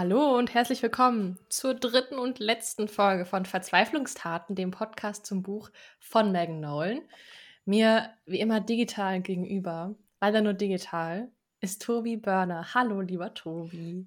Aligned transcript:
Hallo 0.00 0.38
und 0.38 0.54
herzlich 0.54 0.82
willkommen 0.82 1.38
zur 1.50 1.74
dritten 1.74 2.14
und 2.18 2.38
letzten 2.38 2.88
Folge 2.88 3.26
von 3.26 3.44
Verzweiflungstaten, 3.44 4.56
dem 4.56 4.70
Podcast 4.70 5.26
zum 5.26 5.42
Buch 5.42 5.68
von 5.98 6.32
Megan 6.32 6.58
Nolan. 6.58 7.02
Mir 7.66 8.08
wie 8.24 8.40
immer 8.40 8.62
digital 8.62 9.20
gegenüber, 9.20 9.94
leider 10.22 10.40
nur 10.40 10.54
digital, 10.54 11.28
ist 11.60 11.82
Tobi 11.82 12.16
Börner. 12.16 12.72
Hallo, 12.72 13.02
lieber 13.02 13.34
Tobi. 13.34 14.06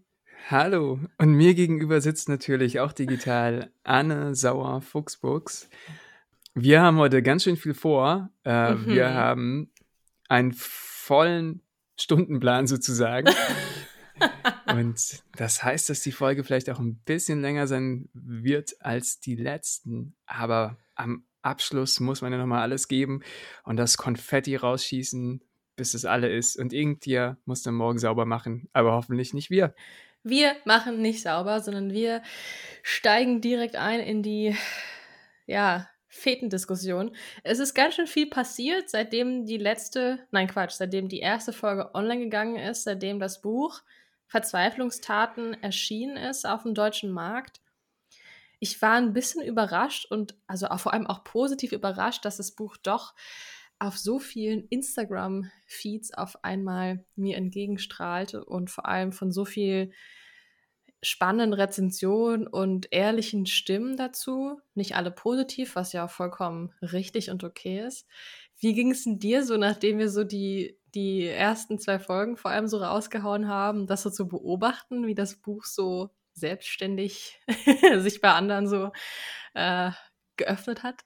Hallo. 0.50 1.00
Und 1.19 1.33
mir 1.33 1.54
gegenüber 1.54 2.01
sitzt 2.01 2.28
natürlich 2.28 2.79
auch 2.79 2.91
digital 2.91 3.69
Anne 3.83 4.33
Sauer 4.33 4.82
Fuchsbuchs. 4.82 5.69
Wir 6.55 6.82
haben 6.82 6.97
heute 6.97 7.21
ganz 7.21 7.43
schön 7.43 7.55
viel 7.55 7.75
vor. 7.75 8.32
Äh, 8.43 8.73
mhm. 8.73 8.87
Wir 8.87 9.14
haben 9.14 9.71
einen 10.28 10.54
vollen 10.54 11.61
Stundenplan 12.00 12.65
sozusagen. 12.65 13.32
Und 14.67 15.23
das 15.37 15.63
heißt, 15.63 15.89
dass 15.89 16.01
die 16.01 16.11
Folge 16.11 16.43
vielleicht 16.43 16.69
auch 16.69 16.79
ein 16.79 16.95
bisschen 17.05 17.41
länger 17.41 17.67
sein 17.67 18.09
wird 18.13 18.75
als 18.79 19.19
die 19.19 19.36
letzten. 19.36 20.15
Aber 20.25 20.77
am 20.95 21.25
Abschluss 21.41 21.99
muss 21.99 22.21
man 22.21 22.31
ja 22.31 22.37
nochmal 22.37 22.61
alles 22.61 22.87
geben 22.87 23.21
und 23.63 23.77
das 23.77 23.97
Konfetti 23.97 24.55
rausschießen, 24.55 25.41
bis 25.75 25.93
es 25.93 26.05
alle 26.05 26.29
ist. 26.29 26.57
Und 26.57 26.73
irgendwer 26.73 27.37
muss 27.45 27.63
dann 27.63 27.75
morgen 27.75 27.99
sauber 27.99 28.25
machen, 28.25 28.69
aber 28.73 28.93
hoffentlich 28.93 29.33
nicht 29.33 29.49
wir. 29.49 29.75
Wir 30.23 30.55
machen 30.64 31.01
nicht 31.01 31.21
sauber, 31.21 31.59
sondern 31.59 31.91
wir 31.91 32.23
steigen 32.81 33.41
direkt 33.41 33.75
ein 33.75 34.00
in 34.00 34.23
die, 34.23 34.55
ja, 35.45 35.89
Fetendiskussion. 36.14 37.16
Es 37.41 37.58
ist 37.58 37.73
ganz 37.73 37.95
schön 37.95 38.05
viel 38.05 38.30
passiert, 38.30 38.88
seitdem 38.88 39.45
die 39.47 39.58
letzte, 39.58 40.19
nein 40.30 40.47
Quatsch, 40.47 40.73
seitdem 40.73 41.09
die 41.09 41.20
erste 41.20 41.52
Folge 41.53 41.95
online 41.95 42.22
gegangen 42.22 42.55
ist, 42.55 42.83
seitdem 42.83 43.20
das 43.20 43.42
Buch 43.42 43.81
Verzweiflungstaten 44.34 45.53
erschienen 45.62 46.17
ist 46.17 46.48
auf 46.48 46.64
dem 46.64 46.73
deutschen 46.73 47.12
Markt. 47.12 47.62
Ich 48.59 48.81
war 48.81 48.94
ein 48.94 49.14
bisschen 49.14 49.45
überrascht 49.45 50.09
und 50.09 50.34
also 50.48 50.66
vor 50.78 50.92
allem 50.92 51.06
auch 51.06 51.23
positiv 51.23 51.72
überrascht, 51.72 52.26
dass 52.26 52.38
das 52.38 52.54
Buch 52.56 52.76
doch 52.78 53.14
auf 53.78 53.95
so 53.95 54.17
vielen 54.17 54.67
Instagram-Feeds 54.70 56.16
auf 56.16 56.44
einmal 56.44 57.06
mir 57.16 57.38
entgegenstrahlte 57.38 58.44
und 58.44 58.72
vor 58.72 58.88
allem 58.88 59.11
von 59.11 59.31
so 59.31 59.45
viel 59.45 59.92
spannenden 61.04 61.54
Rezensionen 61.54 62.48
und 62.48 62.88
ehrlichen 62.92 63.45
Stimmen 63.45 63.98
dazu. 63.98 64.59
Nicht 64.73 64.95
alle 64.95 65.11
positiv, 65.11 65.76
was 65.76 65.94
ja 65.94 66.06
auch 66.06 66.09
vollkommen 66.09 66.73
richtig 66.81 67.30
und 67.30 67.44
okay 67.44 67.86
ist. 67.86 68.08
Wie 68.58 68.73
ging 68.73 68.89
es 68.89 69.04
denn 69.04 69.20
dir 69.20 69.45
so, 69.45 69.58
nachdem 69.58 70.00
wir 70.00 70.09
so 70.09 70.23
die 70.23 70.80
die 70.95 71.25
ersten 71.27 71.80
zwei 71.80 71.99
Folgen 71.99 72.38
vor 72.38 72.52
allem 72.52 72.67
so 72.67 72.77
rausgehauen 72.77 73.47
haben, 73.47 73.88
das 73.88 74.03
so 74.03 74.09
zu 74.09 74.27
beobachten, 74.27 75.08
wie 75.08 75.16
das 75.16 75.36
Buch 75.36 75.66
so 75.66 76.09
selbstständig 76.33 77.39
sich 77.97 78.22
bei 78.22 78.31
anderen 78.31 78.67
so 78.67 78.91
äh, 79.53 79.91
geöffnet 80.38 80.83
hat? 80.83 81.02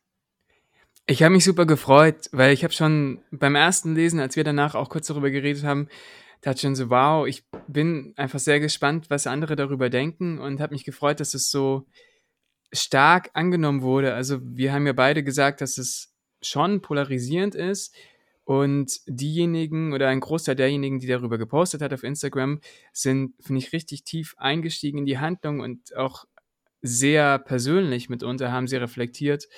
Ich 1.06 1.24
habe 1.24 1.34
mich 1.34 1.46
super 1.46 1.66
gefreut, 1.66 2.28
weil 2.32 2.52
ich 2.54 2.64
habe 2.64 2.74
schon 2.74 3.24
beim 3.32 3.56
ersten 3.56 3.96
Lesen, 3.96 4.20
als 4.20 4.36
wir 4.36 4.44
danach 4.44 4.76
auch 4.76 4.90
kurz 4.90 5.08
darüber 5.08 5.30
geredet 5.30 5.64
haben, 5.64 5.88
dachte 6.42 6.62
schon 6.62 6.76
so, 6.76 6.90
wow, 6.90 7.26
ich 7.26 7.46
bin 7.68 8.14
einfach 8.18 8.40
sehr 8.40 8.60
gespannt, 8.60 9.10
was 9.10 9.26
andere 9.26 9.56
darüber 9.56 9.90
denken 9.90 10.38
und 10.40 10.60
habe 10.60 10.74
mich 10.74 10.84
gefreut, 10.84 11.20
dass 11.20 11.34
es 11.34 11.50
so 11.50 11.88
stark 12.74 13.30
angenommen 13.34 13.82
wurde. 13.82 14.14
Also 14.14 14.40
wir 14.44 14.74
haben 14.74 14.86
ja 14.86 14.94
beide 14.94 15.24
gesagt, 15.24 15.62
dass 15.62 15.78
es 15.78 16.14
schon 16.42 16.82
polarisierend 16.82 17.56
ist, 17.56 17.96
und 18.48 19.02
diejenigen 19.08 19.92
oder 19.92 20.08
ein 20.08 20.22
Großteil 20.22 20.56
derjenigen, 20.56 21.00
die 21.00 21.08
darüber 21.08 21.38
gepostet 21.38 21.82
hat 21.82 21.92
auf 21.92 22.04
Instagram, 22.04 22.62
sind, 22.94 23.34
finde 23.42 23.60
ich, 23.60 23.74
richtig 23.74 24.06
tief 24.06 24.36
eingestiegen 24.38 25.00
in 25.00 25.06
die 25.06 25.18
Handlung 25.18 25.60
und 25.60 25.94
auch 25.98 26.24
sehr 26.82 27.40
persönlich 27.40 28.08
mitunter 28.08 28.50
haben 28.50 28.68
sie 28.68 28.78
reflektiert, 28.78 29.50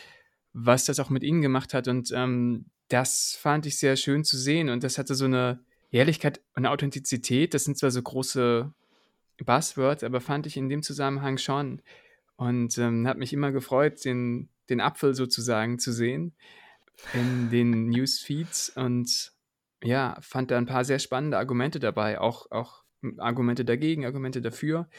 was 0.53 0.86
das 0.86 1.00
auch 1.00 1.12
mit 1.12 1.22
ihnen 1.22 1.44
gemacht 1.44 1.75
hat. 1.75 1.88
Und 1.88 2.12
ähm, 2.16 2.66
das 2.88 3.38
fand 3.40 3.68
ich 3.68 3.78
sehr 3.78 3.96
schön 3.96 4.24
zu 4.24 4.40
sehen. 4.40 4.69
Und 4.69 4.84
das 4.84 4.97
hatte 4.97 5.13
so 5.13 5.25
eine 5.25 5.59
Ehrlichkeit 5.92 6.42
und 6.56 6.66
Authentizität. 6.66 7.53
Das 7.53 7.66
sind 7.66 7.78
zwar 7.78 7.92
so 7.92 8.02
große 8.02 8.74
Buzzwords, 9.46 10.03
aber 10.03 10.19
fand 10.19 10.47
ich 10.47 10.58
in 10.58 10.68
dem 10.68 10.81
Zusammenhang 10.81 11.38
schon. 11.38 11.84
Und 12.38 12.75
ähm, 12.80 13.08
hat 13.08 13.19
mich 13.19 13.34
immer 13.34 13.52
gefreut, 13.52 14.03
den, 14.03 14.50
den 14.68 14.81
Apfel 14.81 15.13
sozusagen 15.13 15.78
zu 15.78 15.92
sehen 15.92 16.34
in 17.14 17.50
den 17.50 17.90
Newsfeeds 17.90 18.70
und 18.70 19.32
ja, 19.84 20.18
fand 20.22 20.52
da 20.52 20.58
ein 20.58 20.66
paar 20.66 20.84
sehr 20.84 21.00
spannende 21.00 21.38
Argumente 21.38 21.80
dabei, 21.80 22.20
auch, 22.20 22.52
auch 22.52 22.84
Argumente 23.18 23.64
dagegen, 23.64 24.06
Argumente 24.06 24.42
dafür 24.42 24.90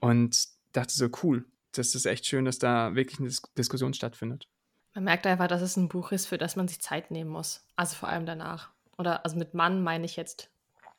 und 0.00 0.48
dachte 0.72 0.94
so, 0.94 1.08
cool, 1.22 1.44
das 1.72 1.94
ist 1.94 2.06
echt 2.06 2.26
schön, 2.26 2.44
dass 2.44 2.58
da 2.58 2.94
wirklich 2.94 3.18
eine 3.18 3.28
Dis 3.28 3.42
Diskussion 3.56 3.94
stattfindet. 3.94 4.48
Man 4.94 5.04
merkt 5.04 5.26
einfach, 5.26 5.48
dass 5.48 5.62
es 5.62 5.76
ein 5.76 5.88
Buch 5.88 6.12
ist, 6.12 6.26
für 6.26 6.38
das 6.38 6.54
man 6.54 6.68
sich 6.68 6.80
Zeit 6.80 7.10
nehmen 7.10 7.30
muss. 7.30 7.66
Also 7.76 7.96
vor 7.96 8.10
allem 8.10 8.26
danach. 8.26 8.70
Oder 8.98 9.24
also 9.24 9.36
mit 9.36 9.54
Mann 9.54 9.82
meine 9.82 10.04
ich 10.04 10.16
jetzt 10.16 10.50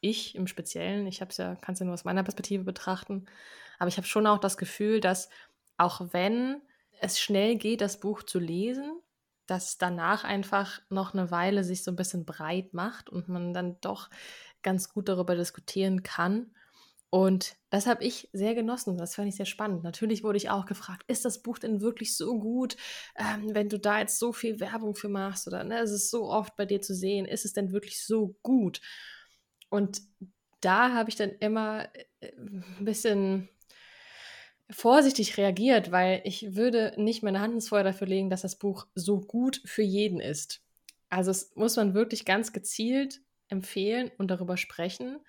ich 0.02 0.36
im 0.36 0.48
Speziellen. 0.48 1.06
Ich 1.08 1.20
ja, 1.20 1.56
kann 1.56 1.74
es 1.74 1.80
ja 1.80 1.86
nur 1.86 1.94
aus 1.94 2.04
meiner 2.04 2.24
Perspektive 2.24 2.64
betrachten. 2.64 3.26
Aber 3.80 3.88
ich 3.88 3.98
habe 3.98 4.08
schon 4.08 4.28
auch 4.28 4.40
das 4.40 4.58
Gefühl, 4.58 5.00
dass 5.00 5.30
auch 5.78 6.02
wenn 6.12 6.62
es 7.00 7.20
schnell 7.20 7.56
geht, 7.56 7.82
das 7.82 8.00
Buch 8.00 8.24
zu 8.24 8.40
lesen, 8.40 9.00
dass 9.46 9.78
danach 9.78 10.24
einfach 10.24 10.82
noch 10.90 11.14
eine 11.14 11.32
Weile 11.32 11.64
sich 11.64 11.84
so 11.84 11.92
ein 11.92 11.96
bisschen 11.96 12.26
breit 12.26 12.74
macht 12.74 13.10
und 13.10 13.28
man 13.28 13.54
dann 13.54 13.78
doch 13.82 14.10
ganz 14.62 14.90
gut 14.90 15.10
darüber 15.10 15.36
diskutieren 15.36 16.04
kann. 16.04 16.52
Und 17.10 17.58
das 17.70 17.86
habe 17.86 18.04
ich 18.04 18.28
sehr 18.34 18.56
genossen. 18.56 18.98
Das 18.98 19.14
fand 19.14 19.28
ich 19.28 19.36
sehr 19.36 19.46
spannend. 19.46 19.84
Natürlich 19.84 20.24
wurde 20.24 20.38
ich 20.38 20.50
auch 20.50 20.66
gefragt, 20.66 21.04
ist 21.08 21.26
das 21.26 21.44
Buch 21.44 21.60
denn 21.60 21.80
wirklich 21.80 22.18
so 22.18 22.40
gut, 22.40 22.76
ähm, 23.16 23.54
wenn 23.54 23.70
du 23.70 23.78
da 23.78 24.00
jetzt 24.00 24.18
so 24.18 24.34
viel 24.34 24.60
Werbung 24.60 24.96
für 24.96 25.10
machst 25.10 25.48
oder 25.48 25.64
ne, 25.64 25.80
es 25.82 25.92
ist 25.92 26.10
so 26.10 26.28
oft 26.28 26.56
bei 26.56 26.66
dir 26.66 26.82
zu 26.82 26.96
sehen, 26.96 27.26
ist 27.26 27.46
es 27.46 27.54
denn 27.54 27.72
wirklich 27.72 28.04
so 28.04 28.36
gut? 28.42 28.82
Und 29.70 30.02
da 30.60 30.94
habe 30.94 31.10
ich 31.10 31.16
dann 31.16 31.30
immer 31.40 31.88
äh, 32.20 32.32
ein 32.36 32.64
bisschen 32.80 33.48
vorsichtig 34.74 35.38
reagiert, 35.38 35.92
weil 35.92 36.22
ich 36.24 36.56
würde 36.56 36.94
nicht 36.98 37.24
meine 37.24 37.40
Hand 37.40 37.54
ins 37.54 37.70
Feuer 37.70 37.84
dafür 37.84 38.08
legen, 38.08 38.30
dass 38.30 38.42
das 38.42 38.58
Buch 38.58 38.88
so 38.96 39.20
gut 39.22 39.62
für 39.66 39.84
jeden 39.84 40.20
ist. 40.20 40.62
Also 41.10 41.32
es 41.32 41.56
muss 41.56 41.76
man 41.76 41.94
wirklich 41.94 42.26
ganz 42.26 42.54
gezielt 42.54 43.22
empfehlen 43.48 44.12
und 44.18 44.30
darüber 44.30 44.58
sprechen. 44.58 45.20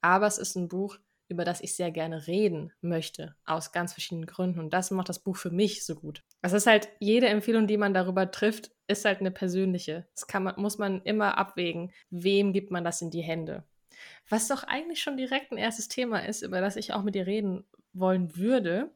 Aber 0.00 0.26
es 0.26 0.38
ist 0.38 0.56
ein 0.56 0.68
Buch, 0.68 0.98
über 1.28 1.44
das 1.44 1.60
ich 1.60 1.74
sehr 1.74 1.90
gerne 1.90 2.26
reden 2.26 2.72
möchte, 2.80 3.34
aus 3.44 3.72
ganz 3.72 3.92
verschiedenen 3.92 4.26
Gründen. 4.26 4.60
Und 4.60 4.72
das 4.72 4.90
macht 4.90 5.08
das 5.08 5.18
Buch 5.18 5.36
für 5.36 5.50
mich 5.50 5.84
so 5.84 5.94
gut. 5.94 6.22
Es 6.40 6.54
ist 6.54 6.66
halt, 6.66 6.88
jede 6.98 7.28
Empfehlung, 7.28 7.66
die 7.66 7.76
man 7.76 7.92
darüber 7.92 8.30
trifft, 8.30 8.70
ist 8.86 9.04
halt 9.04 9.20
eine 9.20 9.30
persönliche. 9.30 10.06
Das 10.14 10.26
kann 10.26 10.44
man, 10.44 10.54
muss 10.56 10.78
man 10.78 11.02
immer 11.02 11.36
abwägen, 11.36 11.92
wem 12.10 12.52
gibt 12.52 12.70
man 12.70 12.84
das 12.84 13.02
in 13.02 13.10
die 13.10 13.22
Hände. 13.22 13.64
Was 14.28 14.48
doch 14.48 14.62
eigentlich 14.64 15.02
schon 15.02 15.16
direkt 15.16 15.52
ein 15.52 15.58
erstes 15.58 15.88
Thema 15.88 16.24
ist, 16.24 16.42
über 16.42 16.60
das 16.60 16.76
ich 16.76 16.92
auch 16.92 17.02
mit 17.02 17.14
dir 17.14 17.26
reden 17.26 17.64
wollen 17.92 18.36
würde. 18.36 18.90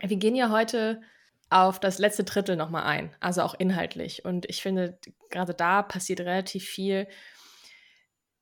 Wir 0.00 0.16
gehen 0.16 0.34
ja 0.34 0.50
heute 0.50 1.00
auf 1.48 1.78
das 1.78 1.98
letzte 1.98 2.24
Drittel 2.24 2.56
nochmal 2.56 2.84
ein, 2.84 3.14
also 3.20 3.42
auch 3.42 3.54
inhaltlich. 3.54 4.24
Und 4.24 4.46
ich 4.46 4.62
finde, 4.62 4.98
gerade 5.30 5.54
da 5.54 5.82
passiert 5.82 6.20
relativ 6.20 6.64
viel, 6.64 7.06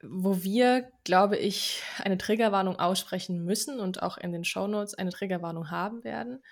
wo 0.02 0.42
wir, 0.42 0.90
glaube 1.04 1.36
ich, 1.36 1.82
eine 2.02 2.18
Triggerwarnung 2.18 2.78
aussprechen 2.78 3.44
müssen 3.44 3.80
und 3.80 4.02
auch 4.02 4.18
in 4.18 4.32
den 4.32 4.44
Shownotes 4.44 4.94
eine 4.94 5.10
Triggerwarnung 5.10 5.70
haben 5.70 6.04
werden. 6.04 6.42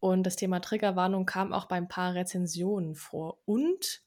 Und 0.00 0.24
das 0.24 0.36
Thema 0.36 0.60
Triggerwarnung 0.60 1.26
kam 1.26 1.52
auch 1.52 1.66
bei 1.66 1.76
ein 1.76 1.88
paar 1.88 2.14
Rezensionen 2.14 2.94
vor. 2.94 3.38
Und, 3.44 4.02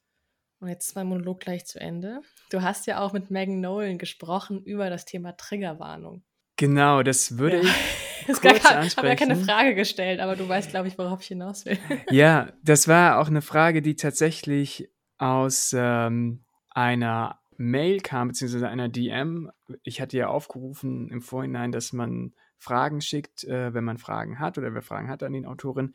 und 0.60 0.68
jetzt 0.68 0.88
ist 0.88 0.96
mein 0.96 1.08
Monolog 1.08 1.40
gleich 1.40 1.66
zu 1.66 1.80
Ende, 1.80 2.22
du 2.50 2.62
hast 2.62 2.86
ja 2.86 3.00
auch 3.00 3.14
mit 3.14 3.32
Megan 3.32 3.62
Nolan 3.62 3.98
gesprochen 3.98 4.64
über 4.64 4.90
das 4.90 5.06
Thema 5.06 5.38
Triggerwarnung. 5.38 6.24
Genau, 6.58 7.04
das 7.04 7.38
würde 7.38 7.58
ja. 7.58 7.64
ich 7.64 8.26
kurz 8.28 8.42
gar, 8.42 8.54
ansprechen. 8.54 8.86
Ich 8.88 8.98
habe 8.98 9.08
ja 9.08 9.16
keine 9.16 9.36
Frage 9.36 9.76
gestellt, 9.76 10.20
aber 10.20 10.36
du 10.36 10.48
weißt, 10.48 10.70
glaube 10.70 10.88
ich, 10.88 10.98
worauf 10.98 11.22
ich 11.22 11.28
hinaus 11.28 11.66
will. 11.66 11.78
Ja, 12.12 12.54
das 12.64 12.88
war 12.88 13.20
auch 13.20 13.28
eine 13.28 13.42
Frage, 13.42 13.82
die 13.82 13.96
tatsächlich 13.96 14.90
aus 15.18 15.76
ähm, 15.78 16.44
einer 16.70 17.40
Mail 17.58 18.02
kam, 18.02 18.30
beziehungsweise 18.30 18.68
einer 18.68 18.90
DM. 18.90 19.52
Ich 19.84 20.02
hatte 20.02 20.18
ja 20.18 20.28
aufgerufen 20.28 21.10
im 21.10 21.22
Vorhinein, 21.22 21.72
dass 21.72 21.94
man 21.94 22.34
Fragen 22.58 23.02
schickt, 23.02 23.44
äh, 23.44 23.74
wenn 23.74 23.84
man 23.84 23.98
Fragen 23.98 24.40
hat 24.40 24.58
oder 24.58 24.74
wer 24.74 24.82
Fragen 24.82 25.10
hat 25.10 25.24
an 25.24 25.34
den 25.34 25.46
Autorin. 25.46 25.94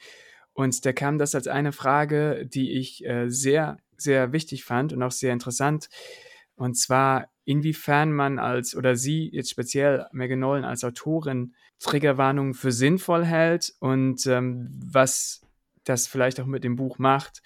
Und 0.52 0.84
da 0.84 0.92
kam 0.92 1.18
das 1.18 1.34
als 1.34 1.48
eine 1.48 1.72
Frage, 1.72 2.46
die 2.46 2.72
ich 2.72 3.04
äh, 3.04 3.28
sehr, 3.28 3.78
sehr 3.96 4.32
wichtig 4.32 4.64
fand 4.64 4.92
und 4.92 5.02
auch 5.02 5.12
sehr 5.12 5.32
interessant. 5.32 5.88
Und 6.60 6.74
zwar, 6.74 7.30
inwiefern 7.46 8.12
man 8.12 8.38
als, 8.38 8.76
oder 8.76 8.94
sie 8.94 9.30
jetzt 9.32 9.48
speziell, 9.48 10.06
Megan 10.12 10.40
Nolan 10.40 10.66
als 10.66 10.84
Autorin, 10.84 11.54
Triggerwarnungen 11.78 12.52
für 12.52 12.70
sinnvoll 12.70 13.24
hält 13.24 13.72
und 13.78 14.26
ähm, 14.26 14.68
was 14.84 15.40
das 15.84 16.06
vielleicht 16.06 16.38
auch 16.38 16.44
mit 16.44 16.62
dem 16.62 16.76
Buch 16.76 16.98
macht. 16.98 17.40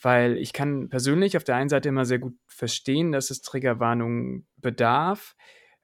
Weil 0.00 0.36
ich 0.36 0.52
kann 0.52 0.88
persönlich 0.88 1.36
auf 1.36 1.42
der 1.42 1.56
einen 1.56 1.70
Seite 1.70 1.88
immer 1.88 2.04
sehr 2.04 2.20
gut 2.20 2.36
verstehen, 2.46 3.10
dass 3.10 3.30
es 3.30 3.42
Triggerwarnungen 3.42 4.46
bedarf, 4.58 5.34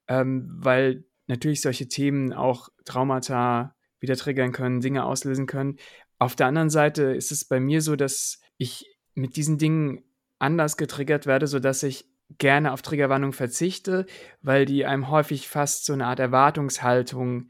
ähm, 0.07 0.49
weil 0.61 1.05
natürlich 1.27 1.61
solche 1.61 1.89
Themen 1.89 2.33
auch 2.33 2.69
Traumata 2.85 3.75
wieder 3.99 4.15
triggern 4.15 4.53
können, 4.53 4.81
Dinge 4.81 5.05
auslösen 5.05 5.47
können. 5.47 5.79
Auf 6.21 6.37
der 6.37 6.47
anderen 6.47 6.71
Seite 6.71 7.03
ist 7.03 7.33
es 7.33 7.45
bei 7.45 7.59
mir 7.59 7.83
so, 7.83 7.97
dass 7.97 8.41
ich 8.57 8.87
mit 9.17 9.35
diesen 9.35 9.59
Dingen 9.59 10.05
anders 10.39 10.77
getriggert 10.77 11.27
werde, 11.27 11.49
sodass 11.49 11.83
ich 11.83 12.08
gerne 12.37 12.73
auf 12.73 12.83
Triggerwarnung 12.83 13.33
verzichte, 13.33 14.07
weil 14.43 14.67
die 14.67 14.85
einem 14.85 15.09
häufig 15.09 15.49
fast 15.49 15.87
so 15.87 15.93
eine 15.93 16.07
Art 16.07 16.21
Erwartungshaltung 16.21 17.49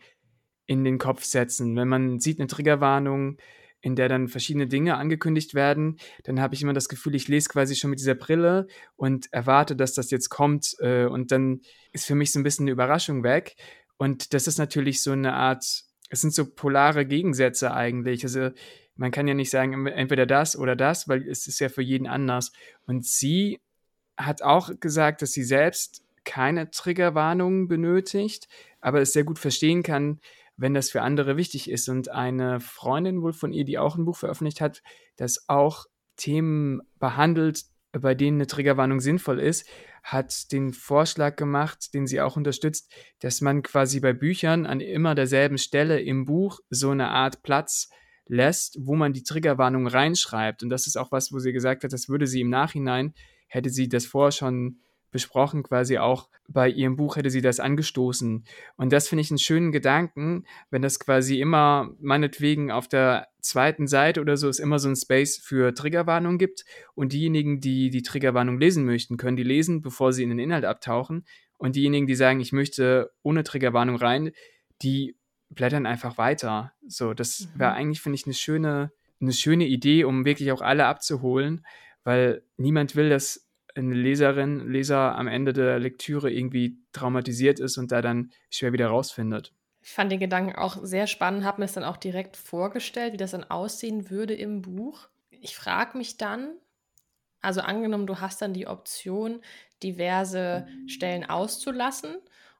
in 0.66 0.84
den 0.84 0.98
Kopf 0.98 1.24
setzen. 1.24 1.74
Wenn 1.76 1.88
man 1.88 2.20
sieht 2.20 2.38
eine 2.38 2.46
Triggerwarnung, 2.46 3.38
in 3.80 3.94
der 3.96 4.08
dann 4.08 4.28
verschiedene 4.28 4.66
Dinge 4.66 4.96
angekündigt 4.96 5.54
werden, 5.54 5.98
dann 6.24 6.40
habe 6.40 6.54
ich 6.54 6.62
immer 6.62 6.72
das 6.72 6.88
Gefühl, 6.88 7.14
ich 7.14 7.28
lese 7.28 7.48
quasi 7.48 7.76
schon 7.76 7.90
mit 7.90 8.00
dieser 8.00 8.14
Brille 8.14 8.66
und 8.96 9.32
erwarte, 9.32 9.76
dass 9.76 9.94
das 9.94 10.10
jetzt 10.10 10.30
kommt 10.30 10.74
äh, 10.80 11.04
und 11.06 11.30
dann 11.30 11.60
ist 11.92 12.06
für 12.06 12.16
mich 12.16 12.32
so 12.32 12.40
ein 12.40 12.42
bisschen 12.42 12.64
eine 12.64 12.72
Überraschung 12.72 13.22
weg. 13.22 13.54
Und 13.96 14.34
das 14.34 14.46
ist 14.46 14.58
natürlich 14.58 15.02
so 15.02 15.12
eine 15.12 15.34
Art, 15.34 15.64
es 16.10 16.20
sind 16.20 16.34
so 16.34 16.50
polare 16.50 17.06
Gegensätze 17.06 17.72
eigentlich. 17.72 18.24
Also 18.24 18.50
man 18.96 19.12
kann 19.12 19.28
ja 19.28 19.34
nicht 19.34 19.50
sagen, 19.50 19.86
entweder 19.86 20.26
das 20.26 20.56
oder 20.56 20.74
das, 20.74 21.08
weil 21.08 21.28
es 21.28 21.46
ist 21.46 21.60
ja 21.60 21.68
für 21.68 21.82
jeden 21.82 22.08
anders. 22.08 22.52
Und 22.84 23.04
sie 23.06 23.60
hat 24.18 24.42
auch 24.42 24.70
gesagt, 24.80 25.22
dass 25.22 25.32
sie 25.32 25.44
selbst 25.44 26.04
keine 26.24 26.70
Triggerwarnungen 26.70 27.68
benötigt, 27.68 28.48
aber 28.80 29.00
es 29.00 29.12
sehr 29.12 29.24
gut 29.24 29.38
verstehen 29.38 29.82
kann, 29.82 30.20
wenn 30.56 30.74
das 30.74 30.90
für 30.90 31.02
andere 31.02 31.36
wichtig 31.36 31.70
ist. 31.70 31.88
Und 31.88 32.10
eine 32.10 32.60
Freundin 32.60 33.22
wohl 33.22 33.32
von 33.32 33.52
ihr, 33.52 33.64
die 33.64 33.78
auch 33.78 33.96
ein 33.96 34.04
Buch 34.04 34.16
veröffentlicht 34.16 34.60
hat, 34.60 34.82
das 35.16 35.48
auch 35.48 35.86
Themen 36.16 36.82
behandelt, 36.98 37.64
bei 37.92 38.14
denen 38.14 38.38
eine 38.38 38.46
Triggerwarnung 38.46 39.00
sinnvoll 39.00 39.40
ist, 39.40 39.66
hat 40.02 40.52
den 40.52 40.72
Vorschlag 40.72 41.36
gemacht, 41.36 41.94
den 41.94 42.06
sie 42.06 42.20
auch 42.20 42.36
unterstützt, 42.36 42.92
dass 43.20 43.40
man 43.40 43.62
quasi 43.62 44.00
bei 44.00 44.12
Büchern 44.12 44.66
an 44.66 44.80
immer 44.80 45.14
derselben 45.14 45.58
Stelle 45.58 46.00
im 46.00 46.24
Buch 46.24 46.60
so 46.70 46.90
eine 46.90 47.08
Art 47.08 47.42
Platz 47.42 47.88
lässt, 48.26 48.76
wo 48.80 48.94
man 48.94 49.12
die 49.12 49.22
Triggerwarnung 49.22 49.86
reinschreibt. 49.86 50.62
Und 50.62 50.68
das 50.68 50.86
ist 50.86 50.96
auch 50.96 51.12
was, 51.12 51.32
wo 51.32 51.38
sie 51.38 51.52
gesagt 51.52 51.84
hat, 51.84 51.92
das 51.92 52.08
würde 52.08 52.26
sie 52.26 52.42
im 52.42 52.50
Nachhinein, 52.50 53.14
hätte 53.48 53.70
sie 53.70 53.88
das 53.88 54.06
vorher 54.06 54.32
schon 54.32 54.78
besprochen, 55.10 55.62
quasi 55.62 55.98
auch 55.98 56.28
bei 56.48 56.68
ihrem 56.68 56.96
Buch 56.96 57.16
hätte 57.16 57.30
sie 57.30 57.40
das 57.40 57.60
angestoßen. 57.60 58.44
Und 58.76 58.92
das 58.92 59.08
finde 59.08 59.22
ich 59.22 59.30
einen 59.30 59.38
schönen 59.38 59.72
Gedanken, 59.72 60.44
wenn 60.70 60.82
das 60.82 60.98
quasi 60.98 61.40
immer, 61.40 61.90
meinetwegen 62.00 62.70
auf 62.70 62.88
der 62.88 63.28
zweiten 63.40 63.86
Seite 63.86 64.20
oder 64.20 64.36
so, 64.36 64.48
es 64.48 64.58
immer 64.58 64.78
so 64.78 64.88
ein 64.88 64.96
Space 64.96 65.38
für 65.38 65.74
Triggerwarnung 65.74 66.38
gibt. 66.38 66.64
Und 66.94 67.12
diejenigen, 67.12 67.60
die 67.60 67.90
die 67.90 68.02
Triggerwarnung 68.02 68.58
lesen 68.58 68.84
möchten, 68.84 69.16
können 69.16 69.36
die 69.36 69.42
lesen, 69.42 69.82
bevor 69.82 70.12
sie 70.12 70.22
in 70.22 70.30
den 70.30 70.38
Inhalt 70.38 70.64
abtauchen. 70.64 71.24
Und 71.56 71.76
diejenigen, 71.76 72.06
die 72.06 72.14
sagen, 72.14 72.40
ich 72.40 72.52
möchte 72.52 73.10
ohne 73.22 73.44
Triggerwarnung 73.44 73.96
rein, 73.96 74.32
die 74.82 75.16
blättern 75.50 75.86
einfach 75.86 76.18
weiter. 76.18 76.72
So, 76.86 77.14
das 77.14 77.48
wäre 77.56 77.72
mhm. 77.72 77.76
eigentlich, 77.76 78.00
finde 78.00 78.16
ich, 78.16 78.26
eine 78.26 78.34
schöne, 78.34 78.92
eine 79.20 79.32
schöne 79.32 79.66
Idee, 79.66 80.04
um 80.04 80.24
wirklich 80.24 80.52
auch 80.52 80.62
alle 80.62 80.86
abzuholen, 80.86 81.64
weil 82.04 82.42
niemand 82.56 82.96
will, 82.96 83.08
dass 83.10 83.48
eine 83.74 83.94
Leserin, 83.94 84.70
Leser 84.70 85.16
am 85.16 85.28
Ende 85.28 85.52
der 85.52 85.78
Lektüre 85.78 86.30
irgendwie 86.30 86.78
traumatisiert 86.92 87.60
ist 87.60 87.78
und 87.78 87.92
da 87.92 88.02
dann 88.02 88.30
schwer 88.50 88.72
wieder 88.72 88.88
rausfindet. 88.88 89.52
Ich 89.82 89.92
fand 89.92 90.10
den 90.10 90.20
Gedanken 90.20 90.56
auch 90.56 90.78
sehr 90.82 91.06
spannend, 91.06 91.44
habe 91.44 91.60
mir 91.60 91.66
es 91.66 91.72
dann 91.72 91.84
auch 91.84 91.96
direkt 91.96 92.36
vorgestellt, 92.36 93.12
wie 93.12 93.18
das 93.18 93.30
dann 93.30 93.44
aussehen 93.44 94.10
würde 94.10 94.34
im 94.34 94.62
Buch. 94.62 95.08
Ich 95.30 95.56
frage 95.56 95.96
mich 95.96 96.16
dann, 96.16 96.56
also 97.40 97.60
angenommen, 97.60 98.06
du 98.06 98.20
hast 98.20 98.42
dann 98.42 98.52
die 98.52 98.66
Option, 98.66 99.40
diverse 99.82 100.66
Stellen 100.86 101.24
auszulassen 101.24 102.16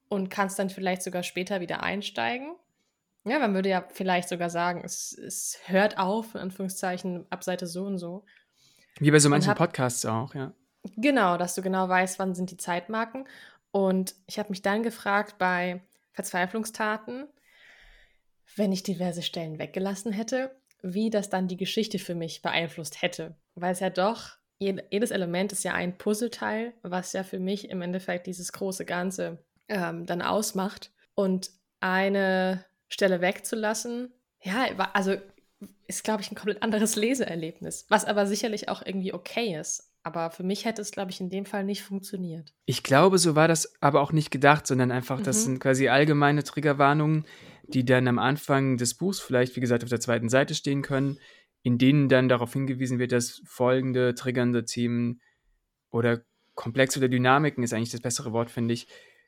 und 0.08 0.31
kannst 0.31 0.58
dann 0.58 0.70
vielleicht 0.70 1.02
sogar 1.02 1.23
später 1.23 1.61
wieder 1.61 1.82
einsteigen. 1.82 2.55
Ja, 3.25 3.38
man 3.40 3.52
würde 3.55 3.69
ja 3.69 3.85
vielleicht 3.93 4.29
sogar 4.29 4.49
sagen, 4.49 4.82
es, 4.85 5.12
es 5.12 5.58
hört 5.67 5.99
auf, 5.99 6.35
in 6.35 6.40
Anführungszeichen, 6.40 7.26
ab 7.31 7.44
Seite 7.44 7.67
so 7.67 7.85
und 7.85 7.99
so. 7.99 8.25
Wie 8.99 9.11
bei 9.11 9.19
so 9.19 9.29
manchen 9.29 9.50
hab, 9.50 9.59
Podcasts 9.59 10.05
auch, 10.05 10.35
ja. 10.35 10.53
Genau, 10.97 11.37
dass 11.37 11.55
du 11.55 11.62
genau 11.62 11.89
weißt, 11.89 12.19
wann 12.19 12.35
sind 12.35 12.50
die 12.50 12.56
Zeitmarken. 12.56 13.27
Und 13.71 14.15
ich 14.27 14.39
habe 14.39 14.50
mich 14.50 14.62
dann 14.62 14.83
gefragt 14.83 15.37
bei 15.39 15.83
Verzweiflungstaten, 16.12 17.27
wenn 18.56 18.73
ich 18.73 18.83
diverse 18.83 19.23
Stellen 19.23 19.59
weggelassen 19.59 20.12
hätte, 20.12 20.56
wie 20.83 21.11
das 21.11 21.29
dann 21.29 21.49
die 21.49 21.56
Geschichte 21.56 21.99
für 21.99 22.15
mich 22.15 22.43
beeinflusst 22.43 23.03
hätte. 23.03 23.37
Weil 23.55 23.73
es 23.73 23.81
ja 23.81 23.91
doch, 23.91 24.37
jedes 24.59 25.11
Element 25.11 25.53
ist 25.53 25.65
ja 25.65 25.75
ein 25.75 25.99
Puzzleteil, 25.99 26.75
was 26.83 27.12
ja 27.12 27.23
für 27.23 27.39
mich 27.39 27.71
im 27.71 27.83
Endeffekt 27.83 28.27
dieses 28.27 28.53
große 28.53 28.85
Ganze 28.85 29.45
ähm, 29.69 30.06
dann 30.06 30.23
ausmacht. 30.23 30.93
Und 31.15 31.50
eine 31.81 32.65
Stelle 32.89 33.21
wegzulassen, 33.21 34.12
ja, 34.43 34.67
also 34.93 35.17
ist, 35.88 36.05
glaube 36.05 36.23
ich, 36.23 36.31
ein 36.31 36.37
komplett 36.37 36.62
anderes 36.62 36.94
Leseerlebnis, 36.96 37.87
was 37.88 38.05
aber 38.05 38.26
sicherlich 38.26 38.69
auch 38.69 38.82
irgendwie 38.85 39.12
okay 39.12 39.58
ist. 39.58 39.90
Aber 40.05 40.31
für 40.31 40.44
mich 40.44 40.64
hätte 40.64 40.81
es, 40.81 40.93
glaube 40.93 41.11
ich, 41.11 41.20
in 41.20 41.29
dem 41.29 41.44
Fall 41.44 41.64
nicht 41.64 41.82
funktioniert. 41.82 42.55
Ich 42.67 42.82
glaube, 42.82 43.19
so 43.19 43.35
war 43.35 43.49
das 43.49 43.75
aber 43.82 44.00
auch 44.00 44.12
nicht 44.12 44.31
gedacht, 44.31 44.67
sondern 44.67 44.93
einfach, 44.93 45.19
mhm. 45.19 45.25
das 45.25 45.44
sind 45.44 45.58
quasi 45.58 45.88
allgemeine 45.88 46.44
Triggerwarnungen, 46.44 47.26
die 47.64 47.85
dann 47.85 48.06
am 48.06 48.19
Anfang 48.19 48.76
des 48.76 48.94
Buchs 48.94 49.19
vielleicht, 49.19 49.56
wie 49.56 49.61
gesagt, 49.61 49.82
auf 49.82 49.90
der 49.90 50.00
zweiten 50.00 50.29
Seite 50.29 50.55
stehen 50.55 50.82
können, 50.82 51.19
in 51.62 51.79
denen 51.79 52.08
dann 52.08 52.29
darauf 52.29 52.52
hingewiesen 52.52 52.99
wird, 52.99 53.12
dass 53.12 53.43
folgende 53.44 54.14
triggernde 54.14 54.64
Themen 54.64 55.20
oder 55.90 56.23
Komplexe 56.55 56.99
oder 57.00 57.08
Dynamiken 57.08 57.62
ist 57.62 57.73
eigentlich 57.73 57.90
das 57.90 58.00
bessere 58.00 58.32
Wort, 58.32 58.50
finde 58.50 58.75
ich, 58.75 58.87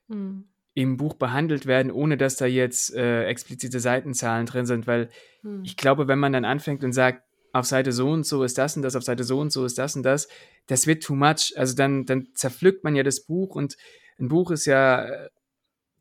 mhm. 0.08 0.48
Im 0.82 0.96
Buch 0.96 1.14
behandelt 1.14 1.66
werden, 1.66 1.90
ohne 1.90 2.16
dass 2.16 2.36
da 2.36 2.46
jetzt 2.46 2.94
äh, 2.94 3.24
explizite 3.24 3.80
Seitenzahlen 3.80 4.46
drin 4.46 4.66
sind, 4.66 4.86
weil 4.86 5.08
mhm. 5.42 5.62
ich 5.64 5.76
glaube, 5.76 6.08
wenn 6.08 6.18
man 6.18 6.32
dann 6.32 6.44
anfängt 6.44 6.84
und 6.84 6.92
sagt, 6.92 7.22
auf 7.52 7.66
Seite 7.66 7.92
so 7.92 8.10
und 8.10 8.24
so 8.24 8.44
ist 8.44 8.58
das 8.58 8.76
und 8.76 8.82
das, 8.82 8.96
auf 8.96 9.02
Seite 9.02 9.24
so 9.24 9.40
und 9.40 9.50
so 9.52 9.64
ist 9.64 9.78
das 9.78 9.96
und 9.96 10.04
das, 10.04 10.28
das 10.66 10.86
wird 10.86 11.02
too 11.02 11.14
much. 11.14 11.52
Also 11.56 11.74
dann, 11.74 12.06
dann 12.06 12.28
zerpflückt 12.34 12.84
man 12.84 12.94
ja 12.94 13.02
das 13.02 13.24
Buch 13.24 13.56
und 13.56 13.76
ein 14.18 14.28
Buch 14.28 14.50
ist 14.50 14.66
ja, 14.66 15.04
äh, 15.04 15.28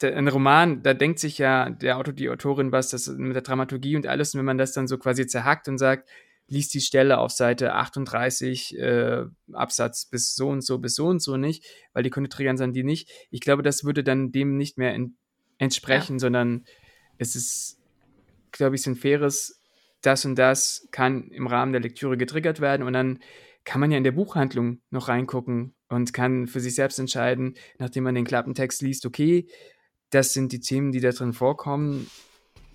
ein 0.02 0.28
Roman, 0.28 0.84
da 0.84 0.94
denkt 0.94 1.20
sich 1.20 1.38
ja 1.38 1.70
der 1.70 1.98
Autor, 1.98 2.14
die 2.14 2.30
Autorin 2.30 2.72
was, 2.72 2.90
das 2.90 3.08
mit 3.08 3.36
der 3.36 3.42
Dramaturgie 3.42 3.96
und 3.96 4.08
alles, 4.08 4.34
und 4.34 4.40
wenn 4.40 4.46
man 4.46 4.58
das 4.58 4.74
dann 4.74 4.88
so 4.88 4.98
quasi 4.98 5.28
zerhackt 5.28 5.68
und 5.68 5.78
sagt, 5.78 6.08
liest 6.50 6.74
die 6.74 6.82
Stelle 6.82 7.20
auf 7.20 7.32
Seite 7.32 7.74
38 7.74 8.78
äh, 8.78 9.26
Absatz 9.54 10.06
bis 10.06 10.36
so 10.36 10.50
und 10.50 10.62
so 10.62 10.80
bis 10.80 10.96
so 10.96 11.08
und 11.08 11.22
so 11.22 11.38
nicht, 11.38 11.66
weil 11.94 12.04
die 12.04 12.10
Kunde 12.10 12.30
triggern 12.30 12.58
dann 12.58 12.74
die 12.74 12.84
nicht. 12.84 13.10
Ich 13.30 13.40
glaube, 13.40 13.64
das 13.64 13.84
würde 13.84 14.04
dann 14.04 14.32
dem 14.32 14.58
nicht 14.58 14.78
mehr 14.78 14.94
in, 14.94 15.16
entsprechen, 15.58 16.16
ja. 16.16 16.20
sondern 16.20 16.66
es 17.18 17.36
ist, 17.36 17.80
glaube 18.52 18.76
ich, 18.76 18.86
ein 18.88 18.96
faires 18.96 19.62
das 20.02 20.26
und 20.26 20.36
das 20.36 20.88
kann 20.92 21.30
im 21.30 21.48
Rahmen 21.48 21.74
der 21.74 21.82
Lektüre 21.82 22.18
getriggert 22.18 22.62
werden 22.62 22.86
und 22.86 22.94
dann 22.94 23.20
kann 23.66 23.82
man 23.82 23.92
ja 23.92 23.98
in 23.98 24.04
der 24.04 24.14
Buchhandlung 24.14 24.82
noch 24.90 25.10
reingucken 25.10 25.76
und 25.90 26.14
kann 26.14 26.48
für 26.48 26.60
sich 26.60 26.76
selbst 26.76 27.00
entscheiden, 27.00 27.56
nachdem 27.78 28.06
man 28.06 28.16
den 28.16 28.26
Klappentext 28.26 28.82
liest, 28.82 29.06
okay, 29.06 29.48
das 30.10 30.34
sind 30.34 30.52
die 30.52 30.60
Themen, 30.60 30.92
die 30.92 31.02
da 31.02 31.12
drin 31.12 31.34
vorkommen, 31.34 32.10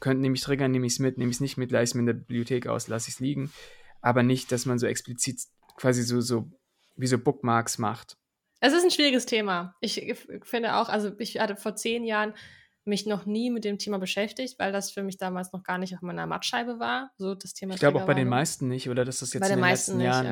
könnten 0.05 0.21
nämlich 0.21 0.43
triggern, 0.43 0.71
nehme 0.71 0.87
ich 0.87 0.93
es 0.93 0.99
mit, 0.99 1.17
nehme 1.17 1.31
ich 1.31 1.39
es 1.39 1.41
nicht 1.41 1.57
mit, 1.57 1.73
leise 1.73 1.91
es 1.91 1.95
mir 1.95 2.01
in 2.01 2.07
der 2.07 2.13
Bibliothek 2.13 2.67
aus, 2.67 2.89
lasse 2.89 3.09
ich 3.09 3.15
es 3.15 3.21
liegen, 3.21 3.51
aber 4.03 4.23
nicht, 4.23 4.53
dass 4.53 4.67
man 4.67 4.79
so 4.79 4.87
explizit 4.87 5.41
quasi 5.79 6.03
so, 6.03 6.21
so 6.21 6.51
wie 6.95 7.07
so 7.07 7.17
Bookmarks 7.17 7.79
macht. 7.79 8.19
Es 8.61 8.75
ist 8.75 8.85
ein 8.85 8.91
schwieriges 8.91 9.25
Thema. 9.25 9.75
Ich 9.81 10.15
finde 10.43 10.75
auch, 10.77 10.91
also 10.91 11.13
ich 11.19 11.41
hatte 11.41 11.57
vor 11.57 11.75
zehn 11.75 12.05
Jahren 12.05 12.35
mich 12.85 13.07
noch 13.07 13.25
nie 13.25 13.49
mit 13.49 13.65
dem 13.65 13.79
Thema 13.79 13.99
beschäftigt, 13.99 14.59
weil 14.59 14.73
das 14.73 14.91
für 14.91 15.03
mich 15.03 15.17
damals 15.17 15.55
noch 15.55 15.63
gar 15.63 15.79
nicht 15.79 15.95
auf 15.95 16.03
meiner 16.03 16.27
Mattscheibe 16.27 16.79
war. 16.79 17.11
So 17.17 17.35
das 17.35 17.55
Thema. 17.55 17.73
Ich 17.73 17.81
glaube 17.81 18.03
auch 18.03 18.07
bei 18.07 18.13
den 18.13 18.29
meisten 18.29 18.69
nicht, 18.69 18.91
oder? 18.91 19.07
Das 19.07 19.23
ist 19.23 19.33
jetzt 19.33 19.41
bei 19.41 19.47
in 19.47 19.55
den, 19.55 19.63
den 19.63 19.71
letzten 19.71 19.97
nicht, 19.97 20.05
Jahren. 20.05 20.27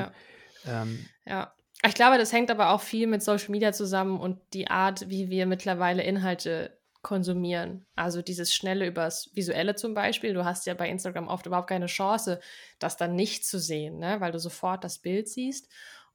Ja. 0.67 0.83
Ähm, 0.83 1.07
ja. 1.25 1.55
Ich 1.85 1.95
glaube, 1.95 2.19
das 2.19 2.31
hängt 2.31 2.51
aber 2.51 2.71
auch 2.71 2.83
viel 2.83 3.07
mit 3.07 3.23
Social 3.23 3.51
Media 3.51 3.73
zusammen 3.73 4.21
und 4.21 4.39
die 4.53 4.69
Art, 4.69 5.09
wie 5.09 5.31
wir 5.31 5.47
mittlerweile 5.47 6.03
Inhalte 6.03 6.79
konsumieren. 7.03 7.87
Also 7.97 8.23
dieses 8.23 8.55
schnelle 8.55 8.87
übers 8.87 9.31
Visuelle 9.35 9.75
zum 9.75 9.95
Beispiel. 9.95 10.35
Du 10.35 10.45
hast 10.45 10.67
ja 10.67 10.75
bei 10.75 10.89
Instagram 10.89 11.29
oft 11.29 11.47
überhaupt 11.47 11.69
keine 11.69 11.87
Chance, 11.87 12.41
das 12.79 12.97
dann 12.97 13.15
nicht 13.15 13.45
zu 13.45 13.59
sehen, 13.59 13.99
ne? 13.99 14.21
weil 14.21 14.33
du 14.33 14.39
sofort 14.39 14.85
das 14.85 14.99
Bild 14.99 15.29
siehst 15.29 15.69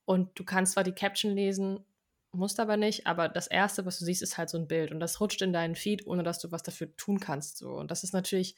und 0.05 0.37
du 0.39 0.45
kannst 0.45 0.73
zwar 0.73 0.83
die 0.83 0.93
Caption 0.93 1.31
lesen 1.33 1.85
musst 2.31 2.59
aber 2.59 2.77
nicht, 2.77 3.07
aber 3.07 3.29
das 3.29 3.47
Erste, 3.47 3.85
was 3.85 3.99
du 3.99 4.05
siehst, 4.05 4.21
ist 4.21 4.37
halt 4.37 4.49
so 4.49 4.57
ein 4.57 4.67
Bild 4.67 4.91
und 4.91 4.99
das 4.99 5.19
rutscht 5.19 5.41
in 5.41 5.53
deinen 5.53 5.75
Feed, 5.75 6.05
ohne 6.07 6.23
dass 6.23 6.39
du 6.39 6.51
was 6.51 6.63
dafür 6.63 6.95
tun 6.95 7.19
kannst. 7.19 7.57
So. 7.57 7.71
Und 7.71 7.91
das 7.91 8.03
ist 8.03 8.13
natürlich 8.13 8.55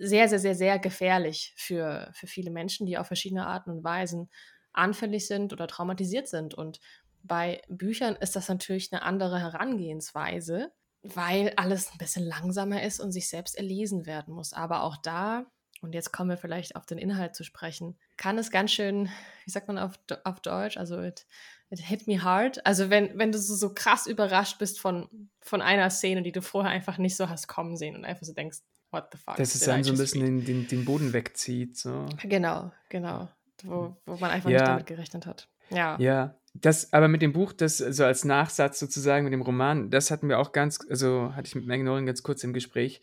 sehr, 0.00 0.28
sehr, 0.28 0.38
sehr, 0.38 0.54
sehr 0.54 0.78
gefährlich 0.78 1.52
für, 1.56 2.10
für 2.14 2.26
viele 2.26 2.50
Menschen, 2.50 2.86
die 2.86 2.98
auf 2.98 3.08
verschiedene 3.08 3.46
Arten 3.46 3.70
und 3.70 3.84
Weisen 3.84 4.30
anfällig 4.72 5.26
sind 5.26 5.52
oder 5.52 5.66
traumatisiert 5.66 6.28
sind. 6.28 6.54
Und 6.54 6.80
bei 7.22 7.62
Büchern 7.68 8.16
ist 8.16 8.36
das 8.36 8.48
natürlich 8.48 8.92
eine 8.92 9.02
andere 9.02 9.40
Herangehensweise, 9.40 10.72
weil 11.02 11.52
alles 11.56 11.90
ein 11.92 11.98
bisschen 11.98 12.24
langsamer 12.24 12.82
ist 12.82 13.00
und 13.00 13.12
sich 13.12 13.28
selbst 13.28 13.56
erlesen 13.56 14.06
werden 14.06 14.34
muss. 14.34 14.52
Aber 14.52 14.82
auch 14.82 14.96
da, 14.96 15.46
und 15.80 15.94
jetzt 15.94 16.12
kommen 16.12 16.30
wir 16.30 16.36
vielleicht 16.36 16.76
auf 16.76 16.86
den 16.86 16.98
Inhalt 16.98 17.34
zu 17.34 17.44
sprechen, 17.44 17.98
kann 18.16 18.38
es 18.38 18.50
ganz 18.50 18.72
schön, 18.72 19.08
wie 19.44 19.50
sagt 19.50 19.68
man 19.68 19.78
auf, 19.78 19.98
auf 20.24 20.40
Deutsch, 20.40 20.76
also 20.76 21.00
it 21.00 21.26
it 21.70 21.80
hit 21.80 22.06
me 22.06 22.22
hard. 22.22 22.64
Also 22.66 22.90
wenn, 22.90 23.16
wenn 23.16 23.32
du 23.32 23.38
so, 23.38 23.54
so 23.54 23.72
krass 23.72 24.06
überrascht 24.06 24.58
bist 24.58 24.80
von, 24.80 25.08
von 25.40 25.62
einer 25.62 25.88
Szene, 25.90 26.22
die 26.22 26.32
du 26.32 26.42
vorher 26.42 26.70
einfach 26.70 26.98
nicht 26.98 27.16
so 27.16 27.28
hast 27.28 27.46
kommen 27.46 27.76
sehen 27.76 27.96
und 27.96 28.04
einfach 28.04 28.26
so 28.26 28.34
denkst, 28.34 28.58
what 28.90 29.08
the 29.12 29.18
fuck. 29.18 29.36
Dass 29.36 29.54
es 29.54 29.62
dann 29.62 29.84
so 29.84 29.92
ein 29.92 29.98
bisschen 29.98 30.24
den, 30.24 30.44
den, 30.44 30.68
den, 30.68 30.84
Boden 30.84 31.12
wegzieht. 31.12 31.76
So. 31.76 32.06
Genau, 32.24 32.72
genau. 32.88 33.28
Wo, 33.62 33.96
wo 34.04 34.16
man 34.16 34.30
einfach 34.30 34.50
ja. 34.50 34.58
nicht 34.58 34.68
damit 34.68 34.86
gerechnet 34.86 35.26
hat. 35.26 35.48
Ja. 35.70 35.96
Ja. 36.00 36.34
Das, 36.54 36.92
aber 36.92 37.08
mit 37.08 37.22
dem 37.22 37.32
Buch, 37.32 37.52
das 37.52 37.78
so 37.78 38.04
als 38.04 38.24
Nachsatz 38.24 38.80
sozusagen 38.80 39.24
mit 39.24 39.32
dem 39.32 39.42
Roman, 39.42 39.90
das 39.90 40.10
hatten 40.10 40.28
wir 40.28 40.38
auch 40.38 40.52
ganz, 40.52 40.80
also 40.90 41.32
hatte 41.34 41.46
ich 41.46 41.54
mit 41.54 41.66
Megan 41.66 41.86
Nolan 41.86 42.06
ganz 42.06 42.22
kurz 42.22 42.42
im 42.42 42.52
Gespräch 42.52 43.00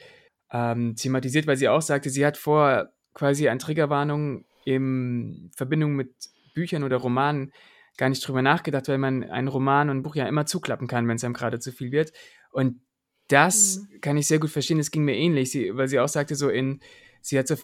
ähm, 0.52 0.96
thematisiert, 0.96 1.48
weil 1.48 1.58
sie 1.58 1.70
auch 1.70 1.82
sagte, 1.82 2.10
sie 2.10 2.26
hat 2.26 2.38
vor 2.38 2.90
quasi 3.14 3.48
an 3.48 3.60
Triggerwarnungen 3.60 4.46
in 4.66 5.50
Verbindung 5.56 5.96
mit 5.96 6.14
Büchern 6.54 6.84
oder 6.84 6.98
Romanen 6.98 7.54
gar 7.98 8.10
nicht 8.10 8.26
drüber 8.28 8.42
nachgedacht, 8.42 8.88
weil 8.90 8.98
man 8.98 9.24
einen 9.24 9.48
Roman 9.48 9.90
und 9.90 9.98
ein 9.98 10.04
Buch 10.04 10.16
ja 10.16 10.28
immer 10.28 10.46
zuklappen 10.46 10.88
kann, 10.88 11.08
wenn 11.08 11.16
es 11.16 11.24
einem 11.24 11.34
gerade 11.34 11.60
zu 11.60 11.72
viel 11.72 11.92
wird. 11.92 12.12
Und 12.52 12.82
das 13.28 13.78
mhm. 13.78 14.02
kann 14.02 14.18
ich 14.18 14.28
sehr 14.28 14.40
gut 14.40 14.52
verstehen. 14.52 14.80
Es 14.80 14.92
ging 14.92 15.04
mir 15.04 15.16
ähnlich, 15.16 15.52
sie, 15.52 15.76
weil 15.76 15.88
sie 15.88 16.00
auch 16.00 16.08
sagte, 16.08 16.36
so 16.36 16.50
in, 16.50 16.80
sie 17.22 17.40
hat 17.40 17.48
so 17.48 17.56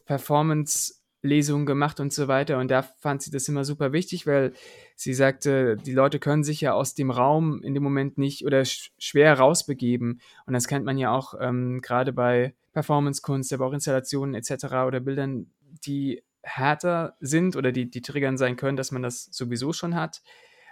Performance-Lesungen 1.23 1.65
gemacht 1.65 1.99
und 1.99 2.13
so 2.13 2.27
weiter. 2.27 2.59
Und 2.59 2.69
da 2.69 2.81
fand 2.81 3.21
sie 3.21 3.31
das 3.31 3.47
immer 3.47 3.63
super 3.63 3.93
wichtig, 3.93 4.27
weil 4.27 4.53
sie 4.95 5.13
sagte, 5.13 5.77
die 5.77 5.93
Leute 5.93 6.19
können 6.19 6.43
sich 6.43 6.61
ja 6.61 6.73
aus 6.73 6.93
dem 6.93 7.09
Raum 7.09 7.61
in 7.63 7.73
dem 7.73 7.83
Moment 7.83 8.17
nicht 8.17 8.45
oder 8.45 8.63
sch 8.65 8.91
schwer 8.99 9.39
rausbegeben. 9.39 10.19
Und 10.45 10.53
das 10.53 10.67
kennt 10.67 10.85
man 10.85 10.97
ja 10.97 11.11
auch 11.11 11.33
ähm, 11.39 11.81
gerade 11.81 12.13
bei 12.13 12.53
Performance-Kunst, 12.73 13.53
aber 13.53 13.65
auch 13.65 13.73
Installationen 13.73 14.35
etc. 14.35 14.65
oder 14.87 14.99
Bildern, 14.99 15.47
die 15.85 16.23
härter 16.43 17.15
sind 17.21 17.55
oder 17.55 17.71
die, 17.71 17.89
die 17.89 18.01
triggern 18.01 18.37
sein 18.37 18.57
können, 18.57 18.77
dass 18.77 18.91
man 18.91 19.01
das 19.01 19.29
sowieso 19.31 19.71
schon 19.71 19.95
hat 19.95 20.21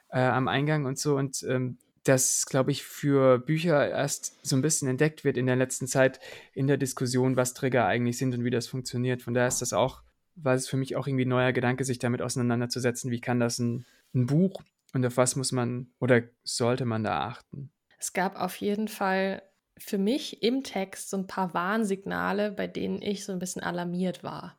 äh, 0.09 0.19
am 0.19 0.47
Eingang 0.47 0.85
und 0.85 0.99
so. 0.99 1.15
Und 1.15 1.43
ähm, 1.47 1.77
das, 2.03 2.45
glaube 2.47 2.71
ich, 2.71 2.83
für 2.83 3.37
Bücher 3.37 3.87
erst 3.87 4.45
so 4.45 4.55
ein 4.55 4.63
bisschen 4.63 4.89
entdeckt 4.89 5.23
wird 5.23 5.37
in 5.37 5.45
der 5.45 5.55
letzten 5.55 5.87
Zeit 5.87 6.19
in 6.53 6.67
der 6.67 6.77
Diskussion, 6.77 7.37
was 7.37 7.53
Trigger 7.53 7.85
eigentlich 7.85 8.17
sind 8.17 8.33
und 8.33 8.43
wie 8.43 8.49
das 8.49 8.67
funktioniert. 8.67 9.21
Von 9.21 9.35
daher 9.35 9.47
ist 9.47 9.61
das 9.61 9.71
auch, 9.71 10.01
war 10.35 10.55
es 10.55 10.67
für 10.67 10.77
mich 10.77 10.95
auch 10.95 11.07
irgendwie 11.07 11.25
ein 11.25 11.29
neuer 11.29 11.51
Gedanke, 11.51 11.83
sich 11.83 11.99
damit 11.99 12.21
auseinanderzusetzen, 12.21 13.11
wie 13.11 13.21
kann 13.21 13.39
das 13.39 13.59
ein, 13.59 13.85
ein 14.13 14.25
Buch 14.25 14.61
und 14.93 15.05
auf 15.05 15.17
was 15.17 15.35
muss 15.35 15.51
man 15.51 15.91
oder 15.99 16.21
sollte 16.43 16.85
man 16.85 17.03
da 17.03 17.27
achten. 17.27 17.71
Es 17.97 18.13
gab 18.13 18.39
auf 18.39 18.55
jeden 18.57 18.87
Fall 18.87 19.43
für 19.77 19.97
mich 19.97 20.43
im 20.43 20.63
Text 20.63 21.09
so 21.09 21.17
ein 21.17 21.27
paar 21.27 21.53
Warnsignale, 21.53 22.51
bei 22.51 22.67
denen 22.67 23.01
ich 23.01 23.25
so 23.25 23.31
ein 23.31 23.39
bisschen 23.39 23.63
alarmiert 23.63 24.23
war. 24.23 24.57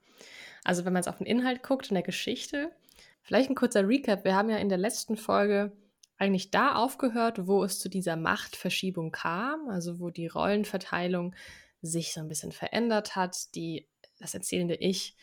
Also 0.64 0.84
wenn 0.84 0.92
man 0.92 1.00
jetzt 1.00 1.08
auf 1.08 1.18
den 1.18 1.26
Inhalt 1.26 1.62
guckt 1.62 1.88
in 1.88 1.94
der 1.94 2.02
Geschichte, 2.02 2.70
vielleicht 3.22 3.50
ein 3.50 3.56
kurzer 3.56 3.86
Recap. 3.86 4.24
Wir 4.24 4.34
haben 4.34 4.50
ja 4.50 4.56
in 4.56 4.68
der 4.68 4.78
letzten 4.78 5.16
Folge 5.16 5.72
eigentlich 6.18 6.50
da 6.50 6.76
aufgehört, 6.76 7.46
wo 7.46 7.64
es 7.64 7.78
zu 7.78 7.88
dieser 7.88 8.16
Machtverschiebung 8.16 9.10
kam, 9.10 9.68
also 9.68 9.98
wo 9.98 10.10
die 10.10 10.28
Rollenverteilung 10.28 11.34
sich 11.82 12.12
so 12.12 12.20
ein 12.20 12.28
bisschen 12.28 12.52
verändert 12.52 13.16
hat. 13.16 13.54
Die, 13.54 13.88
das 14.20 14.34
erzählende 14.34 14.76
Ich 14.76 15.16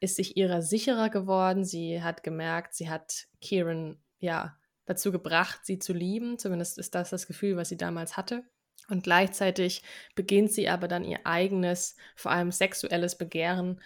ist 0.00 0.16
sich 0.16 0.36
ihrer 0.36 0.62
sicherer 0.62 1.10
geworden. 1.10 1.64
Sie 1.64 2.02
hat 2.02 2.22
gemerkt, 2.22 2.74
sie 2.74 2.88
hat 2.88 3.26
Kieran 3.40 3.98
ja 4.18 4.56
dazu 4.86 5.12
gebracht, 5.12 5.60
sie 5.64 5.78
zu 5.78 5.92
lieben. 5.92 6.38
Zumindest 6.38 6.78
ist 6.78 6.94
das 6.94 7.10
das 7.10 7.26
Gefühl, 7.26 7.56
was 7.56 7.68
sie 7.68 7.76
damals 7.76 8.16
hatte. 8.16 8.44
Und 8.88 9.02
gleichzeitig 9.02 9.82
beginnt 10.14 10.52
sie 10.52 10.68
aber 10.68 10.88
dann 10.88 11.04
ihr 11.04 11.20
eigenes, 11.24 11.96
vor 12.16 12.32
allem 12.32 12.52
sexuelles 12.52 13.16
Begehren 13.16 13.80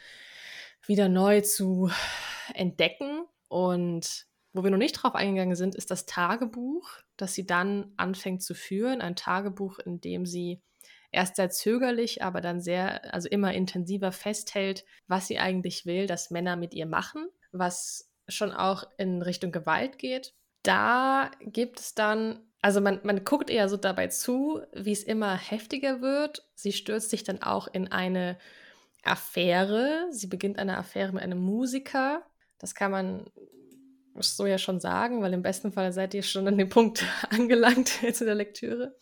wieder 0.87 1.09
neu 1.09 1.41
zu 1.41 1.91
entdecken. 2.55 3.25
Und 3.49 4.27
wo 4.53 4.65
wir 4.65 4.71
noch 4.71 4.79
nicht 4.79 4.95
drauf 4.95 5.15
eingegangen 5.15 5.57
sind, 5.57 5.75
ist 5.75 5.91
das 5.91 6.07
Tagebuch, 6.07 6.91
das 7.17 7.35
sie 7.35 7.47
dann 7.47 7.93
anfängt 7.97 8.43
zu 8.43 8.55
führen. 8.55 9.01
Ein 9.01 9.15
Tagebuch, 9.15 9.79
in 9.79 10.01
dem 10.01 10.27
sie 10.27 10.63
erst 11.11 11.37
sehr 11.37 11.51
zögerlich, 11.51 12.23
aber 12.23 12.41
dann 12.41 12.61
sehr, 12.61 13.13
also 13.15 13.29
immer 13.29 13.53
intensiver 13.55 14.13
festhält, 14.13 14.85
was 15.07 15.27
sie 15.27 15.39
eigentlich 15.39 15.87
will, 15.87 16.07
dass 16.07 16.31
Männer 16.31 16.57
mit 16.57 16.75
ihr 16.75 16.87
machen, 16.87 17.29
was 17.53 18.11
schon 18.29 18.53
auch 18.53 18.85
in 18.99 19.23
Richtung 19.23 19.53
Gewalt 19.53 19.99
geht. 19.99 20.35
Da 20.63 21.31
gibt 21.41 21.81
es 21.81 21.95
dann, 21.95 22.41
also 22.61 22.81
man, 22.81 23.01
man 23.05 23.25
guckt 23.25 23.49
eher 23.49 23.69
so 23.69 23.77
dabei 23.77 24.09
zu, 24.09 24.61
wie 24.75 24.93
es 24.93 25.03
immer 25.03 25.37
heftiger 25.37 26.03
wird. 26.03 26.47
Sie 26.55 26.73
stürzt 26.73 27.11
sich 27.11 27.25
dann 27.25 27.43
auch 27.43 27.69
in 27.69 27.91
eine 27.91 28.39
Affäre. 29.03 30.09
Sie 30.11 30.27
beginnt 30.27 30.59
eine 30.59 30.77
Affäre 30.77 31.13
mit 31.13 31.23
einem 31.23 31.39
Musiker. 31.39 32.23
Das 32.59 32.75
kann 32.75 32.91
man 32.91 33.31
so 34.21 34.47
ja 34.47 34.59
schon 34.59 34.81
sagen, 34.81 35.23
weil 35.23 35.33
im 35.33 35.43
besten 35.43 35.73
Fall 35.73 35.93
seid 35.93 36.13
ihr 36.13 36.23
schon 36.23 36.49
an 36.49 36.59
dem 36.59 36.69
Punkt 36.69 37.05
angelangt 37.31 38.03
jetzt 38.03 38.21
in 38.21 38.27
der 38.27 38.35
Lektüre. 38.35 38.97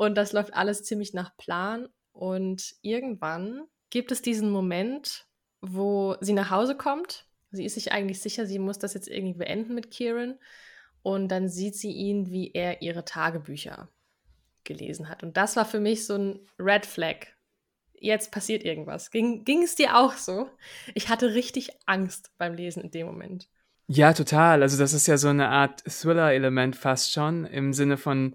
Und 0.00 0.14
das 0.14 0.32
läuft 0.32 0.54
alles 0.54 0.82
ziemlich 0.82 1.12
nach 1.12 1.36
Plan. 1.36 1.86
Und 2.12 2.74
irgendwann 2.80 3.64
gibt 3.90 4.12
es 4.12 4.22
diesen 4.22 4.50
Moment, 4.50 5.26
wo 5.60 6.16
sie 6.22 6.32
nach 6.32 6.50
Hause 6.50 6.74
kommt. 6.74 7.26
Sie 7.50 7.66
ist 7.66 7.74
sich 7.74 7.92
eigentlich 7.92 8.22
sicher, 8.22 8.46
sie 8.46 8.58
muss 8.58 8.78
das 8.78 8.94
jetzt 8.94 9.08
irgendwie 9.08 9.36
beenden 9.36 9.74
mit 9.74 9.90
Kieran. 9.90 10.38
Und 11.02 11.28
dann 11.28 11.50
sieht 11.50 11.76
sie 11.76 11.92
ihn, 11.92 12.30
wie 12.30 12.50
er 12.52 12.80
ihre 12.80 13.04
Tagebücher 13.04 13.90
gelesen 14.64 15.10
hat. 15.10 15.22
Und 15.22 15.36
das 15.36 15.56
war 15.56 15.66
für 15.66 15.80
mich 15.80 16.06
so 16.06 16.14
ein 16.16 16.40
Red 16.58 16.86
Flag, 16.86 17.26
jetzt 17.92 18.32
passiert 18.32 18.64
irgendwas. 18.64 19.10
Ging, 19.10 19.44
ging 19.44 19.62
es 19.62 19.74
dir 19.74 19.98
auch 19.98 20.14
so? 20.14 20.48
Ich 20.94 21.10
hatte 21.10 21.34
richtig 21.34 21.72
Angst 21.84 22.30
beim 22.38 22.54
Lesen 22.54 22.84
in 22.84 22.90
dem 22.90 23.06
Moment. 23.06 23.50
Ja, 23.86 24.14
total. 24.14 24.62
Also 24.62 24.78
das 24.78 24.94
ist 24.94 25.08
ja 25.08 25.18
so 25.18 25.28
eine 25.28 25.48
Art 25.48 25.84
Thriller-Element 25.84 26.74
fast 26.74 27.12
schon, 27.12 27.44
im 27.44 27.74
Sinne 27.74 27.98
von, 27.98 28.34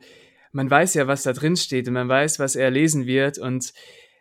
man 0.56 0.72
weiß 0.72 0.94
ja, 0.94 1.06
was 1.06 1.24
da 1.24 1.34
drin 1.34 1.58
steht 1.58 1.90
und 1.90 1.96
man 1.96 2.08
weiß, 2.08 2.40
was 2.40 2.56
er 2.56 2.72
lesen 2.72 3.06
wird 3.06 3.38
und 3.38 3.74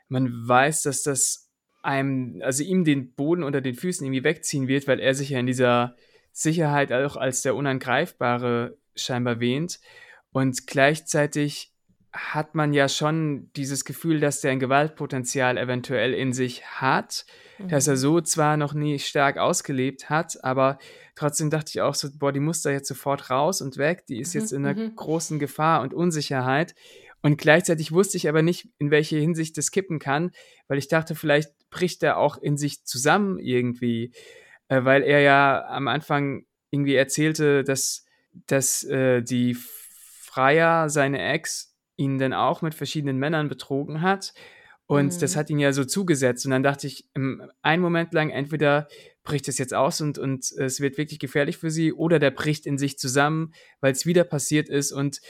man 0.09 0.29
weiß, 0.49 0.83
dass 0.83 1.05
das 1.05 1.49
einem, 1.81 2.43
also 2.43 2.65
ihm 2.65 2.83
den 2.83 3.15
Boden 3.15 3.45
unter 3.45 3.61
den 3.61 3.77
Füßen 3.77 4.05
irgendwie 4.05 4.25
wegziehen 4.25 4.67
wird, 4.67 4.89
weil 4.89 4.99
er 4.99 5.15
sich 5.15 5.31
ja 5.31 5.39
in 5.39 5.47
dieser 5.47 5.95
Sicherheit 6.33 6.93
auch 6.93 7.17
als 7.17 7.43
der 7.43 7.55
Unangreifbare 7.55 8.77
scheinbar 8.97 9.39
wähnt. 9.39 9.79
Und 10.33 10.67
gleichzeitig 10.67 11.73
hat 12.13 12.57
man 12.57 12.73
ja 12.73 12.89
schon 12.89 13.53
dieses 13.55 13.85
Gefühl, 13.85 14.19
dass 14.19 14.41
der 14.41 14.51
ein 14.51 14.61
Gewaltpotenzial 14.61 15.57
eventuell 15.57 16.15
in 16.15 16.33
sich 16.33 16.65
hat, 16.67 17.27
mhm. 17.59 17.69
dass 17.69 17.87
er 17.87 17.97
so 17.97 18.21
zwar 18.21 18.57
noch 18.57 18.75
nie 18.75 18.99
stark 18.99 19.39
ausgelebt 19.39 20.11
hat, 20.11 20.43
aber 20.43 20.79
trotzdem 21.15 21.51
dachte 21.51 21.71
ich 21.75 21.81
auch 21.81 21.95
so, 21.95 22.09
boah, 22.15 22.33
die 22.33 22.41
muss 22.41 22.63
da 22.63 22.71
jetzt 22.71 22.89
sofort 22.89 23.31
raus 23.31 23.61
und 23.61 23.77
weg, 23.77 24.07
die 24.07 24.21
ist 24.21 24.35
mhm. 24.35 24.41
jetzt 24.41 24.53
in 24.53 24.67
einer 24.67 24.81
mhm. 24.81 24.97
großen 24.97 25.39
Gefahr 25.39 25.83
und 25.83 25.95
Unsicherheit. 25.95 26.75
Und 27.23 27.39
gleichzeitig 27.39 27.91
wusste 27.91 28.19
ich 28.19 28.29
aber 28.29 28.43
nicht, 28.43 28.69
in 28.79 28.91
welche 28.91 29.17
Hinsicht 29.17 29.57
das 29.57 29.71
kippen 29.71 29.99
kann, 29.99 30.31
weil 30.69 30.77
ich 30.77 30.89
dachte, 30.89 31.15
vielleicht 31.15 31.53
bricht 31.71 32.03
er 32.03 32.19
auch 32.19 32.37
in 32.37 32.59
sich 32.59 32.85
zusammen 32.85 33.39
irgendwie, 33.39 34.13
äh, 34.69 34.85
weil 34.85 35.03
er 35.03 35.21
ja 35.21 35.65
am 35.69 35.89
Anfang 35.89 36.45
irgendwie 36.71 36.95
erzählte, 36.95 37.65
dass, 37.65 38.05
dass 38.47 38.85
äh, 38.85 39.23
die 39.23 39.57
Freier, 40.35 40.91
seine 40.91 41.23
Ex, 41.23 41.75
ihn 41.97 42.19
dann 42.19 42.33
auch 42.33 42.61
mit 42.61 42.75
verschiedenen 42.75 43.19
Männern 43.19 43.49
betrogen 43.49 44.03
hat. 44.03 44.35
Und 44.87 45.15
mhm. 45.15 45.21
das 45.21 45.37
hat 45.37 45.51
ihn 45.51 45.59
ja 45.59 45.73
so 45.73 45.85
zugesetzt. 45.85 46.45
Und 46.45 46.51
dann 46.51 46.63
dachte 46.63 46.87
ich, 46.87 47.07
einen 47.15 47.81
Moment 47.81 48.13
lang, 48.13 48.31
entweder 48.31 48.89
bricht 49.23 49.49
es 49.49 49.59
jetzt 49.59 49.73
aus 49.73 50.01
und, 50.01 50.19
und 50.19 50.53
es 50.53 50.81
wird 50.81 50.99
wirklich 50.99 51.19
gefährlich 51.19 51.57
für 51.57 51.71
sie, 51.71 51.93
oder 51.93 52.19
der 52.19 52.31
bricht 52.31 52.67
in 52.67 52.77
sich 52.77 52.99
zusammen, 52.99 53.55
weil 53.81 53.93
es 53.93 54.05
wieder 54.05 54.25
passiert 54.25 54.69
ist 54.69 54.93
und 54.93 55.21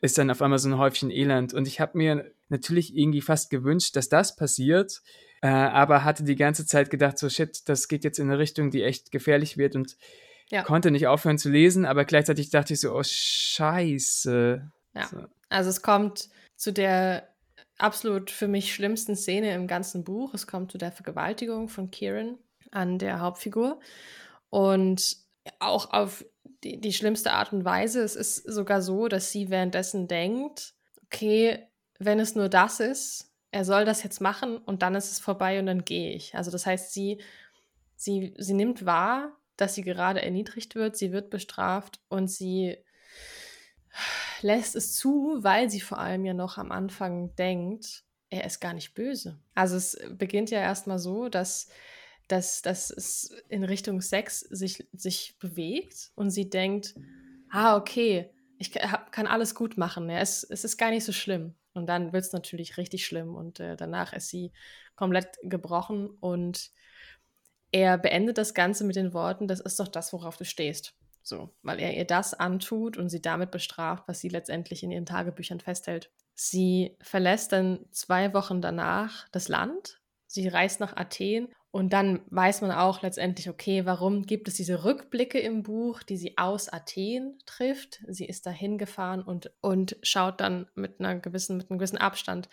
ist 0.00 0.18
dann 0.18 0.30
auf 0.30 0.42
einmal 0.42 0.58
so 0.58 0.68
ein 0.68 0.78
Häufchen 0.78 1.10
Elend. 1.10 1.54
Und 1.54 1.66
ich 1.66 1.80
habe 1.80 1.96
mir 1.96 2.30
natürlich 2.48 2.96
irgendwie 2.96 3.22
fast 3.22 3.50
gewünscht, 3.50 3.96
dass 3.96 4.08
das 4.08 4.36
passiert, 4.36 5.02
äh, 5.40 5.48
aber 5.48 6.04
hatte 6.04 6.24
die 6.24 6.36
ganze 6.36 6.66
Zeit 6.66 6.90
gedacht, 6.90 7.18
so 7.18 7.28
shit, 7.28 7.68
das 7.68 7.88
geht 7.88 8.04
jetzt 8.04 8.18
in 8.18 8.28
eine 8.28 8.38
Richtung, 8.38 8.70
die 8.70 8.82
echt 8.82 9.10
gefährlich 9.10 9.56
wird 9.56 9.74
und 9.74 9.96
ja. 10.50 10.62
konnte 10.62 10.90
nicht 10.90 11.06
aufhören 11.06 11.38
zu 11.38 11.50
lesen, 11.50 11.84
aber 11.84 12.04
gleichzeitig 12.04 12.50
dachte 12.50 12.74
ich 12.74 12.80
so, 12.80 12.94
oh 12.94 13.02
scheiße. 13.02 14.70
Ja. 14.94 15.06
So. 15.06 15.24
Also 15.48 15.70
es 15.70 15.82
kommt 15.82 16.28
zu 16.56 16.72
der 16.72 17.28
absolut 17.78 18.30
für 18.30 18.48
mich 18.48 18.74
schlimmsten 18.74 19.16
Szene 19.16 19.54
im 19.54 19.66
ganzen 19.66 20.04
Buch. 20.04 20.34
Es 20.34 20.46
kommt 20.46 20.72
zu 20.72 20.78
der 20.78 20.92
Vergewaltigung 20.92 21.68
von 21.68 21.90
Kieran 21.90 22.38
an 22.70 22.98
der 22.98 23.20
Hauptfigur. 23.20 23.80
Und 24.50 25.16
auch 25.60 25.92
auf 25.92 26.24
die, 26.64 26.80
die 26.80 26.92
schlimmste 26.92 27.32
Art 27.32 27.52
und 27.52 27.64
Weise. 27.64 28.02
Es 28.02 28.16
ist 28.16 28.36
sogar 28.50 28.82
so, 28.82 29.08
dass 29.08 29.30
sie 29.30 29.50
währenddessen 29.50 30.08
denkt, 30.08 30.74
okay, 31.04 31.66
wenn 31.98 32.20
es 32.20 32.34
nur 32.34 32.48
das 32.48 32.80
ist, 32.80 33.32
er 33.50 33.64
soll 33.64 33.84
das 33.84 34.02
jetzt 34.02 34.20
machen 34.20 34.58
und 34.58 34.82
dann 34.82 34.94
ist 34.94 35.10
es 35.10 35.20
vorbei 35.20 35.58
und 35.58 35.66
dann 35.66 35.84
gehe 35.84 36.14
ich. 36.14 36.34
Also 36.34 36.50
das 36.50 36.66
heißt, 36.66 36.92
sie, 36.92 37.22
sie, 37.96 38.34
sie 38.36 38.54
nimmt 38.54 38.84
wahr, 38.84 39.32
dass 39.56 39.74
sie 39.74 39.82
gerade 39.82 40.22
erniedrigt 40.22 40.74
wird, 40.74 40.96
sie 40.96 41.12
wird 41.12 41.30
bestraft 41.30 42.00
und 42.08 42.28
sie 42.28 42.76
lässt 44.42 44.76
es 44.76 44.94
zu, 44.94 45.38
weil 45.40 45.70
sie 45.70 45.80
vor 45.80 45.98
allem 45.98 46.24
ja 46.24 46.34
noch 46.34 46.58
am 46.58 46.72
Anfang 46.72 47.34
denkt, 47.36 48.04
er 48.30 48.44
ist 48.44 48.60
gar 48.60 48.74
nicht 48.74 48.94
böse. 48.94 49.38
Also 49.54 49.76
es 49.76 49.98
beginnt 50.10 50.50
ja 50.50 50.60
erstmal 50.60 50.98
so, 50.98 51.28
dass, 51.28 51.68
dass, 52.28 52.62
dass 52.62 52.90
es 52.90 53.34
in 53.48 53.64
Richtung 53.64 54.00
Sex 54.00 54.40
sich, 54.40 54.86
sich 54.92 55.38
bewegt 55.38 56.12
und 56.14 56.30
sie 56.30 56.50
denkt, 56.50 56.94
ah, 57.50 57.76
okay, 57.76 58.30
ich 58.58 58.72
kann 58.72 59.26
alles 59.26 59.54
gut 59.54 59.78
machen, 59.78 60.10
ja, 60.10 60.18
es, 60.18 60.44
es 60.44 60.64
ist 60.64 60.76
gar 60.76 60.90
nicht 60.90 61.04
so 61.04 61.12
schlimm. 61.12 61.54
Und 61.74 61.86
dann 61.86 62.12
wird 62.12 62.24
es 62.24 62.32
natürlich 62.32 62.76
richtig 62.76 63.06
schlimm 63.06 63.36
und 63.36 63.60
äh, 63.60 63.76
danach 63.76 64.12
ist 64.12 64.28
sie 64.28 64.52
komplett 64.96 65.38
gebrochen 65.44 66.10
und 66.20 66.72
er 67.70 67.98
beendet 67.98 68.38
das 68.38 68.54
Ganze 68.54 68.84
mit 68.84 68.96
den 68.96 69.12
Worten, 69.12 69.46
das 69.46 69.60
ist 69.60 69.78
doch 69.78 69.88
das, 69.88 70.12
worauf 70.12 70.36
du 70.36 70.44
stehst. 70.44 70.94
So, 71.28 71.50
weil 71.62 71.78
er 71.78 71.94
ihr 71.94 72.06
das 72.06 72.32
antut 72.32 72.96
und 72.96 73.10
sie 73.10 73.20
damit 73.20 73.50
bestraft, 73.50 74.04
was 74.06 74.20
sie 74.20 74.30
letztendlich 74.30 74.82
in 74.82 74.90
ihren 74.90 75.06
Tagebüchern 75.06 75.60
festhält. 75.60 76.10
Sie 76.34 76.96
verlässt 77.02 77.52
dann 77.52 77.84
zwei 77.90 78.32
Wochen 78.32 78.62
danach 78.62 79.28
das 79.30 79.48
Land. 79.48 80.00
Sie 80.26 80.48
reist 80.48 80.80
nach 80.80 80.96
Athen 80.96 81.48
und 81.70 81.92
dann 81.92 82.22
weiß 82.30 82.62
man 82.62 82.70
auch 82.70 83.02
letztendlich, 83.02 83.50
okay, 83.50 83.84
warum 83.84 84.22
gibt 84.24 84.48
es 84.48 84.54
diese 84.54 84.84
Rückblicke 84.84 85.38
im 85.38 85.62
Buch, 85.62 86.02
die 86.02 86.16
sie 86.16 86.38
aus 86.38 86.68
Athen 86.68 87.38
trifft. 87.44 88.02
Sie 88.08 88.24
ist 88.24 88.46
da 88.46 88.50
hingefahren 88.50 89.22
und, 89.22 89.50
und 89.60 89.96
schaut 90.02 90.40
dann 90.40 90.66
mit, 90.74 90.98
einer 90.98 91.16
gewissen, 91.16 91.58
mit 91.58 91.70
einem 91.70 91.78
gewissen 91.78 91.98
Abstand 91.98 92.48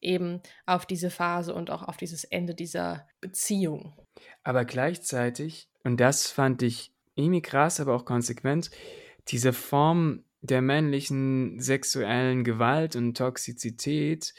eben 0.00 0.42
auf 0.66 0.84
diese 0.84 1.10
Phase 1.10 1.54
und 1.54 1.70
auch 1.70 1.82
auf 1.82 1.96
dieses 1.96 2.24
Ende 2.24 2.54
dieser 2.54 3.08
Beziehung. 3.20 3.94
Aber 4.42 4.64
gleichzeitig, 4.64 5.70
und 5.82 5.98
das 5.98 6.26
fand 6.26 6.62
ich 6.62 6.92
irgendwie 7.18 7.42
krass, 7.42 7.80
aber 7.80 7.94
auch 7.94 8.04
konsequent, 8.04 8.70
diese 9.28 9.52
Form 9.52 10.24
der 10.40 10.62
männlichen 10.62 11.60
sexuellen 11.60 12.44
Gewalt 12.44 12.96
und 12.96 13.16
Toxizität, 13.16 14.34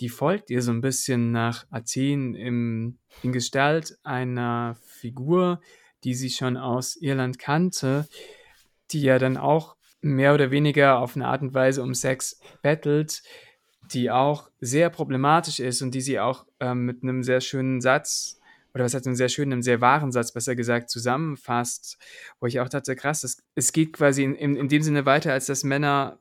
die 0.00 0.08
folgt 0.08 0.50
ihr 0.50 0.62
so 0.62 0.72
ein 0.72 0.80
bisschen 0.80 1.30
nach 1.30 1.66
Athen 1.70 2.34
im, 2.34 2.98
in 3.22 3.32
Gestalt 3.32 3.96
einer 4.02 4.76
Figur, 4.82 5.60
die 6.02 6.14
sie 6.14 6.30
schon 6.30 6.56
aus 6.56 6.96
Irland 6.96 7.38
kannte, 7.38 8.08
die 8.90 9.02
ja 9.02 9.18
dann 9.18 9.36
auch 9.36 9.76
mehr 10.00 10.34
oder 10.34 10.50
weniger 10.50 10.98
auf 10.98 11.16
eine 11.16 11.26
Art 11.28 11.42
und 11.42 11.54
Weise 11.54 11.82
um 11.82 11.94
Sex 11.94 12.40
bettelt, 12.62 13.22
die 13.92 14.10
auch 14.10 14.50
sehr 14.60 14.90
problematisch 14.90 15.60
ist 15.60 15.82
und 15.82 15.94
die 15.94 16.00
sie 16.00 16.20
auch 16.20 16.46
ähm, 16.60 16.84
mit 16.84 17.02
einem 17.02 17.22
sehr 17.22 17.40
schönen 17.40 17.80
Satz 17.80 18.40
oder 18.74 18.84
was 18.84 18.94
hat 18.94 19.06
einen 19.06 19.16
sehr 19.16 19.28
schönen, 19.28 19.52
einen 19.52 19.62
sehr 19.62 19.80
wahren 19.80 20.10
Satz, 20.10 20.32
besser 20.32 20.56
gesagt, 20.56 20.90
zusammenfasst, 20.90 21.96
wo 22.40 22.46
ich 22.46 22.60
auch 22.60 22.68
dachte, 22.68 22.96
krass, 22.96 23.22
es, 23.22 23.42
es 23.54 23.72
geht 23.72 23.92
quasi 23.92 24.24
in, 24.24 24.34
in, 24.34 24.56
in 24.56 24.68
dem 24.68 24.82
Sinne 24.82 25.06
weiter, 25.06 25.32
als 25.32 25.46
dass 25.46 25.62
Männer 25.62 26.18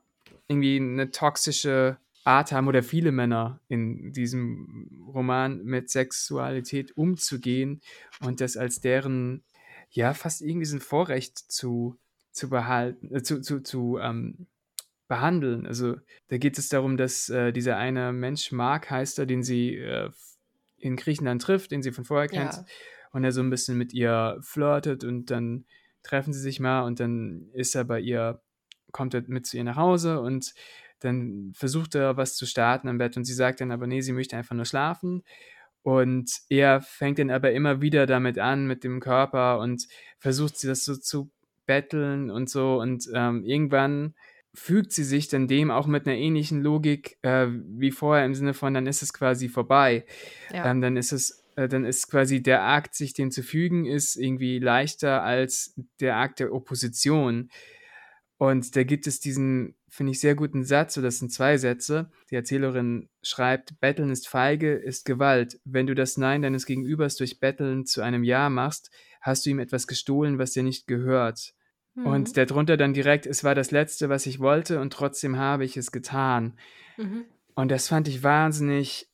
irgendwie 0.48 0.78
eine 0.78 1.10
toxische 1.10 1.98
Art 2.26 2.52
haben 2.52 2.68
oder 2.68 2.84
viele 2.84 3.12
Männer 3.12 3.60
in 3.68 4.14
diesem 4.14 5.08
Roman 5.14 5.64
mit 5.64 5.90
Sexualität 5.90 6.96
umzugehen 6.96 7.82
und 8.22 8.40
das 8.40 8.56
als 8.56 8.80
deren, 8.80 9.44
ja, 9.90 10.14
fast 10.14 10.42
irgendwie 10.42 10.66
so 10.66 10.78
ein 10.78 10.82
Vorrecht 10.82 11.38
zu, 11.38 11.98
zu 12.32 12.50
behalten, 12.50 13.14
äh, 13.14 13.24
zu, 13.24 13.42
zu, 13.42 13.62
zu 13.62 13.98
ähm, 14.00 14.48
behandeln. 15.08 15.66
Also 15.66 15.96
da 16.30 16.38
geht 16.38 16.58
es 16.58 16.70
darum, 16.70 16.98
dass 16.98 17.30
äh, 17.30 17.52
dieser 17.52 17.78
eine 17.78 18.14
Mensch, 18.14 18.52
Mark 18.52 18.90
heißt 18.90 19.20
er, 19.20 19.26
den 19.26 19.44
sie 19.44 19.76
äh, 19.76 20.10
in 20.84 20.96
Griechenland 20.96 21.42
trifft, 21.42 21.72
den 21.72 21.82
sie 21.82 21.92
von 21.92 22.06
vorher 22.06 22.28
kennt, 22.28 22.54
ja. 22.54 22.66
und 23.12 23.24
er 23.24 23.32
so 23.32 23.42
ein 23.42 23.50
bisschen 23.50 23.78
mit 23.78 23.94
ihr 23.94 24.38
flirtet 24.42 25.04
und 25.04 25.32
dann 25.32 25.66
treffen 26.04 26.34
sie 26.34 26.42
sich 26.42 26.60
mal 26.60 26.82
und 26.82 27.00
dann 27.00 27.50
ist 27.54 27.76
er 27.76 27.86
bei 27.86 28.00
ihr, 28.00 28.42
kommt 28.92 29.14
er 29.14 29.24
mit 29.28 29.46
zu 29.46 29.58
ihr 29.58 29.64
nach 29.64 29.78
Hause 29.78 30.20
und 30.20 30.54
dann 31.00 31.52
versucht 31.56 31.96
er 31.96 32.18
was 32.18 32.36
zu 32.36 32.46
starten 32.46 32.88
am 32.88 32.98
Bett 32.98 33.18
und 33.18 33.26
sie 33.26 33.34
sagt 33.34 33.62
dann 33.62 33.72
aber, 33.72 33.88
nee, 33.88 34.02
sie 34.02 34.14
möchte 34.14 34.38
einfach 34.38 34.56
nur 34.56 34.66
schlafen. 34.66 35.24
Und 35.82 36.40
er 36.48 36.82
fängt 36.82 37.20
dann 37.20 37.30
aber 37.30 37.52
immer 37.52 37.82
wieder 37.82 38.06
damit 38.06 38.40
an, 38.40 38.68
mit 38.68 38.86
dem 38.86 39.02
Körper 39.02 39.60
und 39.60 39.86
versucht 40.18 40.58
sie 40.58 40.68
das 40.68 40.86
so 40.86 40.96
zu 40.96 41.30
betteln 41.66 42.32
und 42.32 42.50
so. 42.50 42.80
Und 42.80 43.10
ähm, 43.14 43.44
irgendwann 43.44 44.16
fügt 44.54 44.92
sie 44.92 45.04
sich 45.04 45.28
dann 45.28 45.48
dem 45.48 45.72
auch 45.72 45.88
mit 45.88 46.06
einer 46.06 46.16
ähnlichen 46.16 46.62
Logik 46.62 47.18
äh, 47.24 47.48
wie 47.50 47.92
vorher 47.92 48.26
im 48.26 48.36
Sinne 48.36 48.54
von, 48.54 48.74
dann 48.74 48.88
ist 48.88 49.02
es 49.02 49.14
quasi 49.14 49.50
vorbei. 49.50 50.06
Ja. 50.54 50.70
Ähm, 50.70 50.82
dann 50.82 50.96
ist 50.96 51.12
es, 51.12 51.44
äh, 51.56 51.68
dann 51.68 51.86
ist 51.86 52.10
quasi 52.10 52.44
der 52.44 52.64
Akt, 52.64 52.94
sich 52.94 53.14
dem 53.14 53.32
zu 53.32 53.42
fügen, 53.42 53.86
ist 53.86 54.16
irgendwie 54.16 54.60
leichter 54.60 55.24
als 55.24 55.74
der 56.00 56.18
Akt 56.18 56.40
der 56.40 56.54
Opposition. 56.54 57.50
Und 58.38 58.76
da 58.76 58.84
gibt 58.84 59.08
es 59.08 59.20
diesen, 59.20 59.76
finde 59.90 60.12
ich, 60.12 60.20
sehr 60.20 60.36
guten 60.36 60.64
Satz, 60.64 60.98
oder 60.98 61.08
das 61.08 61.20
sind 61.20 61.32
zwei 61.32 61.58
Sätze. 61.58 62.12
Die 62.30 62.36
Erzählerin 62.36 63.10
schreibt, 63.22 63.80
Betteln 63.80 64.12
ist 64.12 64.28
feige, 64.28 64.74
ist 64.74 65.06
Gewalt. 65.06 65.60
Wenn 65.64 65.88
du 65.88 65.96
das 65.96 66.18
Nein 66.18 66.42
deines 66.42 66.66
Gegenübers 66.66 67.16
durch 67.16 67.40
Betteln 67.40 67.86
zu 67.86 68.02
einem 68.02 68.24
Ja 68.24 68.50
machst, 68.50 68.92
hast 69.22 69.46
du 69.46 69.50
ihm 69.50 69.60
etwas 69.60 69.88
gestohlen, 69.88 70.38
was 70.38 70.52
dir 70.52 70.64
nicht 70.64 70.88
gehört. 70.88 71.54
Mhm. 71.96 72.06
Und 72.06 72.38
darunter 72.38 72.78
dann 72.78 72.94
direkt, 72.94 73.26
es 73.26 73.44
war 73.44 73.56
das 73.56 73.72
Letzte, 73.72 74.10
was 74.10 74.26
ich 74.26 74.40
wollte 74.40 74.80
und 74.80 74.94
trotzdem 74.94 75.38
habe 75.38 75.66
ich 75.66 75.78
es 75.78 75.92
getan. 75.92 76.54
Mhm. 76.98 77.26
Und 77.56 77.70
das 77.70 77.88
fand 77.88 78.08
ich 78.08 78.24
wahnsinnig 78.24 79.08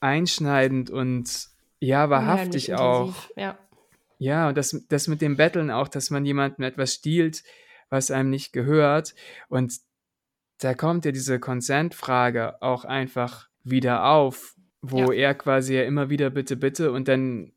einschneidend 0.00 0.90
und 0.90 1.48
ja, 1.80 2.10
wahrhaftig 2.10 2.74
auch. 2.74 3.14
Ja. 3.36 3.58
ja, 4.18 4.48
und 4.48 4.56
das, 4.56 4.84
das 4.88 5.08
mit 5.08 5.20
dem 5.22 5.36
Betteln 5.36 5.70
auch, 5.70 5.88
dass 5.88 6.10
man 6.10 6.24
jemandem 6.24 6.64
etwas 6.64 6.94
stiehlt, 6.94 7.42
was 7.88 8.10
einem 8.10 8.30
nicht 8.30 8.52
gehört. 8.52 9.14
Und 9.48 9.80
da 10.58 10.74
kommt 10.74 11.04
ja 11.04 11.12
diese 11.12 11.40
Consent-Frage 11.40 12.62
auch 12.62 12.84
einfach 12.84 13.48
wieder 13.64 14.04
auf, 14.04 14.56
wo 14.82 15.12
ja. 15.12 15.28
er 15.28 15.34
quasi 15.34 15.74
ja 15.74 15.84
immer 15.84 16.10
wieder 16.10 16.30
bitte, 16.30 16.56
bitte 16.56 16.92
und 16.92 17.08
dann, 17.08 17.52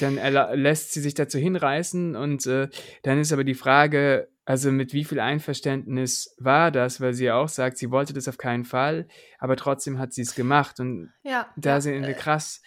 dann 0.00 0.16
lässt 0.54 0.92
sie 0.92 1.00
sich 1.00 1.14
dazu 1.14 1.38
hinreißen 1.38 2.16
und 2.16 2.46
äh, 2.46 2.68
dann 3.02 3.20
ist 3.20 3.32
aber 3.32 3.44
die 3.44 3.54
Frage, 3.54 4.28
also 4.44 4.70
mit 4.70 4.92
wie 4.92 5.04
viel 5.04 5.20
Einverständnis 5.20 6.34
war 6.38 6.70
das, 6.70 7.00
weil 7.00 7.14
sie 7.14 7.26
ja 7.26 7.36
auch 7.36 7.48
sagt, 7.48 7.78
sie 7.78 7.90
wollte 7.90 8.12
das 8.12 8.28
auf 8.28 8.38
keinen 8.38 8.64
Fall, 8.64 9.08
aber 9.38 9.56
trotzdem 9.56 9.98
hat 9.98 10.12
sie 10.12 10.22
es 10.22 10.34
gemacht 10.34 10.80
und 10.80 11.12
ja, 11.22 11.52
da 11.56 11.70
ja, 11.70 11.80
sind 11.80 12.02
wir 12.02 12.08
äh, 12.08 12.14
krass. 12.14 12.62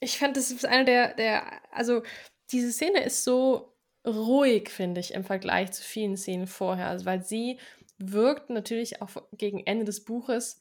Ich 0.00 0.18
fand, 0.18 0.36
das 0.36 0.50
ist 0.50 0.66
eine 0.66 0.84
der, 0.84 1.14
der, 1.14 1.44
also 1.72 2.02
diese 2.50 2.72
Szene 2.72 3.04
ist 3.04 3.24
so 3.24 3.72
ruhig, 4.06 4.68
finde 4.68 5.00
ich, 5.00 5.14
im 5.14 5.24
Vergleich 5.24 5.72
zu 5.72 5.82
vielen 5.82 6.16
Szenen 6.16 6.46
vorher. 6.46 6.88
Also, 6.88 7.04
weil 7.04 7.22
sie 7.22 7.58
wirkt 7.98 8.50
natürlich 8.50 9.00
auch 9.00 9.10
gegen 9.32 9.60
Ende 9.64 9.84
des 9.84 10.04
Buches, 10.04 10.60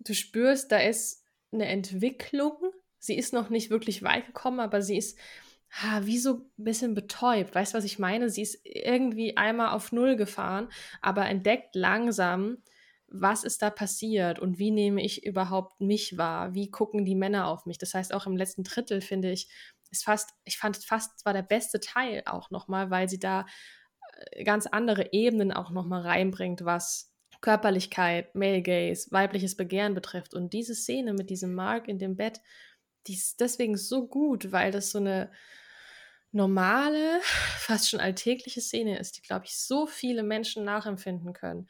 du 0.00 0.14
spürst, 0.14 0.70
da 0.72 0.78
ist 0.78 1.24
eine 1.52 1.66
Entwicklung. 1.66 2.56
Sie 2.98 3.16
ist 3.16 3.32
noch 3.32 3.50
nicht 3.50 3.70
wirklich 3.70 4.02
weit 4.02 4.26
gekommen, 4.26 4.60
aber 4.60 4.82
sie 4.82 4.96
ist 4.96 5.18
ha, 5.70 6.04
wie 6.04 6.18
so 6.18 6.34
ein 6.34 6.64
bisschen 6.64 6.94
betäubt. 6.94 7.54
Weißt 7.54 7.74
du, 7.74 7.78
was 7.78 7.84
ich 7.84 7.98
meine? 7.98 8.30
Sie 8.30 8.42
ist 8.42 8.60
irgendwie 8.64 9.36
einmal 9.36 9.70
auf 9.70 9.92
Null 9.92 10.16
gefahren, 10.16 10.68
aber 11.00 11.26
entdeckt 11.26 11.74
langsam, 11.74 12.58
was 13.10 13.44
ist 13.44 13.62
da 13.62 13.70
passiert 13.70 14.38
und 14.38 14.58
wie 14.58 14.70
nehme 14.70 15.02
ich 15.02 15.24
überhaupt 15.24 15.80
mich 15.80 16.18
wahr? 16.18 16.54
Wie 16.54 16.70
gucken 16.70 17.04
die 17.04 17.14
Männer 17.14 17.46
auf 17.48 17.64
mich? 17.64 17.78
Das 17.78 17.94
heißt, 17.94 18.12
auch 18.12 18.26
im 18.26 18.36
letzten 18.36 18.64
Drittel, 18.64 19.00
finde 19.00 19.30
ich, 19.30 19.48
ist 19.90 20.04
fast, 20.04 20.34
ich 20.44 20.58
fand 20.58 20.76
es 20.76 20.84
fast 20.84 21.18
zwar 21.20 21.32
der 21.32 21.42
beste 21.42 21.80
Teil 21.80 22.22
auch 22.26 22.50
nochmal, 22.50 22.90
weil 22.90 23.08
sie 23.08 23.18
da 23.18 23.46
äh, 24.32 24.44
ganz 24.44 24.66
andere 24.66 25.12
Ebenen 25.12 25.52
auch 25.52 25.70
nochmal 25.70 26.02
reinbringt, 26.02 26.64
was 26.66 27.14
Körperlichkeit, 27.40 28.34
Male 28.34 28.62
Gaze, 28.62 29.10
weibliches 29.10 29.56
Begehren 29.56 29.94
betrifft. 29.94 30.34
Und 30.34 30.52
diese 30.52 30.74
Szene 30.74 31.14
mit 31.14 31.30
diesem 31.30 31.54
Mark 31.54 31.88
in 31.88 31.98
dem 31.98 32.16
Bett, 32.16 32.40
die 33.06 33.14
ist 33.14 33.40
deswegen 33.40 33.76
so 33.76 34.06
gut, 34.06 34.52
weil 34.52 34.70
das 34.72 34.90
so 34.90 34.98
eine 34.98 35.30
normale, 36.32 37.20
fast 37.58 37.88
schon 37.88 38.00
alltägliche 38.00 38.60
Szene 38.60 38.98
ist, 38.98 39.16
die, 39.16 39.22
glaube 39.22 39.46
ich, 39.46 39.56
so 39.56 39.86
viele 39.86 40.22
Menschen 40.22 40.64
nachempfinden 40.64 41.32
können. 41.32 41.68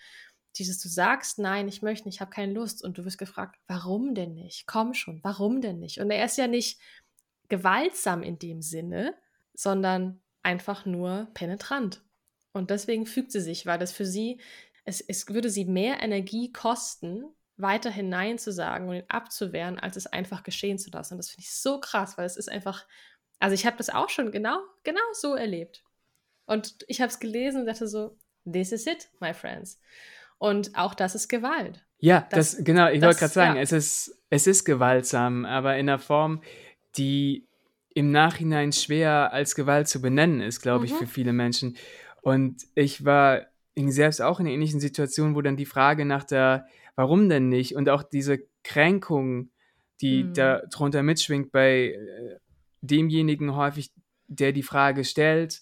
Dieses, 0.57 0.81
du 0.81 0.89
sagst, 0.89 1.39
nein, 1.39 1.69
ich 1.69 1.83
möchte 1.83 2.09
nicht, 2.09 2.17
ich 2.17 2.21
habe 2.21 2.31
keine 2.31 2.53
Lust. 2.53 2.83
Und 2.83 2.99
du 2.99 3.05
wirst 3.05 3.19
gefragt, 3.19 3.57
warum 3.67 4.15
denn 4.15 4.35
nicht? 4.35 4.67
Komm 4.67 4.95
schon, 4.95 5.21
warum 5.23 5.61
denn 5.61 5.79
nicht? 5.79 6.01
Und 6.01 6.11
er 6.11 6.25
ist 6.25 6.39
ja 6.39 6.49
nicht 6.49 6.81
gewaltsam 7.49 8.23
in 8.23 8.39
dem 8.39 8.61
Sinne, 8.61 9.15
sondern 9.55 10.21
einfach 10.43 10.85
nur 10.85 11.29
penetrant. 11.35 12.03
Und 12.53 12.71
deswegen 12.71 13.07
fügt 13.07 13.31
sie 13.31 13.41
sich, 13.41 13.67
weil 13.67 13.79
das 13.79 13.93
für 13.93 14.07
sie, 14.07 14.41
es, 14.85 15.01
es 15.01 15.29
würde 15.29 15.51
sie 15.51 15.65
mehr 15.65 16.03
Energie 16.03 16.51
kosten, 16.51 17.25
weiterhin 17.59 18.09
Nein 18.09 18.39
zu 18.39 18.53
sagen 18.53 18.89
und 18.89 18.97
ihn 18.97 19.05
abzuwehren, 19.09 19.79
als 19.79 19.97
es 19.97 20.07
einfach 20.07 20.43
geschehen 20.43 20.79
zu 20.79 20.91
lassen. 20.91 21.15
Und 21.15 21.19
das 21.19 21.31
finde 21.31 21.43
ich 21.43 21.53
so 21.53 21.81
krass, 21.81 22.17
weil 22.17 22.25
es 22.25 22.37
ist 22.37 22.51
einfach, 22.51 22.87
also 23.41 23.55
ich 23.55 23.67
habe 23.67 23.77
das 23.77 23.91
auch 23.91 24.09
schon 24.09 24.31
genau, 24.31 24.59
genau 24.85 25.01
so 25.13 25.35
erlebt. 25.35 25.83
Und 26.47 26.85
ich 26.87 27.01
habe 27.01 27.11
es 27.11 27.19
gelesen 27.19 27.61
und 27.61 27.67
dachte 27.67 27.89
so, 27.89 28.17
this 28.51 28.73
is 28.73 28.87
it, 28.87 29.11
my 29.21 29.35
friends. 29.35 29.81
Und 30.39 30.77
auch 30.77 30.95
das 30.95 31.15
ist 31.15 31.29
Gewalt. 31.29 31.85
Ja, 31.99 32.27
das, 32.31 32.57
das 32.57 32.65
genau, 32.65 32.89
ich 32.89 33.03
wollte 33.03 33.19
gerade 33.19 33.33
sagen, 33.33 33.57
ja. 33.57 33.63
es, 33.63 33.73
ist, 33.73 34.23
es 34.31 34.47
ist 34.47 34.65
gewaltsam, 34.65 35.45
aber 35.45 35.77
in 35.77 35.89
einer 35.89 35.99
Form, 35.99 36.43
die 36.97 37.49
im 37.93 38.13
Nachhinein 38.13 38.73
schwer 38.73 39.33
als 39.33 39.57
Gewalt 39.57 39.89
zu 39.89 40.01
benennen 40.01 40.41
ist, 40.41 40.61
glaube 40.61 40.87
ich, 40.87 40.93
mhm. 40.93 40.99
für 40.99 41.07
viele 41.09 41.33
Menschen. 41.33 41.77
Und 42.23 42.63
ich 42.77 43.05
war 43.05 43.47
selbst 43.77 44.23
auch 44.23 44.39
in 44.39 44.47
einer 44.47 44.55
ähnlichen 44.55 44.81
Situation, 44.81 45.35
wo 45.35 45.43
dann 45.43 45.57
die 45.57 45.67
Frage 45.67 46.05
nach 46.05 46.25
der, 46.25 46.67
warum 46.99 47.29
denn 47.29 47.49
nicht? 47.49 47.77
Und 47.77 47.89
auch 47.89 48.03
diese 48.03 48.41
Kränkung, 48.65 49.53
die 50.01 50.25
mhm. 50.25 50.35
da 50.35 50.63
drunter 50.69 51.05
mitschwingt 51.05 51.53
bei 51.53 51.93
äh, 51.93 52.39
demjenigen 52.81 53.55
häufig, 53.55 53.93
der 54.27 54.51
die 54.51 54.65
Frage 54.65 55.05
stellt, 55.05 55.61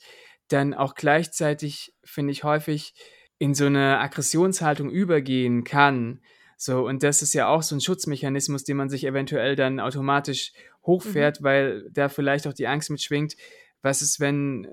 dann 0.48 0.72
auch 0.72 0.94
gleichzeitig, 0.94 1.94
finde 2.02 2.32
ich, 2.32 2.42
häufig 2.42 2.94
in 3.36 3.52
so 3.52 3.66
eine 3.66 3.98
Aggressionshaltung 4.00 4.90
übergehen 4.90 5.62
kann. 5.62 6.22
So, 6.56 6.86
und 6.86 7.02
das 7.02 7.20
ist 7.20 7.34
ja 7.34 7.48
auch 7.48 7.62
so 7.62 7.76
ein 7.76 7.82
Schutzmechanismus, 7.82 8.64
den 8.64 8.78
man 8.78 8.88
sich 8.88 9.04
eventuell 9.04 9.56
dann 9.56 9.78
automatisch 9.78 10.54
hochfährt, 10.86 11.40
mhm. 11.40 11.44
weil 11.44 11.90
da 11.90 12.08
vielleicht 12.08 12.46
auch 12.46 12.54
die 12.54 12.66
Angst 12.66 12.88
mitschwingt, 12.88 13.36
was 13.82 14.00
ist, 14.00 14.20
wenn 14.20 14.68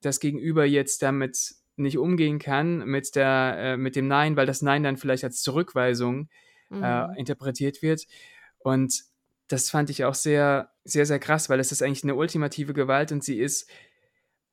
das 0.00 0.18
Gegenüber 0.18 0.64
jetzt 0.64 1.00
damit 1.00 1.54
nicht 1.78 1.98
umgehen 1.98 2.38
kann, 2.38 2.84
mit, 2.86 3.14
der, 3.14 3.56
äh, 3.58 3.76
mit 3.76 3.96
dem 3.96 4.08
Nein, 4.08 4.36
weil 4.36 4.46
das 4.46 4.62
Nein 4.62 4.82
dann 4.82 4.96
vielleicht 4.96 5.24
als 5.24 5.42
Zurückweisung 5.42 6.28
äh, 6.70 6.74
mhm. 6.74 6.82
äh, 6.82 7.18
interpretiert 7.18 7.82
wird. 7.82 8.06
Und 8.58 9.04
das 9.48 9.70
fand 9.70 9.90
ich 9.90 10.04
auch 10.04 10.14
sehr, 10.14 10.70
sehr, 10.84 11.06
sehr 11.06 11.18
krass, 11.18 11.48
weil 11.48 11.60
es 11.60 11.72
ist 11.72 11.82
eigentlich 11.82 12.04
eine 12.04 12.14
ultimative 12.14 12.74
Gewalt 12.74 13.12
und 13.12 13.24
sie 13.24 13.38
ist, 13.38 13.68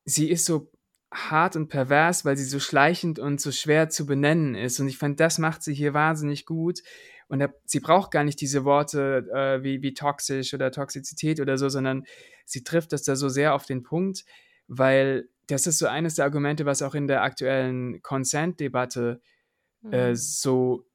sie 0.04 0.30
ist 0.30 0.46
so 0.46 0.70
hart 1.12 1.56
und 1.56 1.68
pervers, 1.68 2.24
weil 2.24 2.36
sie 2.36 2.44
so 2.44 2.58
schleichend 2.58 3.18
und 3.18 3.40
so 3.40 3.52
schwer 3.52 3.88
zu 3.88 4.06
benennen 4.06 4.54
ist. 4.54 4.80
Und 4.80 4.88
ich 4.88 4.98
fand, 4.98 5.20
das 5.20 5.38
macht 5.38 5.62
sie 5.62 5.74
hier 5.74 5.94
wahnsinnig 5.94 6.46
gut. 6.46 6.82
Und 7.28 7.40
er, 7.40 7.54
sie 7.64 7.80
braucht 7.80 8.10
gar 8.10 8.24
nicht 8.24 8.40
diese 8.40 8.64
Worte 8.64 9.26
äh, 9.32 9.62
wie, 9.62 9.82
wie 9.82 9.94
toxisch 9.94 10.54
oder 10.54 10.70
Toxizität 10.70 11.40
oder 11.40 11.58
so, 11.58 11.68
sondern 11.68 12.04
sie 12.44 12.62
trifft 12.62 12.92
das 12.92 13.02
da 13.02 13.16
so 13.16 13.28
sehr 13.28 13.54
auf 13.54 13.66
den 13.66 13.82
Punkt, 13.82 14.24
weil 14.68 15.28
das 15.46 15.66
ist 15.66 15.78
so 15.78 15.86
eines 15.86 16.16
der 16.16 16.24
Argumente, 16.24 16.66
was 16.66 16.82
auch 16.82 16.94
in 16.94 17.06
der 17.06 17.22
aktuellen 17.22 18.02
Consent-Debatte 18.02 19.20
äh, 19.90 20.10
mhm. 20.10 20.16
so 20.16 20.86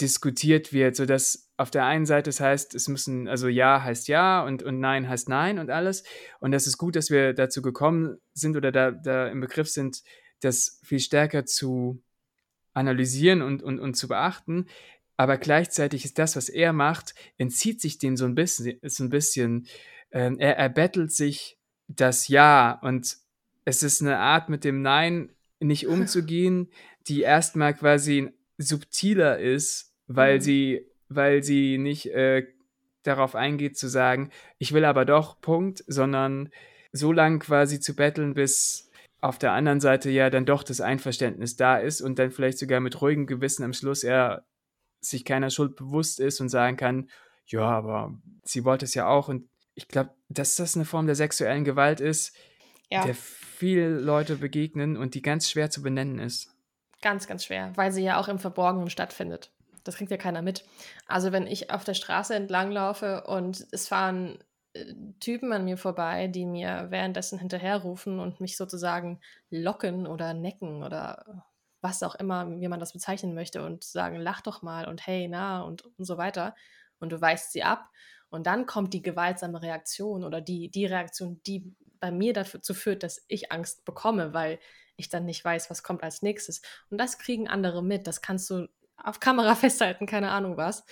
diskutiert 0.00 0.72
wird, 0.72 0.96
so 0.96 1.04
dass 1.04 1.50
auf 1.56 1.70
der 1.70 1.84
einen 1.84 2.06
Seite 2.06 2.30
es 2.30 2.40
heißt, 2.40 2.74
es 2.74 2.88
müssen, 2.88 3.28
also 3.28 3.48
Ja 3.48 3.82
heißt 3.82 4.08
Ja 4.08 4.44
und, 4.44 4.62
und 4.62 4.80
Nein 4.80 5.08
heißt 5.08 5.28
Nein 5.28 5.58
und 5.58 5.70
alles. 5.70 6.04
Und 6.40 6.52
das 6.52 6.66
ist 6.66 6.78
gut, 6.78 6.96
dass 6.96 7.10
wir 7.10 7.32
dazu 7.32 7.60
gekommen 7.60 8.18
sind 8.32 8.56
oder 8.56 8.72
da, 8.72 8.90
da 8.92 9.28
im 9.28 9.40
Begriff 9.40 9.68
sind, 9.68 10.02
das 10.40 10.80
viel 10.84 11.00
stärker 11.00 11.44
zu 11.44 12.02
analysieren 12.72 13.42
und, 13.42 13.62
und, 13.62 13.78
und 13.78 13.94
zu 13.94 14.08
beachten. 14.08 14.66
Aber 15.16 15.38
gleichzeitig 15.38 16.04
ist 16.04 16.18
das, 16.18 16.34
was 16.34 16.48
er 16.48 16.72
macht, 16.72 17.14
entzieht 17.36 17.80
sich 17.80 17.98
dem 17.98 18.16
so 18.16 18.24
ein 18.24 18.34
bisschen, 18.34 18.78
so 18.82 19.04
ein 19.04 19.10
bisschen 19.10 19.66
äh, 20.10 20.32
er, 20.38 20.56
er 20.56 20.68
bettelt 20.68 21.12
sich 21.12 21.58
das 21.88 22.28
Ja 22.28 22.78
und 22.82 23.16
es 23.64 23.82
ist 23.82 24.02
eine 24.02 24.18
Art, 24.18 24.48
mit 24.48 24.64
dem 24.64 24.82
Nein 24.82 25.30
nicht 25.60 25.86
umzugehen, 25.86 26.70
die 27.06 27.22
erstmal 27.22 27.74
quasi 27.74 28.30
subtiler 28.58 29.38
ist, 29.38 29.94
weil 30.06 30.36
mhm. 30.36 30.40
sie, 30.40 30.86
weil 31.08 31.42
sie 31.42 31.78
nicht 31.78 32.06
äh, 32.12 32.46
darauf 33.02 33.34
eingeht 33.34 33.76
zu 33.76 33.88
sagen, 33.88 34.30
ich 34.58 34.72
will 34.72 34.84
aber 34.84 35.04
doch, 35.04 35.40
Punkt, 35.40 35.84
sondern 35.86 36.50
so 36.92 37.12
lang 37.12 37.40
quasi 37.40 37.80
zu 37.80 37.94
betteln, 37.94 38.34
bis 38.34 38.90
auf 39.20 39.38
der 39.38 39.52
anderen 39.52 39.80
Seite 39.80 40.10
ja 40.10 40.28
dann 40.30 40.44
doch 40.44 40.62
das 40.62 40.80
Einverständnis 40.80 41.56
da 41.56 41.78
ist 41.78 42.00
und 42.02 42.18
dann 42.18 42.30
vielleicht 42.30 42.58
sogar 42.58 42.80
mit 42.80 43.00
ruhigem 43.00 43.26
Gewissen 43.26 43.64
am 43.64 43.72
Schluss 43.72 44.04
er 44.04 44.44
sich 45.00 45.24
keiner 45.24 45.50
Schuld 45.50 45.76
bewusst 45.76 46.20
ist 46.20 46.40
und 46.40 46.48
sagen 46.48 46.76
kann, 46.76 47.08
ja, 47.46 47.62
aber 47.62 48.14
sie 48.42 48.64
wollte 48.64 48.84
es 48.84 48.94
ja 48.94 49.06
auch 49.06 49.28
und 49.28 49.48
ich 49.74 49.88
glaube, 49.88 50.10
dass 50.28 50.56
das 50.56 50.76
eine 50.76 50.84
Form 50.84 51.06
der 51.06 51.14
sexuellen 51.14 51.64
Gewalt 51.64 52.00
ist, 52.00 52.36
ja. 52.90 53.04
der 53.04 53.14
viele 53.14 53.88
Leute 53.88 54.36
begegnen 54.36 54.96
und 54.96 55.14
die 55.14 55.22
ganz 55.22 55.50
schwer 55.50 55.70
zu 55.70 55.82
benennen 55.82 56.18
ist. 56.18 56.50
Ganz, 57.02 57.26
ganz 57.26 57.44
schwer, 57.44 57.72
weil 57.74 57.92
sie 57.92 58.02
ja 58.02 58.18
auch 58.18 58.28
im 58.28 58.38
Verborgenen 58.38 58.90
stattfindet. 58.90 59.52
Das 59.84 59.96
kriegt 59.96 60.10
ja 60.10 60.16
keiner 60.16 60.42
mit. 60.42 60.64
Also 61.06 61.32
wenn 61.32 61.46
ich 61.46 61.70
auf 61.70 61.84
der 61.84 61.94
Straße 61.94 62.34
entlang 62.34 62.70
laufe 62.70 63.24
und 63.24 63.66
es 63.70 63.88
fahren 63.88 64.38
äh, 64.72 64.94
Typen 65.20 65.52
an 65.52 65.64
mir 65.64 65.76
vorbei, 65.76 66.28
die 66.28 66.46
mir 66.46 66.86
währenddessen 66.88 67.38
hinterherrufen 67.38 68.18
und 68.18 68.40
mich 68.40 68.56
sozusagen 68.56 69.20
locken 69.50 70.06
oder 70.06 70.32
necken 70.32 70.82
oder 70.82 71.44
was 71.82 72.02
auch 72.02 72.14
immer, 72.14 72.50
wie 72.50 72.68
man 72.68 72.80
das 72.80 72.94
bezeichnen 72.94 73.34
möchte 73.34 73.62
und 73.62 73.84
sagen, 73.84 74.16
lach 74.16 74.40
doch 74.40 74.62
mal 74.62 74.88
und 74.88 75.06
hey, 75.06 75.28
na 75.28 75.60
und, 75.60 75.84
und 75.84 76.04
so 76.06 76.16
weiter. 76.16 76.54
Und 76.98 77.12
du 77.12 77.20
weist 77.20 77.52
sie 77.52 77.62
ab. 77.62 77.90
Und 78.30 78.46
dann 78.46 78.64
kommt 78.64 78.94
die 78.94 79.02
gewaltsame 79.02 79.60
Reaktion 79.60 80.24
oder 80.24 80.40
die, 80.40 80.70
die 80.70 80.86
Reaktion, 80.86 81.42
die 81.46 81.76
bei 82.04 82.10
mir 82.10 82.34
dazu 82.34 82.74
führt, 82.74 83.02
dass 83.02 83.24
ich 83.28 83.50
Angst 83.50 83.86
bekomme, 83.86 84.34
weil 84.34 84.58
ich 84.96 85.08
dann 85.08 85.24
nicht 85.24 85.42
weiß, 85.42 85.70
was 85.70 85.82
kommt 85.82 86.02
als 86.02 86.20
nächstes. 86.20 86.60
Und 86.90 86.98
das 86.98 87.18
kriegen 87.18 87.48
andere 87.48 87.82
mit. 87.82 88.06
Das 88.06 88.20
kannst 88.20 88.50
du 88.50 88.68
auf 88.98 89.20
Kamera 89.20 89.54
festhalten, 89.54 90.04
keine 90.04 90.30
Ahnung 90.30 90.58
was. 90.58 90.84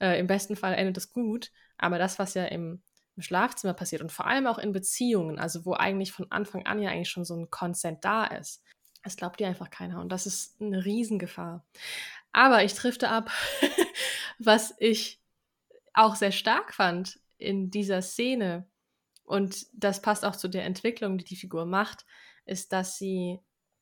Äh, 0.00 0.18
Im 0.18 0.26
besten 0.26 0.56
Fall 0.56 0.72
endet 0.72 0.96
es 0.96 1.12
gut. 1.12 1.52
Aber 1.76 1.98
das, 1.98 2.18
was 2.18 2.32
ja 2.32 2.46
im, 2.46 2.82
im, 3.14 3.22
Schlafzimmer 3.22 3.74
passiert 3.74 4.00
und 4.00 4.10
vor 4.10 4.26
allem 4.26 4.46
auch 4.46 4.56
in 4.56 4.72
Beziehungen, 4.72 5.38
also 5.38 5.66
wo 5.66 5.74
eigentlich 5.74 6.12
von 6.12 6.32
Anfang 6.32 6.64
an 6.64 6.80
ja 6.80 6.88
eigentlich 6.88 7.10
schon 7.10 7.26
so 7.26 7.36
ein 7.36 7.50
Consent 7.50 8.02
da 8.06 8.24
ist, 8.24 8.62
das 9.02 9.16
glaubt 9.16 9.38
dir 9.38 9.48
einfach 9.48 9.68
keiner. 9.68 10.00
Und 10.00 10.08
das 10.08 10.24
ist 10.24 10.58
eine 10.62 10.82
Riesengefahr. 10.82 11.62
Aber 12.32 12.64
ich 12.64 12.72
triffte 12.72 13.10
ab, 13.10 13.30
was 14.38 14.74
ich 14.78 15.20
auch 15.92 16.16
sehr 16.16 16.32
stark 16.32 16.72
fand 16.72 17.20
in 17.36 17.70
dieser 17.70 18.00
Szene. 18.00 18.66
Und 19.24 19.66
das 19.72 20.02
passt 20.02 20.24
auch 20.24 20.36
zu 20.36 20.48
der 20.48 20.64
Entwicklung, 20.64 21.18
die 21.18 21.24
die 21.24 21.36
Figur 21.36 21.64
macht, 21.66 22.04
ist, 22.44 22.72
dass 22.72 22.98
sie 22.98 23.40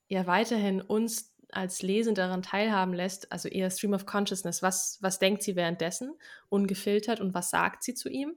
ja 0.09 0.27
weiterhin 0.27 0.81
uns 0.81 1.33
als 1.51 1.83
Lesende 1.83 2.23
daran 2.23 2.43
teilhaben 2.43 2.95
lässt, 2.95 3.31
also 3.31 3.49
eher 3.49 3.71
Stream 3.71 3.93
of 3.93 4.07
Consciousness, 4.07 4.63
was, 4.63 4.99
was 5.03 5.19
denkt 5.19 5.43
sie 5.43 5.55
währenddessen, 5.55 6.13
ungefiltert 6.49 7.21
und 7.21 7.35
was 7.35 7.51
sagt 7.51 7.83
sie 7.83 7.95
zu 7.95 8.09
ihm. 8.09 8.35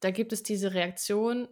Da 0.00 0.10
gibt 0.10 0.32
es 0.32 0.42
diese 0.42 0.72
Reaktion 0.72 1.48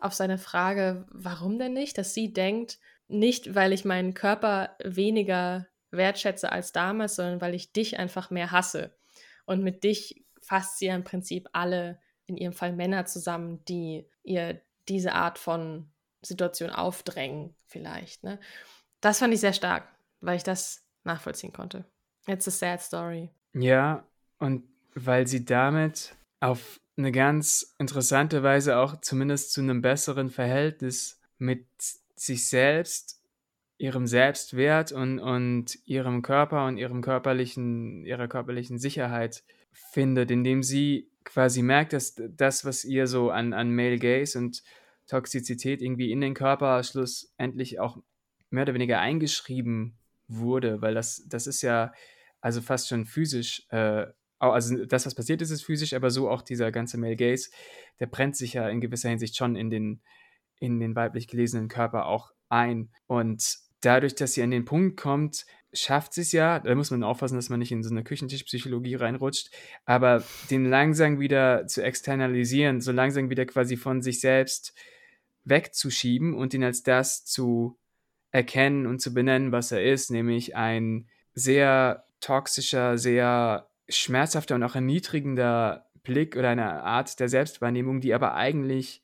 auf 0.00 0.14
seine 0.14 0.38
Frage, 0.38 1.06
warum 1.10 1.58
denn 1.58 1.72
nicht, 1.72 1.98
dass 1.98 2.14
sie 2.14 2.32
denkt, 2.32 2.78
nicht 3.08 3.54
weil 3.54 3.72
ich 3.72 3.84
meinen 3.84 4.14
Körper 4.14 4.76
weniger 4.82 5.66
wertschätze 5.90 6.50
als 6.50 6.72
damals, 6.72 7.16
sondern 7.16 7.40
weil 7.40 7.54
ich 7.54 7.72
dich 7.72 7.98
einfach 7.98 8.30
mehr 8.30 8.50
hasse. 8.50 8.96
Und 9.44 9.62
mit 9.62 9.84
dich 9.84 10.24
fasst 10.40 10.78
sie 10.78 10.86
ja 10.86 10.94
im 10.94 11.04
Prinzip 11.04 11.48
alle, 11.52 12.00
in 12.32 12.36
ihrem 12.38 12.52
Fall 12.52 12.72
Männer 12.72 13.06
zusammen, 13.06 13.64
die 13.66 14.06
ihr 14.22 14.60
diese 14.88 15.12
Art 15.12 15.38
von 15.38 15.90
Situation 16.22 16.70
aufdrängen, 16.70 17.54
vielleicht. 17.66 18.24
Ne? 18.24 18.38
Das 19.00 19.18
fand 19.18 19.34
ich 19.34 19.40
sehr 19.40 19.52
stark, 19.52 19.88
weil 20.20 20.36
ich 20.36 20.44
das 20.44 20.84
nachvollziehen 21.04 21.52
konnte. 21.52 21.84
It's 22.26 22.46
a 22.46 22.50
sad 22.50 22.80
story. 22.80 23.30
Ja, 23.54 24.06
und 24.38 24.64
weil 24.94 25.26
sie 25.26 25.44
damit 25.44 26.14
auf 26.40 26.80
eine 26.96 27.12
ganz 27.12 27.74
interessante 27.78 28.42
Weise 28.42 28.76
auch 28.76 29.00
zumindest 29.00 29.52
zu 29.52 29.60
einem 29.60 29.82
besseren 29.82 30.30
Verhältnis 30.30 31.20
mit 31.38 31.66
sich 32.14 32.48
selbst, 32.48 33.20
ihrem 33.78 34.06
Selbstwert 34.06 34.92
und, 34.92 35.18
und 35.18 35.78
ihrem 35.86 36.22
Körper 36.22 36.66
und 36.66 36.76
ihrem 36.76 37.02
körperlichen, 37.02 38.04
ihrer 38.04 38.28
körperlichen 38.28 38.78
Sicherheit 38.78 39.42
findet, 39.72 40.30
indem 40.30 40.62
sie 40.62 41.10
quasi 41.24 41.62
merkt, 41.62 41.92
dass 41.92 42.14
das, 42.36 42.64
was 42.64 42.84
ihr 42.84 43.06
so 43.06 43.30
an, 43.30 43.52
an 43.52 43.74
Male 43.74 43.98
Gaze 43.98 44.38
und 44.38 44.62
Toxizität 45.06 45.82
irgendwie 45.82 46.12
in 46.12 46.20
den 46.20 46.34
Körper 46.34 46.82
schlussendlich 46.82 47.80
auch 47.80 47.98
mehr 48.50 48.62
oder 48.62 48.74
weniger 48.74 49.00
eingeschrieben 49.00 49.96
wurde, 50.28 50.80
weil 50.80 50.94
das, 50.94 51.24
das 51.28 51.46
ist 51.46 51.62
ja 51.62 51.92
also 52.40 52.60
fast 52.60 52.88
schon 52.88 53.06
physisch, 53.06 53.66
äh, 53.70 54.06
also 54.38 54.84
das, 54.84 55.06
was 55.06 55.14
passiert 55.14 55.40
ist, 55.40 55.50
ist 55.50 55.62
physisch, 55.62 55.94
aber 55.94 56.10
so 56.10 56.28
auch 56.28 56.42
dieser 56.42 56.72
ganze 56.72 56.98
Male 56.98 57.16
Gaze, 57.16 57.50
der 58.00 58.06
brennt 58.06 58.36
sich 58.36 58.54
ja 58.54 58.68
in 58.68 58.80
gewisser 58.80 59.08
Hinsicht 59.08 59.36
schon 59.36 59.54
in 59.54 59.70
den, 59.70 60.00
in 60.58 60.80
den 60.80 60.96
weiblich 60.96 61.28
gelesenen 61.28 61.68
Körper 61.68 62.06
auch 62.06 62.32
ein. 62.48 62.90
Und 63.06 63.58
dadurch, 63.80 64.16
dass 64.16 64.32
sie 64.32 64.42
an 64.42 64.50
den 64.50 64.64
Punkt 64.64 64.98
kommt, 64.98 65.46
schafft 65.72 66.18
es 66.18 66.32
ja, 66.32 66.60
da 66.60 66.74
muss 66.74 66.90
man 66.90 67.02
aufpassen, 67.02 67.36
dass 67.36 67.48
man 67.48 67.58
nicht 67.58 67.72
in 67.72 67.82
so 67.82 67.90
eine 67.90 68.04
Küchentischpsychologie 68.04 68.96
reinrutscht, 68.96 69.50
aber 69.84 70.22
den 70.50 70.66
langsam 70.66 71.18
wieder 71.18 71.66
zu 71.66 71.82
externalisieren, 71.82 72.80
so 72.80 72.92
langsam 72.92 73.30
wieder 73.30 73.46
quasi 73.46 73.76
von 73.76 74.02
sich 74.02 74.20
selbst 74.20 74.74
wegzuschieben 75.44 76.34
und 76.34 76.54
ihn 76.54 76.64
als 76.64 76.82
das 76.82 77.24
zu 77.24 77.78
erkennen 78.30 78.86
und 78.86 79.00
zu 79.00 79.14
benennen, 79.14 79.52
was 79.52 79.72
er 79.72 79.82
ist, 79.82 80.10
nämlich 80.10 80.56
ein 80.56 81.08
sehr 81.34 82.04
toxischer, 82.20 82.98
sehr 82.98 83.68
schmerzhafter 83.88 84.54
und 84.54 84.62
auch 84.62 84.74
erniedrigender 84.74 85.86
Blick 86.02 86.36
oder 86.36 86.50
eine 86.50 86.82
Art 86.82 87.18
der 87.20 87.28
Selbstwahrnehmung, 87.28 88.00
die 88.00 88.14
aber 88.14 88.34
eigentlich 88.34 89.02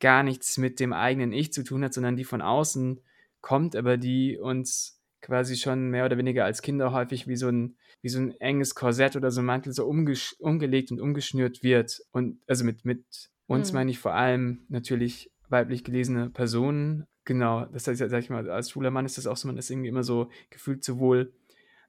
gar 0.00 0.22
nichts 0.22 0.56
mit 0.58 0.80
dem 0.80 0.92
eigenen 0.92 1.32
Ich 1.32 1.52
zu 1.52 1.62
tun 1.62 1.84
hat, 1.84 1.94
sondern 1.94 2.16
die 2.16 2.24
von 2.24 2.42
außen 2.42 3.00
kommt, 3.40 3.76
aber 3.76 3.96
die 3.96 4.38
uns 4.38 4.99
quasi 5.30 5.54
schon 5.54 5.90
mehr 5.90 6.04
oder 6.04 6.18
weniger 6.18 6.44
als 6.44 6.60
Kinder 6.60 6.90
häufig 6.90 7.28
wie 7.28 7.36
so 7.36 7.46
ein, 7.46 7.76
wie 8.02 8.08
so 8.08 8.18
ein 8.18 8.32
enges 8.40 8.74
Korsett 8.74 9.14
oder 9.14 9.30
so 9.30 9.42
ein 9.42 9.44
Mantel 9.44 9.72
so 9.72 9.86
umgelegt 9.86 10.90
und 10.90 11.00
umgeschnürt 11.00 11.62
wird. 11.62 12.00
Und 12.10 12.40
also 12.48 12.64
mit, 12.64 12.84
mit 12.84 13.04
uns 13.46 13.70
mhm. 13.70 13.76
meine 13.76 13.90
ich 13.92 14.00
vor 14.00 14.12
allem 14.12 14.64
natürlich 14.68 15.30
weiblich 15.48 15.84
gelesene 15.84 16.30
Personen. 16.30 17.06
Genau, 17.24 17.64
das 17.66 17.86
heißt, 17.86 18.00
sag 18.00 18.18
ich 18.18 18.28
mal, 18.28 18.50
als 18.50 18.70
schwuler 18.70 18.90
Mann 18.90 19.06
ist 19.06 19.18
das 19.18 19.28
auch 19.28 19.36
so, 19.36 19.46
man 19.46 19.56
ist 19.56 19.70
irgendwie 19.70 19.88
immer 19.88 20.02
so 20.02 20.30
gefühlt 20.50 20.82
sowohl 20.82 21.32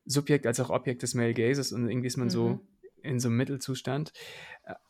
Subjekt 0.05 0.45
als 0.45 0.59
auch 0.59 0.69
Objekt 0.69 1.01
des 1.01 1.15
Male 1.15 1.33
Gazes 1.33 1.71
und 1.71 1.89
irgendwie 1.89 2.07
ist 2.07 2.17
man 2.17 2.27
mhm. 2.27 2.31
so 2.31 2.59
in 3.01 3.19
so 3.19 3.29
einem 3.29 3.37
Mittelzustand. 3.37 4.13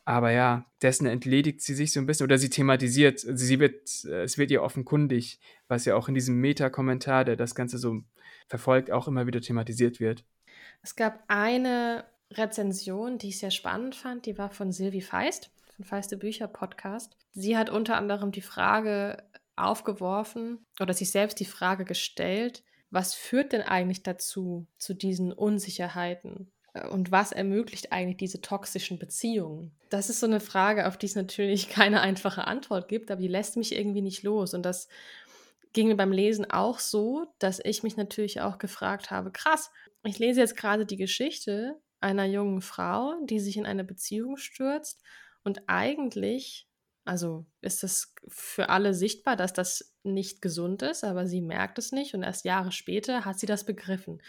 Aber 0.04 0.32
ja, 0.32 0.66
dessen 0.82 1.08
entledigt 1.08 1.62
sie 1.62 1.74
sich 1.74 1.94
so 1.94 2.02
ein 2.02 2.06
bisschen 2.06 2.26
oder 2.26 2.38
sie 2.38 2.50
thematisiert, 2.50 3.20
sie 3.20 3.60
wird, 3.62 3.88
es 4.04 4.38
wird 4.38 4.52
ihr 4.52 4.62
offenkundig, 4.62 5.40
was 5.70 5.86
ja 5.86 5.96
auch 5.96 6.10
in 6.10 6.16
diesem 6.16 6.36
Meta-Kommentar, 6.36 7.24
der 7.24 7.38
das 7.38 7.56
Ganze 7.56 7.78
so 7.78 8.04
verfolgt, 8.52 8.92
auch 8.92 9.08
immer 9.08 9.26
wieder 9.26 9.42
thematisiert 9.42 10.00
wird. 10.00 10.24
Es 10.84 10.96
gab 10.96 11.24
eine 11.28 12.04
Rezension, 12.32 13.18
die 13.18 13.30
ich 13.30 13.40
sehr 13.40 13.50
spannend 13.50 13.96
fand, 13.96 14.26
die 14.26 14.38
war 14.38 14.52
von 14.52 14.72
Sylvie 14.72 15.02
Feist 15.02 15.50
von 15.76 15.86
Feiste 15.86 16.18
Bücher 16.18 16.48
Podcast. 16.48 17.18
Sie 17.32 17.58
hat 17.58 17.70
unter 17.70 17.96
anderem 17.96 18.32
die 18.32 18.42
Frage 18.42 19.24
aufgeworfen 19.56 20.66
oder 20.80 20.94
sich 20.94 21.12
selbst 21.12 21.40
die 21.40 21.46
Frage 21.46 21.86
gestellt, 21.86 22.64
was 22.90 23.14
führt 23.16 23.54
denn 23.54 23.62
eigentlich 23.62 24.04
dazu, 24.04 24.68
zu 24.78 24.94
diesen 24.94 25.32
Unsicherheiten? 25.32 26.52
Und 26.90 27.12
was 27.12 27.34
ermöglicht 27.34 27.92
eigentlich 27.92 28.18
diese 28.18 28.40
toxischen 28.40 28.98
Beziehungen? 28.98 29.72
Das 29.90 30.10
ist 30.10 30.22
so 30.22 30.26
eine 30.26 30.40
Frage, 30.40 30.88
auf 30.88 30.98
die 30.98 31.06
es 31.06 31.16
natürlich 31.16 31.70
keine 31.70 32.02
einfache 32.02 32.48
Antwort 32.48 32.88
gibt, 32.88 33.12
aber 33.12 33.22
die 33.22 33.28
lässt 33.28 33.58
mich 33.58 33.76
irgendwie 33.76 34.02
nicht 34.02 34.24
los. 34.24 34.54
Und 34.54 34.64
das 34.64 34.88
ging 35.74 35.88
mir 35.88 35.98
beim 35.98 36.12
Lesen 36.12 36.50
auch 36.50 36.80
so, 36.80 37.34
dass 37.40 37.60
ich 37.64 37.84
mich 37.84 37.98
natürlich 37.98 38.42
auch 38.42 38.58
gefragt 38.58 39.12
habe, 39.12 39.32
krass, 39.32 39.72
ich 40.04 40.20
lese 40.20 40.42
jetzt 40.42 40.58
gerade 40.58 40.86
die 40.86 40.98
Geschichte 40.98 41.80
einer 42.00 42.26
jungen 42.26 42.62
Frau, 42.62 43.14
die 43.26 43.40
sich 43.40 43.58
in 43.58 43.66
eine 43.66 43.84
Beziehung 43.84 44.38
stürzt 44.38 45.02
und 45.44 45.64
eigentlich, 45.68 46.68
also 47.06 47.46
ist 47.62 47.84
das 47.84 48.14
für 48.28 48.70
alle 48.70 48.94
sichtbar, 48.94 49.36
dass 49.36 49.54
das 49.54 49.96
nicht 50.04 50.42
gesund 50.42 50.82
ist, 50.82 51.04
aber 51.04 51.28
sie 51.28 51.42
merkt 51.42 51.78
es 51.78 51.92
nicht 51.92 52.14
und 52.14 52.24
erst 52.24 52.46
Jahre 52.46 52.72
später 52.72 53.26
hat 53.26 53.40
sie 53.40 53.46
das 53.46 53.66
begriffen. 53.66 54.22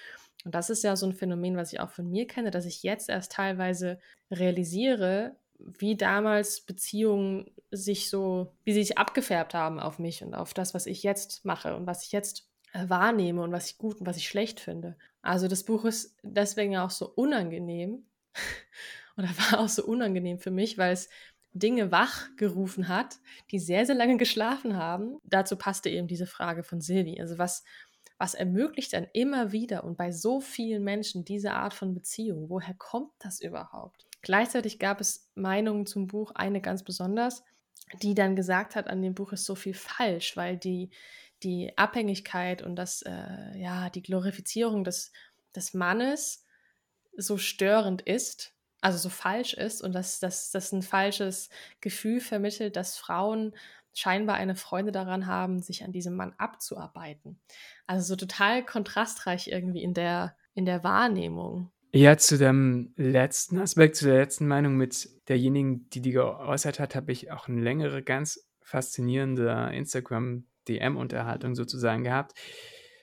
Und 0.44 0.54
das 0.54 0.70
ist 0.70 0.82
ja 0.82 0.96
so 0.96 1.06
ein 1.06 1.14
Phänomen, 1.14 1.56
was 1.56 1.72
ich 1.72 1.80
auch 1.80 1.90
von 1.90 2.10
mir 2.10 2.26
kenne, 2.26 2.50
dass 2.50 2.66
ich 2.66 2.82
jetzt 2.82 3.08
erst 3.08 3.32
teilweise 3.32 3.98
realisiere, 4.30 5.36
wie 5.64 5.96
damals 5.96 6.60
Beziehungen 6.60 7.50
sich 7.70 8.10
so, 8.10 8.52
wie 8.64 8.72
sie 8.72 8.82
sich 8.82 8.98
abgefärbt 8.98 9.54
haben 9.54 9.80
auf 9.80 9.98
mich 9.98 10.22
und 10.22 10.34
auf 10.34 10.54
das, 10.54 10.74
was 10.74 10.86
ich 10.86 11.02
jetzt 11.02 11.44
mache 11.44 11.76
und 11.76 11.86
was 11.86 12.04
ich 12.04 12.12
jetzt 12.12 12.48
äh, 12.72 12.88
wahrnehme 12.88 13.42
und 13.42 13.52
was 13.52 13.66
ich 13.66 13.78
gut 13.78 14.00
und 14.00 14.06
was 14.06 14.16
ich 14.16 14.28
schlecht 14.28 14.60
finde. 14.60 14.96
Also 15.22 15.48
das 15.48 15.64
Buch 15.64 15.84
ist 15.84 16.16
deswegen 16.22 16.76
auch 16.76 16.90
so 16.90 17.08
unangenehm 17.08 18.06
oder 19.16 19.28
war 19.28 19.60
auch 19.60 19.68
so 19.68 19.84
unangenehm 19.84 20.38
für 20.38 20.50
mich, 20.50 20.78
weil 20.78 20.92
es 20.92 21.08
Dinge 21.54 21.92
wachgerufen 21.92 22.88
hat, 22.88 23.18
die 23.50 23.58
sehr, 23.58 23.84
sehr 23.84 23.94
lange 23.94 24.16
geschlafen 24.16 24.76
haben. 24.76 25.18
Dazu 25.24 25.56
passte 25.56 25.90
eben 25.90 26.08
diese 26.08 26.26
Frage 26.26 26.62
von 26.62 26.80
Silvi. 26.80 27.20
Also 27.20 27.36
was, 27.36 27.62
was 28.16 28.34
ermöglicht 28.34 28.94
dann 28.94 29.06
immer 29.12 29.52
wieder 29.52 29.84
und 29.84 29.96
bei 29.96 30.12
so 30.12 30.40
vielen 30.40 30.82
Menschen 30.82 31.24
diese 31.24 31.52
Art 31.52 31.74
von 31.74 31.94
Beziehung? 31.94 32.48
Woher 32.48 32.74
kommt 32.74 33.12
das 33.18 33.40
überhaupt? 33.40 34.06
Gleichzeitig 34.22 34.78
gab 34.78 35.00
es 35.00 35.28
Meinungen 35.34 35.86
zum 35.86 36.06
Buch, 36.06 36.32
eine 36.34 36.60
ganz 36.60 36.84
besonders, 36.84 37.42
die 38.02 38.14
dann 38.14 38.36
gesagt 38.36 38.76
hat, 38.76 38.88
an 38.88 39.02
dem 39.02 39.14
Buch 39.14 39.32
ist 39.32 39.44
so 39.44 39.54
viel 39.54 39.74
falsch, 39.74 40.36
weil 40.36 40.56
die, 40.56 40.90
die 41.42 41.76
Abhängigkeit 41.76 42.62
und 42.62 42.76
das, 42.76 43.02
äh, 43.02 43.58
ja, 43.58 43.90
die 43.90 44.02
Glorifizierung 44.02 44.84
des, 44.84 45.12
des 45.54 45.74
Mannes 45.74 46.44
so 47.16 47.36
störend 47.36 48.00
ist, 48.02 48.54
also 48.80 48.98
so 48.98 49.10
falsch 49.10 49.54
ist 49.54 49.82
und 49.82 49.92
dass 49.92 50.18
das 50.20 50.72
ein 50.72 50.82
falsches 50.82 51.50
Gefühl 51.80 52.20
vermittelt, 52.20 52.76
dass 52.76 52.96
Frauen 52.96 53.54
scheinbar 53.94 54.36
eine 54.36 54.56
Freude 54.56 54.92
daran 54.92 55.26
haben, 55.26 55.60
sich 55.60 55.84
an 55.84 55.92
diesem 55.92 56.16
Mann 56.16 56.34
abzuarbeiten. 56.38 57.38
Also 57.86 58.06
so 58.06 58.16
total 58.16 58.64
kontrastreich 58.64 59.48
irgendwie 59.48 59.82
in 59.82 59.94
der, 59.94 60.36
in 60.54 60.64
der 60.64 60.82
Wahrnehmung. 60.82 61.70
Ja, 61.94 62.16
zu 62.16 62.38
dem 62.38 62.94
letzten 62.96 63.58
Aspekt, 63.58 63.96
zu 63.96 64.06
der 64.06 64.16
letzten 64.16 64.48
Meinung 64.48 64.76
mit 64.76 65.10
derjenigen, 65.28 65.90
die 65.90 66.00
die 66.00 66.12
geäußert 66.12 66.80
hat, 66.80 66.94
habe 66.94 67.12
ich 67.12 67.30
auch 67.30 67.48
eine 67.48 67.60
längere, 67.60 68.02
ganz 68.02 68.48
faszinierende 68.62 69.70
Instagram-DM-Unterhaltung 69.74 71.54
sozusagen 71.54 72.04
gehabt, 72.04 72.32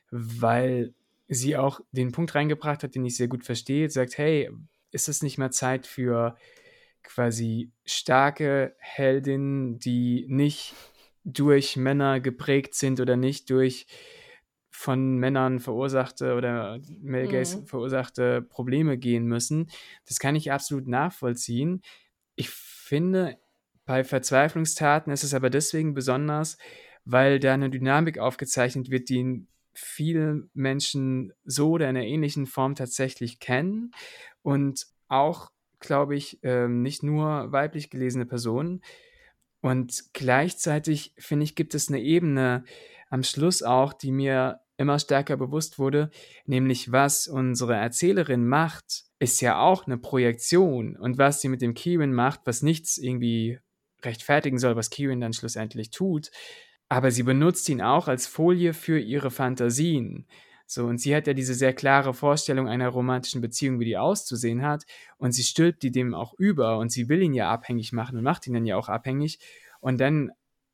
weil 0.09 0.95
sie 1.27 1.55
auch 1.55 1.81
den 1.91 2.11
Punkt 2.11 2.33
reingebracht 2.33 2.81
hat, 2.81 2.95
den 2.95 3.05
ich 3.05 3.15
sehr 3.15 3.27
gut 3.27 3.43
verstehe, 3.43 3.91
sagt, 3.91 4.17
hey, 4.17 4.49
ist 4.89 5.07
es 5.07 5.21
nicht 5.21 5.37
mehr 5.37 5.51
Zeit 5.51 5.85
für 5.85 6.35
quasi 7.03 7.71
starke 7.85 8.75
Heldinnen, 8.79 9.77
die 9.77 10.25
nicht 10.29 10.73
durch 11.23 11.77
Männer 11.77 12.19
geprägt 12.19 12.73
sind 12.73 12.99
oder 12.99 13.17
nicht 13.17 13.51
durch 13.51 13.85
von 14.79 15.17
Männern 15.17 15.59
verursachte 15.59 16.35
oder 16.35 16.79
Male 17.01 17.27
Gaze 17.27 17.57
mhm. 17.57 17.65
verursachte 17.65 18.41
Probleme 18.41 18.97
gehen 18.97 19.25
müssen. 19.25 19.69
Das 20.07 20.19
kann 20.19 20.37
ich 20.37 20.53
absolut 20.53 20.87
nachvollziehen. 20.87 21.81
Ich 22.37 22.49
finde, 22.49 23.37
bei 23.83 24.05
Verzweiflungstaten 24.05 25.11
ist 25.11 25.25
es 25.25 25.33
aber 25.33 25.49
deswegen 25.49 25.93
besonders, 25.93 26.57
weil 27.03 27.41
da 27.41 27.55
eine 27.55 27.69
Dynamik 27.69 28.19
aufgezeichnet 28.19 28.89
wird, 28.89 29.09
die 29.09 29.45
viele 29.73 30.47
Menschen 30.53 31.33
so 31.43 31.71
oder 31.71 31.89
in 31.89 31.97
einer 31.97 32.05
ähnlichen 32.05 32.45
Form 32.45 32.75
tatsächlich 32.75 33.41
kennen 33.41 33.91
und 34.43 34.87
auch, 35.09 35.51
glaube 35.79 36.15
ich, 36.15 36.39
ähm, 36.43 36.83
nicht 36.83 37.03
nur 37.03 37.51
weiblich 37.51 37.89
gelesene 37.89 38.25
Personen. 38.25 38.79
Und 39.59 40.05
gleichzeitig, 40.13 41.13
finde 41.17 41.43
ich, 41.43 41.55
gibt 41.55 41.75
es 41.75 41.89
eine 41.89 41.99
Ebene 41.99 42.63
am 43.09 43.23
Schluss 43.23 43.61
auch, 43.61 43.91
die 43.91 44.13
mir 44.13 44.61
immer 44.79 44.97
stärker 44.97 45.37
bewusst 45.37 45.77
wurde, 45.77 46.09
nämlich 46.45 46.91
was 46.91 47.27
unsere 47.27 47.75
Erzählerin 47.75 48.47
macht, 48.47 49.03
ist 49.19 49.41
ja 49.41 49.59
auch 49.59 49.85
eine 49.85 49.97
Projektion 49.97 50.95
und 50.95 51.17
was 51.17 51.41
sie 51.41 51.49
mit 51.49 51.61
dem 51.61 51.73
Kieran 51.73 52.13
macht, 52.13 52.41
was 52.45 52.61
nichts 52.61 52.97
irgendwie 52.97 53.59
rechtfertigen 54.03 54.57
soll, 54.57 54.77
was 54.77 54.89
Kieran 54.89 55.19
dann 55.19 55.33
schlussendlich 55.33 55.89
tut, 55.91 56.31
aber 56.87 57.11
sie 57.11 57.23
benutzt 57.23 57.67
ihn 57.67 57.81
auch 57.81 58.07
als 58.07 58.25
Folie 58.25 58.73
für 58.73 58.97
ihre 58.97 59.31
Fantasien. 59.31 60.25
So, 60.65 60.85
und 60.85 60.99
sie 60.99 61.15
hat 61.15 61.27
ja 61.27 61.33
diese 61.33 61.55
sehr 61.55 61.73
klare 61.73 62.13
Vorstellung 62.13 62.69
einer 62.69 62.87
romantischen 62.87 63.41
Beziehung, 63.41 63.79
wie 63.79 63.85
die 63.85 63.97
auszusehen 63.97 64.61
hat, 64.61 64.85
und 65.17 65.33
sie 65.33 65.43
stülpt 65.43 65.83
die 65.83 65.91
dem 65.91 66.13
auch 66.13 66.33
über 66.37 66.77
und 66.77 66.91
sie 66.91 67.09
will 67.09 67.21
ihn 67.21 67.33
ja 67.33 67.51
abhängig 67.51 67.91
machen 67.91 68.17
und 68.17 68.23
macht 68.23 68.47
ihn 68.47 68.53
dann 68.53 68.65
ja 68.65 68.77
auch 68.77 68.87
abhängig. 68.87 69.39
Und 69.81 69.99
dann 69.99 70.31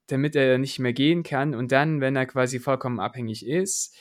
damit 0.07 0.35
er 0.35 0.57
nicht 0.57 0.79
mehr 0.79 0.93
gehen 0.93 1.23
kann. 1.23 1.55
Und 1.55 1.71
dann, 1.71 2.01
wenn 2.01 2.15
er 2.15 2.25
quasi 2.25 2.59
vollkommen 2.59 2.99
abhängig 2.99 3.45
ist, 3.45 3.95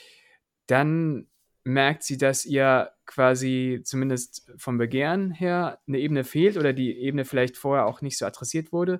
dann 0.67 1.27
merkt 1.63 2.03
sie, 2.03 2.17
dass 2.17 2.45
ihr 2.45 2.91
quasi 3.05 3.81
zumindest 3.83 4.51
vom 4.57 4.77
Begehren 4.77 5.31
her 5.31 5.79
eine 5.87 5.99
Ebene 5.99 6.23
fehlt 6.23 6.57
oder 6.57 6.73
die 6.73 6.97
Ebene 6.97 7.25
vielleicht 7.25 7.57
vorher 7.57 7.87
auch 7.87 8.01
nicht 8.01 8.17
so 8.17 8.25
adressiert 8.25 8.71
wurde 8.71 8.99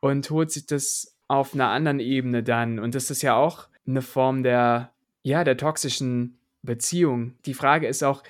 und 0.00 0.28
holt 0.30 0.50
sich 0.50 0.66
das 0.66 1.16
auf 1.28 1.54
einer 1.54 1.68
anderen 1.68 2.00
Ebene 2.00 2.42
dann. 2.42 2.78
Und 2.78 2.94
das 2.94 3.10
ist 3.10 3.22
ja 3.22 3.34
auch 3.34 3.68
eine 3.86 4.02
Form 4.02 4.42
der, 4.42 4.92
ja, 5.22 5.42
der 5.42 5.56
toxischen 5.56 6.38
Beziehung. 6.62 7.34
Die 7.46 7.54
Frage 7.54 7.86
ist 7.86 8.02
auch, 8.02 8.22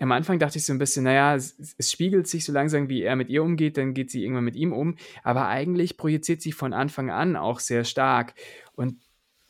am 0.00 0.12
Anfang 0.12 0.38
dachte 0.38 0.58
ich 0.58 0.64
so 0.64 0.72
ein 0.72 0.78
bisschen, 0.78 1.04
naja, 1.04 1.34
es, 1.34 1.74
es, 1.76 1.92
spiegelt 1.92 2.26
sich 2.26 2.44
so 2.44 2.52
langsam, 2.52 2.88
wie 2.88 3.02
er 3.02 3.14
mit 3.14 3.28
ihr 3.28 3.42
umgeht, 3.42 3.76
dann 3.76 3.94
geht 3.94 4.10
sie 4.10 4.22
irgendwann 4.22 4.44
mit 4.44 4.56
ihm 4.56 4.72
um. 4.72 4.96
Aber 5.22 5.48
eigentlich 5.48 5.96
projiziert 5.96 6.40
sie 6.40 6.52
von 6.52 6.72
Anfang 6.72 7.10
an 7.10 7.36
auch 7.36 7.60
sehr 7.60 7.84
stark. 7.84 8.34
Und 8.74 9.00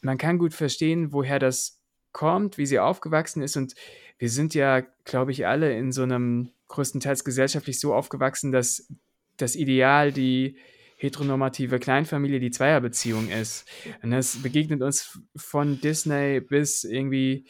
man 0.00 0.18
kann 0.18 0.38
gut 0.38 0.52
verstehen, 0.52 1.12
woher 1.12 1.38
das 1.38 1.80
kommt, 2.12 2.58
wie 2.58 2.66
sie 2.66 2.80
aufgewachsen 2.80 3.42
ist. 3.42 3.56
Und 3.56 3.74
wir 4.18 4.28
sind 4.28 4.54
ja, 4.54 4.82
glaube 5.04 5.30
ich, 5.32 5.46
alle 5.46 5.76
in 5.76 5.92
so 5.92 6.02
einem 6.02 6.50
größtenteils 6.68 7.24
gesellschaftlich 7.24 7.78
so 7.78 7.94
aufgewachsen, 7.94 8.52
dass 8.52 8.88
das 9.36 9.54
Ideal 9.56 10.12
die 10.12 10.56
heteronormative 10.96 11.78
Kleinfamilie 11.78 12.40
die 12.40 12.50
Zweierbeziehung 12.50 13.28
ist. 13.28 13.66
Und 14.02 14.10
das 14.10 14.42
begegnet 14.42 14.82
uns 14.82 15.18
von 15.34 15.80
Disney 15.80 16.40
bis 16.40 16.84
irgendwie 16.84 17.46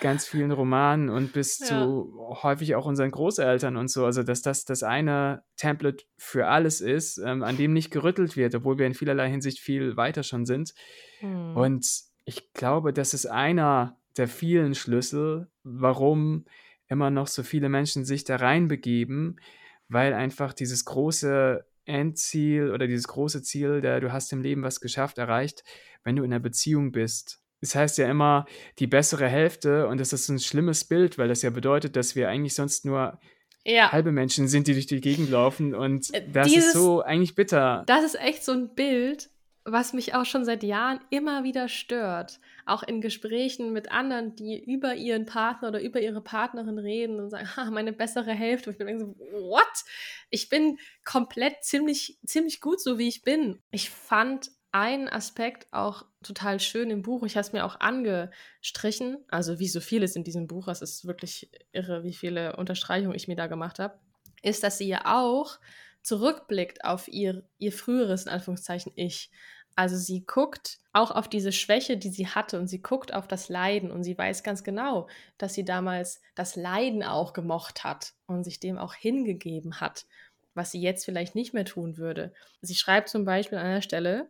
ganz 0.00 0.26
vielen 0.26 0.52
Romanen 0.52 1.08
und 1.08 1.32
bis 1.32 1.58
ja. 1.58 1.66
zu 1.66 2.14
häufig 2.42 2.74
auch 2.74 2.86
unseren 2.86 3.10
Großeltern 3.10 3.76
und 3.76 3.88
so. 3.88 4.04
Also, 4.04 4.22
dass 4.22 4.42
das 4.42 4.64
das 4.64 4.82
eine 4.82 5.42
Template 5.56 6.04
für 6.16 6.46
alles 6.46 6.80
ist, 6.80 7.18
ähm, 7.18 7.42
an 7.42 7.56
dem 7.56 7.72
nicht 7.72 7.90
gerüttelt 7.90 8.36
wird, 8.36 8.54
obwohl 8.54 8.78
wir 8.78 8.86
in 8.86 8.94
vielerlei 8.94 9.30
Hinsicht 9.30 9.60
viel 9.60 9.96
weiter 9.96 10.22
schon 10.22 10.46
sind. 10.46 10.74
Hm. 11.20 11.56
Und 11.56 11.86
ich 12.24 12.52
glaube, 12.52 12.92
das 12.92 13.14
ist 13.14 13.26
einer 13.26 13.98
der 14.16 14.28
vielen 14.28 14.74
Schlüssel, 14.74 15.48
warum 15.62 16.44
immer 16.88 17.10
noch 17.10 17.26
so 17.26 17.42
viele 17.42 17.68
Menschen 17.68 18.04
sich 18.04 18.24
da 18.24 18.36
reinbegeben, 18.36 19.40
weil 19.88 20.14
einfach 20.14 20.52
dieses 20.52 20.84
große 20.84 21.64
Endziel 21.84 22.70
oder 22.70 22.86
dieses 22.86 23.08
große 23.08 23.42
Ziel, 23.42 23.80
der 23.80 24.00
du 24.00 24.12
hast 24.12 24.32
im 24.32 24.42
Leben 24.42 24.62
was 24.62 24.80
geschafft, 24.80 25.18
erreicht, 25.18 25.64
wenn 26.02 26.16
du 26.16 26.22
in 26.22 26.32
einer 26.32 26.40
Beziehung 26.40 26.92
bist 26.92 27.43
es 27.64 27.74
heißt 27.74 27.98
ja 27.98 28.08
immer 28.08 28.46
die 28.78 28.86
bessere 28.86 29.26
Hälfte 29.26 29.88
und 29.88 29.98
das 29.98 30.12
ist 30.12 30.28
ein 30.28 30.38
schlimmes 30.38 30.84
Bild, 30.84 31.18
weil 31.18 31.28
das 31.28 31.42
ja 31.42 31.50
bedeutet, 31.50 31.96
dass 31.96 32.14
wir 32.14 32.28
eigentlich 32.28 32.54
sonst 32.54 32.84
nur 32.84 33.18
ja. 33.64 33.90
halbe 33.90 34.12
Menschen 34.12 34.46
sind, 34.48 34.66
die 34.66 34.74
durch 34.74 34.86
die 34.86 35.00
Gegend 35.00 35.30
laufen 35.30 35.74
und 35.74 36.12
äh, 36.14 36.22
das 36.30 36.48
Dieses, 36.48 36.66
ist 36.66 36.72
so 36.74 37.02
eigentlich 37.02 37.34
bitter. 37.34 37.82
Das 37.86 38.04
ist 38.04 38.20
echt 38.20 38.44
so 38.44 38.52
ein 38.52 38.74
Bild, 38.74 39.30
was 39.64 39.94
mich 39.94 40.14
auch 40.14 40.26
schon 40.26 40.44
seit 40.44 40.62
Jahren 40.62 41.00
immer 41.08 41.42
wieder 41.42 41.68
stört. 41.68 42.38
Auch 42.66 42.82
in 42.82 43.00
Gesprächen 43.00 43.72
mit 43.72 43.90
anderen, 43.90 44.36
die 44.36 44.62
über 44.62 44.94
ihren 44.94 45.24
Partner 45.24 45.68
oder 45.68 45.80
über 45.80 46.02
ihre 46.02 46.20
Partnerin 46.20 46.78
reden 46.78 47.18
und 47.18 47.30
sagen, 47.30 47.48
ha, 47.56 47.64
meine 47.70 47.94
bessere 47.94 48.32
Hälfte. 48.32 48.68
Und 48.68 48.74
ich 48.78 48.86
bin 48.86 48.98
so, 48.98 49.16
what? 49.32 49.84
Ich 50.28 50.50
bin 50.50 50.78
komplett 51.04 51.64
ziemlich, 51.64 52.18
ziemlich 52.26 52.60
gut 52.60 52.82
so, 52.82 52.98
wie 52.98 53.08
ich 53.08 53.22
bin. 53.22 53.62
Ich 53.70 53.88
fand 53.88 54.50
einen 54.74 55.08
Aspekt 55.08 55.68
auch 55.72 56.04
total 56.24 56.58
schön 56.58 56.90
im 56.90 57.02
Buch. 57.02 57.22
Ich 57.22 57.36
habe 57.36 57.46
es 57.46 57.52
mir 57.52 57.64
auch 57.64 57.78
angestrichen. 57.78 59.18
Also 59.28 59.60
wie 59.60 59.68
so 59.68 59.80
vieles 59.80 60.16
in 60.16 60.24
diesem 60.24 60.48
Buch, 60.48 60.66
es 60.66 60.82
ist 60.82 61.06
wirklich 61.06 61.48
irre, 61.70 62.02
wie 62.02 62.12
viele 62.12 62.56
Unterstreichungen 62.56 63.14
ich 63.14 63.28
mir 63.28 63.36
da 63.36 63.46
gemacht 63.46 63.78
habe. 63.78 64.00
Ist, 64.42 64.64
dass 64.64 64.76
sie 64.76 64.88
ja 64.88 65.02
auch 65.04 65.60
zurückblickt 66.02 66.84
auf 66.84 67.06
ihr, 67.06 67.44
ihr 67.58 67.70
früheres, 67.70 68.24
in 68.24 68.32
Anführungszeichen, 68.32 68.90
Ich. 68.96 69.30
Also 69.76 69.96
sie 69.96 70.24
guckt 70.26 70.78
auch 70.92 71.12
auf 71.12 71.28
diese 71.28 71.52
Schwäche, 71.52 71.96
die 71.96 72.10
sie 72.10 72.26
hatte 72.26 72.58
und 72.58 72.66
sie 72.66 72.82
guckt 72.82 73.14
auf 73.14 73.28
das 73.28 73.48
Leiden 73.48 73.92
und 73.92 74.02
sie 74.02 74.18
weiß 74.18 74.42
ganz 74.42 74.64
genau, 74.64 75.08
dass 75.38 75.54
sie 75.54 75.64
damals 75.64 76.20
das 76.34 76.56
Leiden 76.56 77.04
auch 77.04 77.32
gemocht 77.32 77.84
hat 77.84 78.14
und 78.26 78.42
sich 78.42 78.58
dem 78.58 78.78
auch 78.78 78.94
hingegeben 78.94 79.80
hat, 79.80 80.06
was 80.54 80.72
sie 80.72 80.80
jetzt 80.80 81.04
vielleicht 81.04 81.36
nicht 81.36 81.54
mehr 81.54 81.64
tun 81.64 81.96
würde. 81.96 82.32
Sie 82.60 82.74
schreibt 82.74 83.08
zum 83.08 83.24
Beispiel 83.24 83.58
an 83.58 83.66
einer 83.66 83.82
Stelle, 83.82 84.28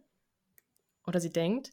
oder 1.07 1.21
sie 1.21 1.33
denkt, 1.33 1.73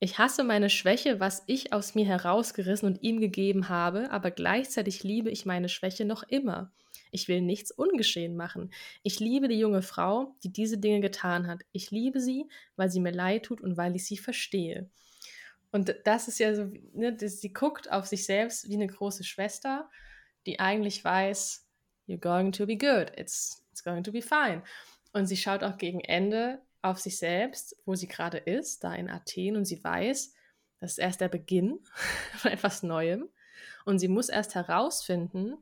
ich 0.00 0.18
hasse 0.18 0.44
meine 0.44 0.70
Schwäche, 0.70 1.18
was 1.18 1.42
ich 1.46 1.72
aus 1.72 1.96
mir 1.96 2.06
herausgerissen 2.06 2.86
und 2.86 3.02
ihm 3.02 3.20
gegeben 3.20 3.68
habe, 3.68 4.10
aber 4.12 4.30
gleichzeitig 4.30 5.02
liebe 5.02 5.30
ich 5.30 5.44
meine 5.44 5.68
Schwäche 5.68 6.04
noch 6.04 6.22
immer. 6.22 6.72
Ich 7.10 7.26
will 7.26 7.40
nichts 7.40 7.72
ungeschehen 7.72 8.36
machen. 8.36 8.72
Ich 9.02 9.18
liebe 9.18 9.48
die 9.48 9.58
junge 9.58 9.82
Frau, 9.82 10.36
die 10.44 10.52
diese 10.52 10.78
Dinge 10.78 11.00
getan 11.00 11.48
hat. 11.48 11.62
Ich 11.72 11.90
liebe 11.90 12.20
sie, 12.20 12.48
weil 12.76 12.90
sie 12.90 13.00
mir 13.00 13.12
leid 13.12 13.44
tut 13.44 13.60
und 13.60 13.76
weil 13.76 13.96
ich 13.96 14.04
sie 14.04 14.18
verstehe. 14.18 14.88
Und 15.72 15.94
das 16.04 16.28
ist 16.28 16.38
ja 16.38 16.54
so, 16.54 16.70
ne, 16.94 17.16
sie 17.18 17.52
guckt 17.52 17.90
auf 17.90 18.06
sich 18.06 18.24
selbst 18.24 18.68
wie 18.68 18.74
eine 18.74 18.86
große 18.86 19.24
Schwester, 19.24 19.90
die 20.46 20.60
eigentlich 20.60 21.04
weiß, 21.04 21.66
you're 22.06 22.18
going 22.18 22.52
to 22.52 22.66
be 22.66 22.76
good, 22.76 23.12
it's, 23.16 23.66
it's 23.72 23.82
going 23.82 24.04
to 24.04 24.12
be 24.12 24.22
fine. 24.22 24.62
Und 25.12 25.26
sie 25.26 25.36
schaut 25.36 25.64
auch 25.64 25.76
gegen 25.76 26.00
Ende 26.00 26.62
auf 26.82 26.98
sich 26.98 27.18
selbst, 27.18 27.76
wo 27.84 27.94
sie 27.94 28.08
gerade 28.08 28.38
ist, 28.38 28.84
da 28.84 28.94
in 28.94 29.10
Athen, 29.10 29.56
und 29.56 29.64
sie 29.64 29.82
weiß, 29.82 30.32
das 30.80 30.92
ist 30.92 30.98
erst 30.98 31.20
der 31.20 31.28
Beginn 31.28 31.80
von 32.36 32.50
etwas 32.50 32.82
Neuem. 32.82 33.28
Und 33.84 33.98
sie 33.98 34.08
muss 34.08 34.28
erst 34.28 34.54
herausfinden, 34.54 35.56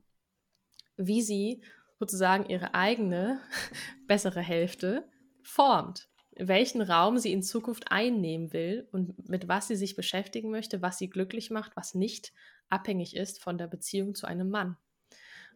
wie 0.97 1.23
sie 1.23 1.63
sozusagen 1.99 2.49
ihre 2.49 2.75
eigene 2.75 3.41
bessere 4.07 4.41
Hälfte 4.41 5.09
formt. 5.43 6.09
Welchen 6.39 6.83
Raum 6.83 7.19
sie 7.19 7.33
in 7.33 7.43
Zukunft 7.43 7.91
einnehmen 7.91 8.53
will 8.53 8.89
und 8.93 9.29
mit 9.29 9.49
was 9.49 9.69
sie 9.69 9.77
sich 9.77 9.97
beschäftigen 9.97 10.51
möchte, 10.51 10.83
was 10.83 10.99
sie 10.99 11.09
glücklich 11.09 11.51
macht, 11.51 11.75
was 11.77 11.95
nicht 11.95 12.35
abhängig 12.69 13.17
ist 13.17 13.43
von 13.43 13.57
der 13.57 13.69
Beziehung 13.69 14.15
zu 14.15 14.27
einem 14.27 14.51
Mann. 14.51 14.77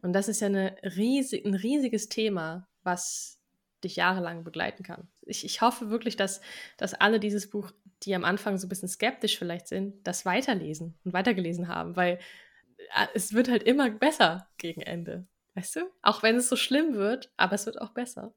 Und 0.00 0.14
das 0.14 0.28
ist 0.28 0.40
ja 0.40 0.46
eine 0.46 0.76
riesig, 0.82 1.44
ein 1.44 1.54
riesiges 1.54 2.08
Thema, 2.08 2.66
was 2.82 3.39
dich 3.84 3.96
jahrelang 3.96 4.44
begleiten 4.44 4.82
kann. 4.82 5.08
Ich, 5.22 5.44
ich 5.44 5.60
hoffe 5.60 5.90
wirklich, 5.90 6.16
dass, 6.16 6.40
dass 6.76 6.94
alle 6.94 7.20
dieses 7.20 7.50
Buch, 7.50 7.72
die 8.02 8.14
am 8.14 8.24
Anfang 8.24 8.58
so 8.58 8.66
ein 8.66 8.68
bisschen 8.68 8.88
skeptisch 8.88 9.38
vielleicht 9.38 9.68
sind, 9.68 10.06
das 10.06 10.24
weiterlesen 10.24 10.98
und 11.04 11.12
weitergelesen 11.12 11.68
haben, 11.68 11.96
weil 11.96 12.18
äh, 12.94 13.06
es 13.14 13.32
wird 13.32 13.48
halt 13.48 13.62
immer 13.62 13.90
besser 13.90 14.48
gegen 14.58 14.82
Ende. 14.82 15.26
Weißt 15.54 15.76
du? 15.76 15.80
Auch 16.02 16.22
wenn 16.22 16.36
es 16.36 16.48
so 16.48 16.56
schlimm 16.56 16.94
wird, 16.94 17.32
aber 17.36 17.54
es 17.54 17.66
wird 17.66 17.80
auch 17.80 17.90
besser. 17.90 18.34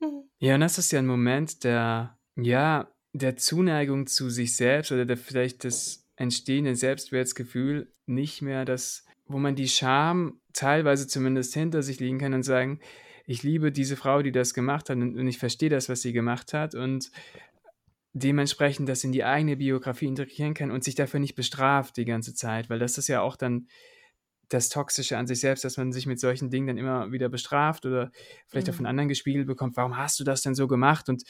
Mhm. 0.00 0.24
Ja, 0.38 0.54
und 0.54 0.60
das 0.60 0.78
ist 0.78 0.92
ja 0.92 0.98
ein 0.98 1.06
Moment 1.06 1.64
der, 1.64 2.18
ja, 2.36 2.90
der 3.12 3.36
Zuneigung 3.36 4.06
zu 4.06 4.30
sich 4.30 4.56
selbst 4.56 4.92
oder 4.92 5.04
der, 5.04 5.16
vielleicht 5.16 5.64
des 5.64 6.08
entstehenden 6.16 6.76
Selbstwertgefühl 6.76 7.92
nicht 8.06 8.42
mehr 8.42 8.64
das, 8.64 9.04
wo 9.26 9.38
man 9.38 9.56
die 9.56 9.68
Scham 9.68 10.40
teilweise 10.52 11.06
zumindest 11.06 11.54
hinter 11.54 11.82
sich 11.82 12.00
liegen 12.00 12.18
kann 12.18 12.34
und 12.34 12.42
sagen, 12.42 12.80
ich 13.26 13.42
liebe 13.42 13.72
diese 13.72 13.96
Frau, 13.96 14.22
die 14.22 14.32
das 14.32 14.54
gemacht 14.54 14.90
hat 14.90 14.96
und, 14.96 15.16
und 15.16 15.26
ich 15.26 15.38
verstehe 15.38 15.70
das, 15.70 15.88
was 15.88 16.02
sie 16.02 16.12
gemacht 16.12 16.52
hat 16.52 16.74
und 16.74 17.10
dementsprechend 18.12 18.88
das 18.88 19.04
in 19.04 19.12
die 19.12 19.24
eigene 19.24 19.56
Biografie 19.56 20.06
integrieren 20.06 20.54
kann 20.54 20.70
und 20.70 20.82
sich 20.82 20.94
dafür 20.94 21.20
nicht 21.20 21.36
bestraft 21.36 21.96
die 21.96 22.04
ganze 22.04 22.34
Zeit, 22.34 22.68
weil 22.68 22.78
das 22.78 22.98
ist 22.98 23.08
ja 23.08 23.20
auch 23.20 23.36
dann 23.36 23.68
das 24.48 24.68
Toxische 24.68 25.16
an 25.16 25.28
sich 25.28 25.40
selbst, 25.40 25.64
dass 25.64 25.76
man 25.76 25.92
sich 25.92 26.06
mit 26.06 26.18
solchen 26.18 26.50
Dingen 26.50 26.66
dann 26.66 26.78
immer 26.78 27.12
wieder 27.12 27.28
bestraft 27.28 27.86
oder 27.86 28.10
vielleicht 28.48 28.66
mhm. 28.66 28.72
auch 28.72 28.76
von 28.76 28.86
anderen 28.86 29.08
gespiegelt 29.08 29.46
bekommt, 29.46 29.76
warum 29.76 29.96
hast 29.96 30.18
du 30.18 30.24
das 30.24 30.42
denn 30.42 30.56
so 30.56 30.66
gemacht? 30.66 31.08
Und 31.08 31.22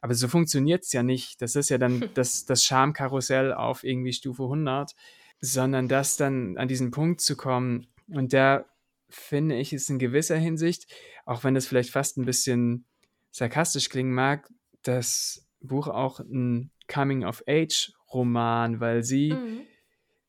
aber 0.00 0.14
so 0.14 0.28
funktioniert 0.28 0.84
es 0.84 0.92
ja 0.92 1.02
nicht. 1.02 1.42
Das 1.42 1.56
ist 1.56 1.70
ja 1.70 1.78
dann 1.78 2.08
das, 2.14 2.44
das 2.44 2.62
Schamkarussell 2.64 3.52
auf 3.52 3.82
irgendwie 3.82 4.12
Stufe 4.12 4.44
100, 4.44 4.92
sondern 5.40 5.88
das 5.88 6.16
dann 6.16 6.56
an 6.56 6.68
diesen 6.68 6.92
Punkt 6.92 7.20
zu 7.20 7.36
kommen 7.36 7.88
und 8.08 8.32
da 8.32 8.64
finde 9.08 9.56
ich, 9.56 9.72
ist 9.72 9.90
in 9.90 9.98
gewisser 9.98 10.36
Hinsicht, 10.36 10.86
auch 11.24 11.44
wenn 11.44 11.54
das 11.54 11.66
vielleicht 11.66 11.90
fast 11.90 12.18
ein 12.18 12.24
bisschen 12.24 12.84
sarkastisch 13.30 13.88
klingen 13.88 14.12
mag, 14.12 14.48
das 14.82 15.46
Buch 15.60 15.88
auch 15.88 16.20
ein 16.20 16.70
Coming-of-Age-Roman, 16.88 18.80
weil 18.80 19.02
sie 19.02 19.32
mhm. 19.32 19.60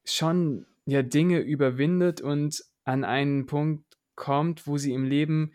schon 0.05 0.65
ja 0.85 1.01
Dinge 1.01 1.39
überwindet 1.39 2.21
und 2.21 2.63
an 2.83 3.03
einen 3.03 3.45
Punkt 3.45 3.85
kommt, 4.15 4.67
wo 4.67 4.77
sie 4.77 4.93
im 4.93 5.05
Leben 5.05 5.53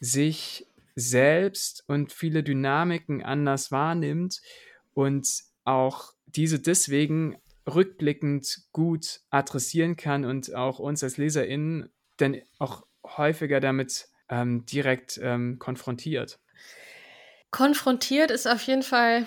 sich 0.00 0.66
selbst 0.94 1.84
und 1.88 2.12
viele 2.12 2.42
Dynamiken 2.42 3.22
anders 3.22 3.70
wahrnimmt 3.70 4.40
und 4.94 5.42
auch 5.64 6.12
diese 6.26 6.58
deswegen 6.58 7.36
rückblickend 7.66 8.68
gut 8.72 9.20
adressieren 9.30 9.96
kann 9.96 10.24
und 10.24 10.54
auch 10.54 10.78
uns 10.78 11.02
als 11.02 11.16
LeserInnen 11.16 11.90
dann 12.16 12.40
auch 12.58 12.86
häufiger 13.04 13.60
damit 13.60 14.08
ähm, 14.28 14.64
direkt 14.66 15.18
ähm, 15.22 15.58
konfrontiert? 15.58 16.38
Konfrontiert 17.50 18.30
ist 18.30 18.46
auf 18.46 18.62
jeden 18.62 18.82
Fall 18.82 19.26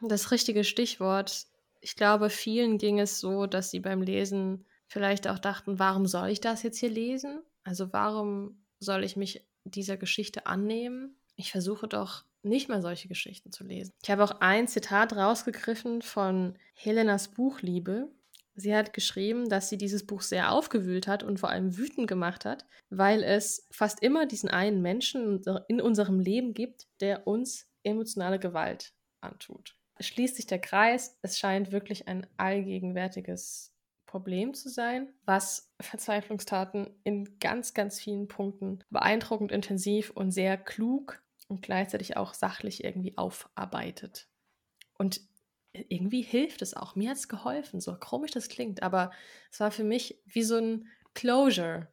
das 0.00 0.30
richtige 0.30 0.64
Stichwort. 0.64 1.46
Ich 1.80 1.96
glaube, 1.96 2.30
vielen 2.30 2.78
ging 2.78 3.00
es 3.00 3.20
so, 3.20 3.46
dass 3.46 3.70
sie 3.70 3.80
beim 3.80 4.02
Lesen 4.02 4.66
vielleicht 4.86 5.26
auch 5.28 5.38
dachten, 5.38 5.78
warum 5.78 6.06
soll 6.06 6.28
ich 6.28 6.40
das 6.40 6.62
jetzt 6.62 6.78
hier 6.78 6.90
lesen? 6.90 7.42
Also 7.64 7.92
warum 7.92 8.64
soll 8.78 9.04
ich 9.04 9.16
mich 9.16 9.46
dieser 9.64 9.96
Geschichte 9.96 10.46
annehmen? 10.46 11.16
Ich 11.36 11.50
versuche 11.50 11.88
doch 11.88 12.24
nicht 12.42 12.68
mal 12.68 12.82
solche 12.82 13.08
Geschichten 13.08 13.52
zu 13.52 13.64
lesen. 13.64 13.92
Ich 14.02 14.10
habe 14.10 14.24
auch 14.24 14.40
ein 14.40 14.68
Zitat 14.68 15.14
rausgegriffen 15.14 16.02
von 16.02 16.58
Helenas 16.74 17.28
Buchliebe. 17.28 18.10
Sie 18.54 18.74
hat 18.74 18.92
geschrieben, 18.92 19.48
dass 19.48 19.68
sie 19.68 19.78
dieses 19.78 20.06
Buch 20.06 20.20
sehr 20.22 20.52
aufgewühlt 20.52 21.06
hat 21.06 21.22
und 21.22 21.40
vor 21.40 21.48
allem 21.48 21.76
wütend 21.76 22.06
gemacht 22.06 22.44
hat, 22.44 22.66
weil 22.90 23.22
es 23.22 23.66
fast 23.70 24.02
immer 24.02 24.26
diesen 24.26 24.50
einen 24.50 24.82
Menschen 24.82 25.42
in 25.68 25.80
unserem 25.80 26.20
Leben 26.20 26.52
gibt, 26.52 26.86
der 27.00 27.26
uns 27.26 27.66
emotionale 27.82 28.38
Gewalt 28.38 28.92
antut. 29.20 29.76
Es 29.96 30.06
schließt 30.06 30.36
sich 30.36 30.46
der 30.46 30.58
Kreis. 30.58 31.18
Es 31.22 31.38
scheint 31.38 31.72
wirklich 31.72 32.08
ein 32.08 32.26
allgegenwärtiges 32.36 33.72
Problem 34.06 34.52
zu 34.52 34.68
sein, 34.68 35.08
was 35.24 35.72
Verzweiflungstaten 35.80 36.90
in 37.02 37.38
ganz, 37.38 37.72
ganz 37.72 37.98
vielen 37.98 38.28
Punkten 38.28 38.84
beeindruckend 38.90 39.50
intensiv 39.52 40.10
und 40.10 40.30
sehr 40.32 40.58
klug 40.58 41.22
und 41.48 41.62
gleichzeitig 41.62 42.16
auch 42.16 42.34
sachlich 42.34 42.84
irgendwie 42.84 43.16
aufarbeitet. 43.16 44.28
Und 44.98 45.22
irgendwie 45.72 46.22
hilft 46.22 46.62
es 46.62 46.74
auch. 46.74 46.96
Mir 46.96 47.10
hat 47.10 47.16
es 47.16 47.28
geholfen, 47.28 47.80
so 47.80 47.94
komisch 47.94 48.32
das 48.32 48.48
klingt, 48.48 48.82
aber 48.82 49.10
es 49.50 49.60
war 49.60 49.70
für 49.70 49.84
mich 49.84 50.20
wie 50.26 50.42
so 50.42 50.56
ein 50.56 50.88
Closure 51.14 51.88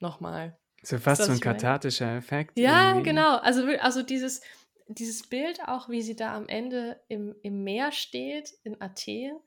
nochmal. 0.00 0.58
So 0.82 0.98
fast 0.98 1.22
so 1.22 1.32
ein 1.32 1.40
kathartischer? 1.40 2.16
Effekt. 2.16 2.58
Ja, 2.58 2.90
irgendwie. 2.90 3.10
genau. 3.10 3.36
Also, 3.38 3.66
also 3.78 4.02
dieses, 4.02 4.40
dieses 4.88 5.28
Bild 5.28 5.60
auch, 5.66 5.88
wie 5.88 6.02
sie 6.02 6.16
da 6.16 6.34
am 6.34 6.48
Ende 6.48 7.00
im, 7.08 7.34
im 7.42 7.62
Meer 7.62 7.92
steht 7.92 8.52
in 8.64 8.80
Athen 8.80 9.38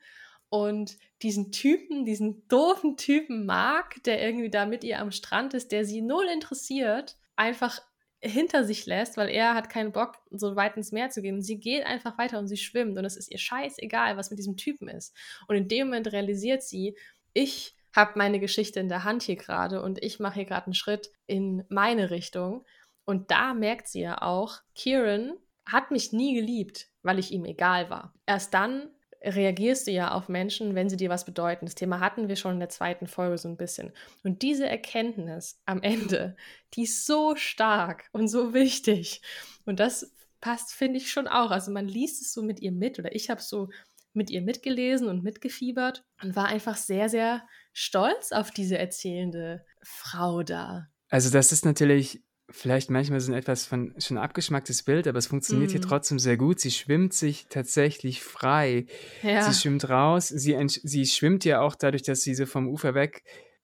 und 0.50 0.98
diesen 1.22 1.52
Typen, 1.52 2.06
diesen 2.06 2.48
doofen 2.48 2.98
Typen 2.98 3.46
mag, 3.46 4.02
der 4.06 4.24
irgendwie 4.24 4.50
da 4.50 4.66
mit 4.66 4.84
ihr 4.84 5.00
am 5.00 5.12
Strand 5.12 5.54
ist, 5.54 5.72
der 5.72 5.86
sie 5.86 6.02
null 6.02 6.26
interessiert, 6.34 7.18
einfach 7.36 7.82
hinter 8.26 8.64
sich 8.64 8.86
lässt, 8.86 9.18
weil 9.18 9.30
er 9.30 9.54
hat 9.54 9.70
keinen 9.70 9.92
Bock, 9.92 10.18
so 10.32 10.56
weit 10.56 10.76
ins 10.78 10.92
Meer 10.92 11.10
zu 11.10 11.22
gehen. 11.22 11.42
Sie 11.42 11.60
geht 11.60 11.86
einfach 11.86 12.18
weiter 12.18 12.40
und 12.40 12.48
sie 12.48 12.58
schwimmt 12.58 12.98
und 12.98 13.06
es 13.06 13.16
ist 13.16 13.32
ihr 13.32 13.38
scheißegal, 13.38 14.18
was 14.18 14.30
mit 14.30 14.40
diesem 14.40 14.58
Typen 14.58 14.88
ist. 14.88 15.16
Und 15.48 15.56
in 15.56 15.68
dem 15.68 15.88
Moment 15.88 16.12
realisiert 16.12 16.64
sie, 16.64 16.98
ich 17.34 17.76
habe 17.96 18.14
meine 18.16 18.40
Geschichte 18.40 18.80
in 18.80 18.90
der 18.90 19.04
Hand 19.04 19.24
hier 19.24 19.36
gerade 19.38 19.82
und 19.82 20.04
ich 20.04 20.20
mache 20.20 20.36
hier 20.36 20.46
gerade 20.46 20.66
einen 20.66 20.74
Schritt 20.74 21.12
in 21.28 21.64
meine 21.70 22.10
Richtung. 22.10 22.66
Und 23.06 23.32
da 23.32 23.54
merkt 23.54 23.88
sie 23.88 24.02
ja 24.02 24.22
auch, 24.22 24.60
Kieran 24.74 25.34
hat 25.66 25.92
mich 25.92 26.12
nie 26.12 26.36
geliebt, 26.36 26.90
weil 27.04 27.20
ich 27.20 27.32
ihm 27.32 27.46
egal 27.46 27.90
war. 27.90 28.14
Erst 28.26 28.54
dann 28.54 28.90
reagierst 29.26 29.88
du 29.88 29.92
ja 29.92 30.12
auf 30.12 30.30
Menschen, 30.30 30.76
wenn 30.76 30.90
sie 30.90 30.98
dir 30.98 31.10
was 31.10 31.26
bedeuten. 31.26 31.66
Das 31.66 31.76
Thema 31.76 32.00
hatten 32.00 32.28
wir 32.28 32.36
schon 32.36 32.54
in 32.54 32.60
der 32.60 32.70
zweiten 32.70 33.08
Folge 33.08 33.38
so 33.38 33.48
ein 33.50 33.58
bisschen. 33.58 33.92
Und 34.24 34.42
diese 34.42 34.68
Erkenntnis 34.68 35.62
am 35.66 35.82
Ende, 35.82 36.36
die 36.74 36.84
ist 36.84 37.06
so 37.06 37.36
stark 37.36 38.10
und 38.12 38.28
so 38.28 38.54
wichtig. 38.54 39.22
Und 39.66 39.80
das 39.80 40.14
passt, 40.42 40.74
finde 40.74 40.98
ich 40.98 41.12
schon 41.12 41.28
auch. 41.28 41.52
Also 41.52 41.72
man 41.72 41.88
liest 41.88 42.22
es 42.22 42.34
so 42.34 42.44
mit 42.44 42.62
ihr 42.62 42.72
mit 42.72 43.00
oder 43.00 43.16
ich 43.16 43.30
habe 43.30 43.42
so 43.42 43.70
mit 44.14 44.30
ihr 44.30 44.42
mitgelesen 44.42 45.10
und 45.10 45.24
mitgefiebert 45.24 46.06
und 46.22 46.36
war 46.36 46.46
einfach 46.46 46.78
sehr, 46.78 47.10
sehr 47.10 47.44
stolz 47.74 48.32
auf 48.32 48.52
diese 48.52 48.78
erzählende 48.78 49.66
Frau 49.82 50.44
da. 50.44 50.88
Also 51.10 51.30
das 51.30 51.52
ist 51.52 51.66
natürlich 51.66 52.24
vielleicht 52.50 52.90
manchmal 52.90 53.20
so 53.20 53.32
ein 53.32 53.38
etwas 53.38 53.66
von 53.66 53.94
schon 53.98 54.18
abgeschmacktes 54.18 54.84
Bild, 54.84 55.08
aber 55.08 55.18
es 55.18 55.28
funktioniert 55.28 55.72
hier 55.72 55.80
mhm. 55.80 55.86
trotzdem 55.86 56.20
sehr 56.20 56.38
gut. 56.38 56.60
Sie 56.60 56.72
schwimmt 56.72 57.14
sich 57.14 57.48
tatsächlich 57.50 58.22
frei. 58.22 58.86
Ja. 59.24 59.52
Sie 59.52 59.60
schwimmt 59.60 59.90
raus. 59.90 60.28
Sie, 60.28 60.56
sie 60.68 61.06
schwimmt 61.06 61.46
ja 61.46 61.62
auch 61.62 61.76
dadurch, 61.76 62.04
dass 62.04 62.22
sie 62.22 62.36
so 62.36 62.46
vom 62.46 62.68
Ufer 62.68 62.94
weg 62.94 63.24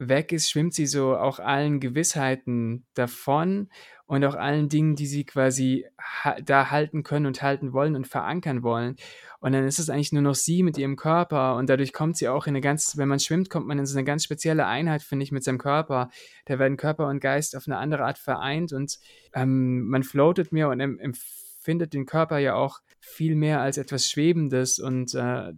weg 0.10 0.32
ist, 0.32 0.50
schwimmt 0.50 0.74
sie 0.74 0.88
so 0.88 1.16
auch 1.16 1.40
allen 1.40 1.80
Gewissheiten 1.80 2.86
davon 2.96 3.70
und 4.08 4.26
auch 4.26 4.36
allen 4.36 4.68
Dingen, 4.68 4.96
die 4.96 5.06
sie 5.06 5.24
quasi 5.26 5.86
ha 6.00 6.36
da 6.44 6.72
halten 6.72 7.04
können 7.04 7.28
und 7.28 7.42
halten 7.42 7.72
wollen 7.72 7.96
und 7.96 8.08
verankern 8.08 8.64
wollen. 8.64 8.96
Und 9.40 9.54
dann 9.54 9.66
ist 9.66 9.80
es 9.80 9.90
eigentlich 9.90 10.12
nur 10.12 10.22
noch 10.22 10.36
sie 10.36 10.64
mit 10.64 10.78
ihrem 10.78 10.96
Körper 10.96 11.56
und 11.56 11.70
dadurch 11.70 11.94
kommt 11.94 12.18
sie 12.18 12.28
auch 12.28 12.46
in 12.46 12.52
eine 12.52 12.62
ganz, 12.62 12.98
wenn 12.98 13.08
man 13.08 13.20
schwimmt, 13.20 13.50
kommt 13.50 13.68
man 13.68 13.80
in 13.80 13.86
so 13.86 13.98
eine 13.98 14.04
ganz 14.04 14.24
spezielle 14.24 14.66
Einheit, 14.66 15.04
finde 15.04 15.24
ich, 15.24 15.32
mit 15.32 15.44
seinem 15.44 15.60
Körper. 15.60 16.10
Da 16.46 16.60
werden 16.60 16.78
Körper 16.78 17.08
und 17.08 17.20
Geist 17.22 17.56
auf 17.56 17.68
eine 17.68 17.78
andere 17.78 18.04
Art 18.04 18.18
vereint 18.18 18.74
und 18.74 18.98
ähm, 19.34 19.88
man 19.88 20.04
floatet 20.04 20.52
mehr 20.52 20.70
und 20.70 20.80
empfindet 20.80 21.94
den 21.94 22.06
Körper 22.06 22.40
ja 22.40 22.56
auch 22.56 22.80
viel 23.00 23.36
mehr 23.36 23.62
als 23.62 23.78
etwas 23.78 24.10
Schwebendes 24.10 24.80
und 24.80 25.14
äh, 25.14 25.54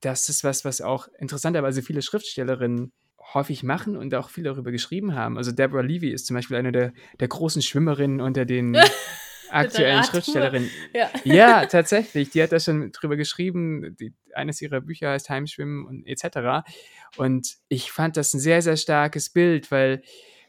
das 0.00 0.28
ist 0.28 0.44
was, 0.44 0.64
was 0.64 0.80
auch 0.80 1.08
interessanterweise 1.18 1.82
viele 1.82 2.02
Schriftstellerinnen 2.02 2.92
häufig 3.34 3.62
machen 3.62 3.96
und 3.96 4.14
auch 4.14 4.30
viel 4.30 4.44
darüber 4.44 4.70
geschrieben 4.70 5.14
haben. 5.14 5.36
Also 5.36 5.52
Deborah 5.52 5.82
Levy 5.82 6.10
ist 6.10 6.26
zum 6.26 6.34
Beispiel 6.34 6.56
eine 6.56 6.72
der, 6.72 6.92
der 7.20 7.28
großen 7.28 7.62
Schwimmerinnen 7.62 8.20
unter 8.20 8.44
den 8.44 8.76
aktuellen 9.50 10.04
Schriftstellerinnen. 10.04 10.70
Ja. 10.94 11.10
ja. 11.24 11.66
tatsächlich. 11.70 12.30
Die 12.30 12.42
hat 12.42 12.52
da 12.52 12.60
schon 12.60 12.92
drüber 12.92 13.16
geschrieben. 13.16 13.96
Die, 13.98 14.14
eines 14.34 14.60
ihrer 14.62 14.80
Bücher 14.80 15.10
heißt 15.10 15.28
Heimschwimmen 15.28 15.86
und 15.86 16.06
etc. 16.06 16.68
Und 17.16 17.56
ich 17.68 17.92
fand 17.92 18.16
das 18.16 18.34
ein 18.34 18.40
sehr, 18.40 18.62
sehr 18.62 18.76
starkes 18.76 19.30
Bild, 19.30 19.70
weil 19.70 20.02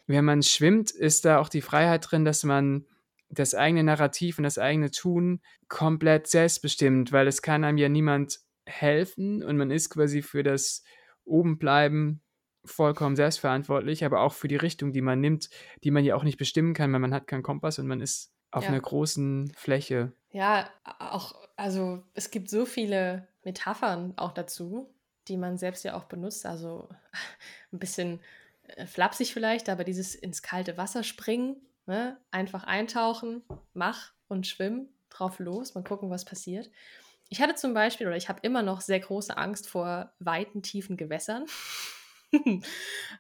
wenn 0.07 0.25
man 0.25 0.41
schwimmt, 0.41 0.91
ist 0.91 1.25
da 1.25 1.39
auch 1.39 1.49
die 1.49 1.61
Freiheit 1.61 2.09
drin, 2.09 2.25
dass 2.25 2.43
man 2.43 2.86
das 3.30 3.53
eigene 3.53 3.84
Narrativ 3.84 4.39
und 4.39 4.43
das 4.43 4.57
eigene 4.57 4.89
Tun 4.89 5.41
komplett 5.67 6.27
selbstbestimmt, 6.27 7.11
weil 7.11 7.27
es 7.27 7.41
kann 7.41 7.63
einem 7.63 7.77
ja 7.77 7.89
niemand 7.89 8.39
helfen 8.65 9.43
und 9.43 9.57
man 9.57 9.69
ist 9.69 9.89
quasi 9.89 10.21
für 10.21 10.41
das 10.41 10.84
Obenbleiben 11.25 12.21
vollkommen 12.70 13.15
selbstverantwortlich, 13.15 14.05
aber 14.05 14.22
auch 14.22 14.34
für 14.34 14.47
die 14.47 14.55
Richtung, 14.55 14.91
die 14.91 15.01
man 15.01 15.20
nimmt, 15.20 15.49
die 15.84 15.91
man 15.91 16.03
ja 16.03 16.15
auch 16.15 16.24
nicht 16.24 16.38
bestimmen 16.38 16.74
kann, 16.74 16.91
weil 16.93 16.99
man 16.99 17.13
hat 17.13 17.28
keinen 17.28 17.43
Kompass 17.43 17.80
und 17.80 17.88
man 17.88 18.01
ist 18.01 18.32
auf 18.51 18.63
ja. 18.63 18.70
einer 18.70 18.80
großen 18.80 19.51
Fläche. 19.55 20.13
Ja, 20.32 20.70
auch, 20.84 21.36
also 21.55 22.03
es 22.13 22.32
gibt 22.32 22.49
so 22.49 22.65
viele 22.65 23.28
Metaphern 23.43 24.13
auch 24.17 24.32
dazu, 24.32 24.93
die 25.28 25.38
man 25.38 25.57
selbst 25.57 25.84
ja 25.84 25.95
auch 25.95 26.05
benutzt. 26.05 26.45
Also 26.45 26.89
ein 27.72 27.80
bisschen 27.80 28.20
äh, 28.63 28.86
flapsig 28.86 29.34
vielleicht, 29.34 29.70
aber 29.70 29.84
dieses 29.84 30.15
ins 30.15 30.41
kalte 30.41 30.78
Wasser 30.78 31.03
springen, 31.03 31.57
ne? 31.86 32.17
einfach 32.32 32.63
eintauchen, 32.63 33.43
mach 33.74 34.13
und 34.28 34.47
schwimm 34.47 34.89
drauf 35.09 35.39
los, 35.39 35.74
mal 35.74 35.84
gucken, 35.84 36.09
was 36.09 36.26
passiert. 36.26 36.70
Ich 37.30 37.41
hatte 37.41 37.55
zum 37.55 37.74
Beispiel, 37.74 38.07
oder 38.07 38.17
ich 38.17 38.30
habe 38.30 38.39
immer 38.41 38.63
noch 38.63 38.82
sehr 38.82 38.99
große 38.99 39.38
Angst 39.38 39.70
vor 39.70 40.11
weiten, 40.20 40.63
tiefen 40.63 40.97
Gewässern. 40.97 41.45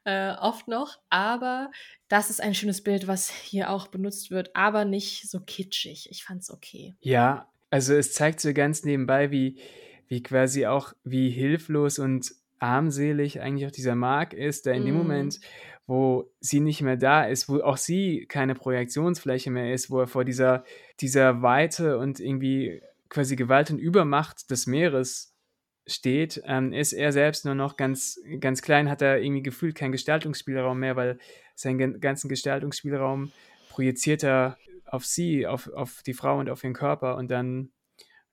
äh, 0.05 0.33
oft 0.33 0.67
noch, 0.67 0.99
aber 1.09 1.71
das 2.07 2.29
ist 2.29 2.41
ein 2.41 2.53
schönes 2.53 2.83
Bild, 2.83 3.07
was 3.07 3.29
hier 3.29 3.69
auch 3.69 3.87
benutzt 3.87 4.31
wird, 4.31 4.55
aber 4.55 4.85
nicht 4.85 5.29
so 5.29 5.39
kitschig. 5.39 6.09
Ich 6.11 6.23
fand 6.23 6.41
es 6.41 6.51
okay. 6.51 6.95
Ja, 7.01 7.47
also 7.69 7.93
es 7.93 8.13
zeigt 8.13 8.39
so 8.39 8.53
ganz 8.53 8.83
nebenbei, 8.83 9.31
wie, 9.31 9.59
wie 10.07 10.23
quasi 10.23 10.65
auch, 10.65 10.93
wie 11.03 11.29
hilflos 11.29 11.99
und 11.99 12.33
armselig 12.59 13.41
eigentlich 13.41 13.67
auch 13.67 13.71
dieser 13.71 13.95
Mark 13.95 14.33
ist, 14.33 14.65
der 14.65 14.73
in 14.73 14.83
mm. 14.83 14.85
dem 14.85 14.95
Moment, 14.95 15.39
wo 15.87 16.29
sie 16.39 16.59
nicht 16.59 16.81
mehr 16.81 16.97
da 16.97 17.23
ist, 17.23 17.49
wo 17.49 17.61
auch 17.61 17.77
sie 17.77 18.25
keine 18.27 18.53
Projektionsfläche 18.53 19.49
mehr 19.49 19.73
ist, 19.73 19.89
wo 19.89 19.99
er 20.01 20.07
vor 20.07 20.23
dieser, 20.23 20.63
dieser 20.99 21.41
Weite 21.41 21.97
und 21.97 22.19
irgendwie 22.19 22.81
quasi 23.09 23.35
Gewalt 23.35 23.71
und 23.71 23.79
Übermacht 23.79 24.51
des 24.51 24.67
Meeres 24.67 25.33
steht, 25.89 26.41
ähm, 26.45 26.73
ist 26.73 26.93
er 26.93 27.11
selbst 27.11 27.45
nur 27.45 27.55
noch 27.55 27.77
ganz, 27.77 28.19
ganz 28.39 28.61
klein, 28.61 28.89
hat 28.89 29.01
er 29.01 29.21
irgendwie 29.21 29.43
gefühlt 29.43 29.75
keinen 29.75 29.91
Gestaltungsspielraum 29.91 30.79
mehr, 30.79 30.95
weil 30.95 31.19
seinen 31.55 31.99
ganzen 31.99 32.29
Gestaltungsspielraum 32.29 33.31
projiziert 33.69 34.23
er 34.23 34.57
auf 34.85 35.05
sie, 35.05 35.45
auf, 35.45 35.67
auf 35.73 36.01
die 36.03 36.13
Frau 36.13 36.39
und 36.39 36.49
auf 36.49 36.63
ihren 36.63 36.73
Körper 36.73 37.17
und 37.17 37.29
dann 37.29 37.71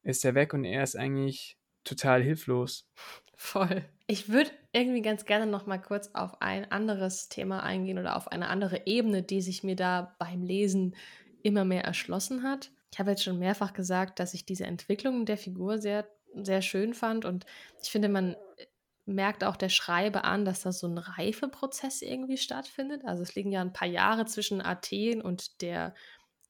ist 0.03 0.25
er 0.25 0.35
weg 0.35 0.55
und 0.55 0.65
er 0.65 0.83
ist 0.83 0.97
eigentlich 0.97 1.59
total 1.85 2.23
hilflos. 2.23 2.89
Voll. 3.37 3.85
Ich 4.07 4.29
würde 4.29 4.51
irgendwie 4.73 5.03
ganz 5.03 5.25
gerne 5.25 5.47
noch 5.47 5.67
mal 5.67 5.79
kurz 5.79 6.11
auf 6.15 6.41
ein 6.41 6.71
anderes 6.71 7.29
Thema 7.29 7.63
eingehen 7.63 7.99
oder 7.99 8.17
auf 8.17 8.29
eine 8.29 8.49
andere 8.49 8.87
Ebene, 8.87 9.23
die 9.23 9.43
sich 9.43 9.63
mir 9.63 9.77
da 9.77 10.15
beim 10.19 10.43
Lesen 10.43 10.95
immer 11.43 11.65
mehr 11.65 11.85
erschlossen 11.85 12.43
hat. 12.43 12.71
Ich 12.93 12.99
habe 12.99 13.11
jetzt 13.11 13.25
schon 13.25 13.39
mehrfach 13.39 13.73
gesagt, 13.73 14.21
dass 14.21 14.33
ich 14.33 14.47
diese 14.47 14.65
Entwicklung 14.65 15.27
der 15.27 15.37
Figur 15.37 15.79
sehr 15.79 16.09
sehr 16.45 16.63
schön 16.63 16.95
fand. 16.95 17.25
Und 17.25 17.47
ich 17.83 17.91
finde, 17.91 18.09
man 18.09 18.35
äh, 18.35 18.67
merkt 19.05 19.45
auch 19.45 19.57
der 19.57 19.69
Schreibe 19.69 20.25
an, 20.25 20.45
dass 20.45 20.63
da 20.63 20.73
so 20.73 20.87
ein 20.87 20.99
Reifeprozess 20.99 22.03
irgendwie 22.03 22.37
stattfindet. 22.37 23.05
Also 23.05 23.23
es 23.23 23.35
liegen 23.35 23.53
ja 23.53 23.61
ein 23.61 23.73
paar 23.73 23.89
Jahre 23.89 24.27
zwischen 24.27 24.61
Athen 24.61 25.23
und 25.23 25.63
der, 25.63 25.95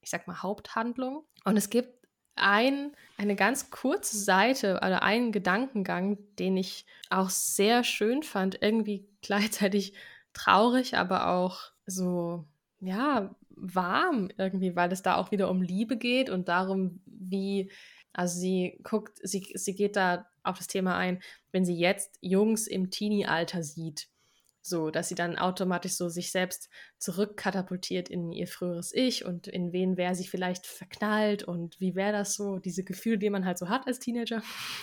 ich 0.00 0.10
sag 0.10 0.26
mal, 0.26 0.42
Haupthandlung. 0.42 1.24
Und 1.44 1.56
es 1.56 1.70
gibt 1.70 2.06
ein, 2.36 2.92
eine 3.16 3.34
ganz 3.34 3.70
kurze 3.70 4.18
Seite 4.18 4.76
oder 4.76 5.02
einen 5.02 5.32
Gedankengang, 5.32 6.18
den 6.38 6.56
ich 6.56 6.86
auch 7.10 7.30
sehr 7.30 7.82
schön 7.82 8.22
fand, 8.22 8.62
irgendwie 8.62 9.08
gleichzeitig 9.22 9.94
traurig, 10.32 10.96
aber 10.96 11.28
auch 11.28 11.60
so, 11.86 12.44
ja, 12.80 13.34
warm 13.56 14.28
irgendwie, 14.36 14.76
weil 14.76 14.92
es 14.92 15.02
da 15.02 15.16
auch 15.16 15.30
wieder 15.30 15.48
um 15.48 15.62
Liebe 15.62 15.96
geht 15.96 16.28
und 16.28 16.48
darum, 16.48 17.00
wie 17.06 17.70
also 18.16 18.38
sie 18.38 18.78
guckt, 18.82 19.18
sie, 19.22 19.46
sie 19.54 19.74
geht 19.74 19.94
da 19.94 20.26
auf 20.42 20.56
das 20.56 20.68
Thema 20.68 20.96
ein, 20.96 21.20
wenn 21.52 21.66
sie 21.66 21.76
jetzt 21.76 22.16
Jungs 22.22 22.66
im 22.66 22.90
Teenie-Alter 22.90 23.62
sieht, 23.62 24.08
so, 24.62 24.90
dass 24.90 25.10
sie 25.10 25.14
dann 25.14 25.36
automatisch 25.36 25.92
so 25.92 26.08
sich 26.08 26.32
selbst 26.32 26.70
zurückkatapultiert 26.96 28.08
in 28.08 28.32
ihr 28.32 28.46
früheres 28.46 28.94
Ich 28.94 29.26
und 29.26 29.48
in 29.48 29.72
wen 29.72 29.98
wäre 29.98 30.14
sie 30.14 30.26
vielleicht 30.26 30.66
verknallt 30.66 31.44
und 31.44 31.78
wie 31.78 31.94
wäre 31.94 32.12
das 32.12 32.34
so, 32.34 32.58
diese 32.58 32.84
Gefühle, 32.84 33.18
die 33.18 33.28
man 33.28 33.44
halt 33.44 33.58
so 33.58 33.68
hat 33.68 33.86
als 33.86 33.98
Teenager. 33.98 34.42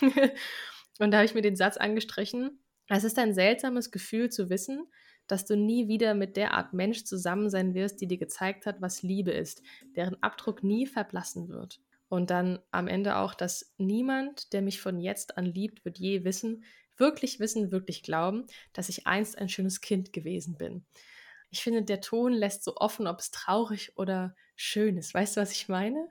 und 1.00 1.10
da 1.10 1.16
habe 1.16 1.24
ich 1.24 1.34
mir 1.34 1.42
den 1.42 1.56
Satz 1.56 1.76
angestrichen, 1.76 2.60
es 2.88 3.02
ist 3.02 3.18
ein 3.18 3.34
seltsames 3.34 3.90
Gefühl 3.90 4.30
zu 4.30 4.48
wissen, 4.48 4.86
dass 5.26 5.44
du 5.44 5.56
nie 5.56 5.88
wieder 5.88 6.14
mit 6.14 6.36
der 6.36 6.52
Art 6.52 6.72
Mensch 6.72 7.02
zusammen 7.02 7.50
sein 7.50 7.74
wirst, 7.74 8.00
die 8.00 8.06
dir 8.06 8.18
gezeigt 8.18 8.64
hat, 8.64 8.80
was 8.80 9.02
Liebe 9.02 9.32
ist, 9.32 9.60
deren 9.96 10.22
Abdruck 10.22 10.62
nie 10.62 10.86
verblassen 10.86 11.48
wird. 11.48 11.80
Und 12.14 12.30
dann 12.30 12.60
am 12.70 12.86
Ende 12.86 13.16
auch, 13.16 13.34
dass 13.34 13.74
niemand, 13.76 14.52
der 14.52 14.62
mich 14.62 14.80
von 14.80 15.00
jetzt 15.00 15.36
an 15.36 15.46
liebt, 15.46 15.84
wird 15.84 15.98
je 15.98 16.22
wissen, 16.22 16.62
wirklich 16.96 17.40
wissen, 17.40 17.72
wirklich 17.72 18.04
glauben, 18.04 18.46
dass 18.72 18.88
ich 18.88 19.08
einst 19.08 19.36
ein 19.36 19.48
schönes 19.48 19.80
Kind 19.80 20.12
gewesen 20.12 20.56
bin. 20.56 20.86
Ich 21.50 21.64
finde, 21.64 21.82
der 21.82 22.00
Ton 22.00 22.32
lässt 22.32 22.62
so 22.62 22.76
offen, 22.76 23.08
ob 23.08 23.18
es 23.18 23.32
traurig 23.32 23.98
oder 23.98 24.36
schön 24.54 24.96
ist. 24.96 25.12
Weißt 25.12 25.36
du, 25.36 25.40
was 25.40 25.50
ich 25.50 25.68
meine? 25.68 26.08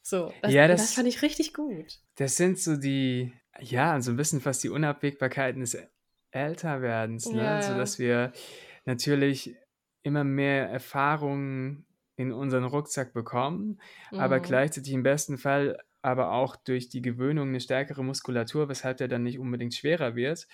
So, 0.00 0.32
das, 0.40 0.50
ja, 0.50 0.66
das, 0.66 0.80
das 0.80 0.94
fand 0.94 1.08
ich 1.08 1.20
richtig 1.20 1.52
gut. 1.52 2.00
Das 2.14 2.36
sind 2.36 2.58
so 2.58 2.78
die, 2.78 3.34
ja, 3.60 4.00
so 4.00 4.12
ein 4.12 4.16
bisschen 4.16 4.40
fast 4.40 4.64
die 4.64 4.70
Unabwägbarkeiten 4.70 5.60
des 5.60 5.76
Älterwerdens, 6.30 7.26
ne? 7.26 7.42
Ja. 7.42 7.60
Sodass 7.62 7.98
wir 7.98 8.32
natürlich 8.86 9.54
immer 10.02 10.24
mehr 10.24 10.70
Erfahrungen 10.70 11.84
in 12.18 12.32
unseren 12.32 12.64
Rucksack 12.64 13.14
bekommen, 13.14 13.80
mhm. 14.10 14.18
aber 14.18 14.40
gleichzeitig 14.40 14.92
im 14.92 15.04
besten 15.04 15.38
Fall 15.38 15.78
aber 16.02 16.32
auch 16.32 16.56
durch 16.56 16.88
die 16.88 17.00
Gewöhnung 17.00 17.48
eine 17.48 17.60
stärkere 17.60 18.04
Muskulatur, 18.04 18.68
weshalb 18.68 18.98
der 18.98 19.08
dann 19.08 19.22
nicht 19.22 19.38
unbedingt 19.38 19.74
schwerer 19.74 20.14
wird. 20.14 20.46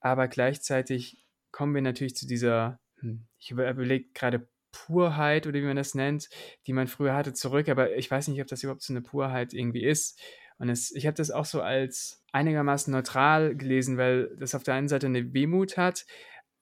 Aber 0.00 0.26
gleichzeitig 0.26 1.24
kommen 1.50 1.74
wir 1.74 1.82
natürlich 1.82 2.16
zu 2.16 2.26
dieser, 2.26 2.80
hm, 3.00 3.26
ich 3.38 3.50
überlege 3.50 4.08
gerade 4.14 4.48
Purheit 4.72 5.46
oder 5.46 5.60
wie 5.60 5.66
man 5.66 5.76
das 5.76 5.94
nennt, 5.94 6.30
die 6.66 6.72
man 6.72 6.88
früher 6.88 7.14
hatte, 7.14 7.34
zurück. 7.34 7.68
Aber 7.68 7.94
ich 7.94 8.10
weiß 8.10 8.28
nicht, 8.28 8.40
ob 8.40 8.48
das 8.48 8.62
überhaupt 8.62 8.82
so 8.82 8.92
eine 8.92 9.02
Purheit 9.02 9.52
irgendwie 9.52 9.84
ist. 9.84 10.18
Und 10.58 10.70
es, 10.70 10.90
ich 10.92 11.06
habe 11.06 11.16
das 11.16 11.30
auch 11.30 11.44
so 11.44 11.60
als 11.60 12.22
einigermaßen 12.32 12.92
neutral 12.92 13.54
gelesen, 13.54 13.98
weil 13.98 14.34
das 14.38 14.54
auf 14.54 14.62
der 14.62 14.74
einen 14.74 14.88
Seite 14.88 15.06
eine 15.06 15.34
Wehmut 15.34 15.76
hat, 15.76 16.06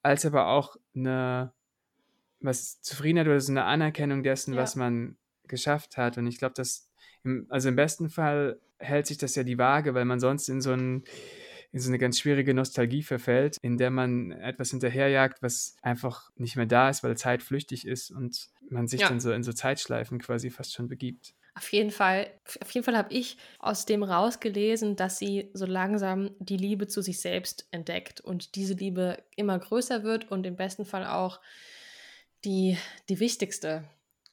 als 0.03 0.25
aber 0.25 0.47
auch 0.47 0.75
eine 0.93 1.53
was 2.41 2.81
Zufriedenheit 2.81 3.27
oder 3.27 3.39
so 3.39 3.51
eine 3.51 3.65
Anerkennung 3.65 4.23
dessen, 4.23 4.53
ja. 4.53 4.61
was 4.61 4.75
man 4.75 5.17
geschafft 5.47 5.97
hat. 5.97 6.17
Und 6.17 6.27
ich 6.27 6.37
glaube, 6.37 6.53
dass, 6.55 6.89
im, 7.23 7.45
also 7.49 7.69
im 7.69 7.75
besten 7.75 8.09
Fall 8.09 8.59
hält 8.79 9.07
sich 9.07 9.17
das 9.17 9.35
ja 9.35 9.43
die 9.43 9.57
Waage, 9.57 9.93
weil 9.93 10.05
man 10.05 10.19
sonst 10.19 10.49
in 10.49 10.61
so, 10.61 10.71
ein, 10.71 11.03
in 11.71 11.79
so 11.79 11.89
eine 11.89 11.99
ganz 11.99 12.19
schwierige 12.19 12.53
Nostalgie 12.53 13.03
verfällt, 13.03 13.57
in 13.61 13.77
der 13.77 13.91
man 13.91 14.31
etwas 14.31 14.71
hinterherjagt, 14.71 15.41
was 15.41 15.75
einfach 15.81 16.31
nicht 16.35 16.55
mehr 16.55 16.65
da 16.65 16.89
ist, 16.89 17.03
weil 17.03 17.15
Zeit 17.17 17.43
flüchtig 17.43 17.85
ist 17.85 18.11
und 18.11 18.49
man 18.69 18.87
sich 18.87 19.01
ja. 19.01 19.09
dann 19.09 19.19
so 19.19 19.31
in 19.31 19.43
so 19.43 19.53
Zeitschleifen 19.53 20.19
quasi 20.19 20.49
fast 20.49 20.73
schon 20.73 20.87
begibt. 20.87 21.35
Auf 21.53 21.71
jeden 21.73 21.91
Fall, 21.91 22.31
auf 22.61 22.71
jeden 22.71 22.85
Fall 22.85 22.97
habe 22.97 23.13
ich 23.13 23.37
aus 23.59 23.85
dem 23.85 24.03
rausgelesen, 24.03 24.95
dass 24.95 25.19
sie 25.19 25.49
so 25.53 25.65
langsam 25.65 26.31
die 26.39 26.55
Liebe 26.55 26.87
zu 26.87 27.01
sich 27.01 27.19
selbst 27.19 27.67
entdeckt 27.71 28.21
und 28.21 28.55
diese 28.55 28.73
Liebe 28.73 29.21
immer 29.35 29.59
größer 29.59 30.03
wird 30.03 30.31
und 30.31 30.45
im 30.45 30.55
besten 30.55 30.85
Fall 30.85 31.05
auch 31.05 31.41
die, 32.45 32.77
die 33.09 33.19
wichtigste 33.19 33.83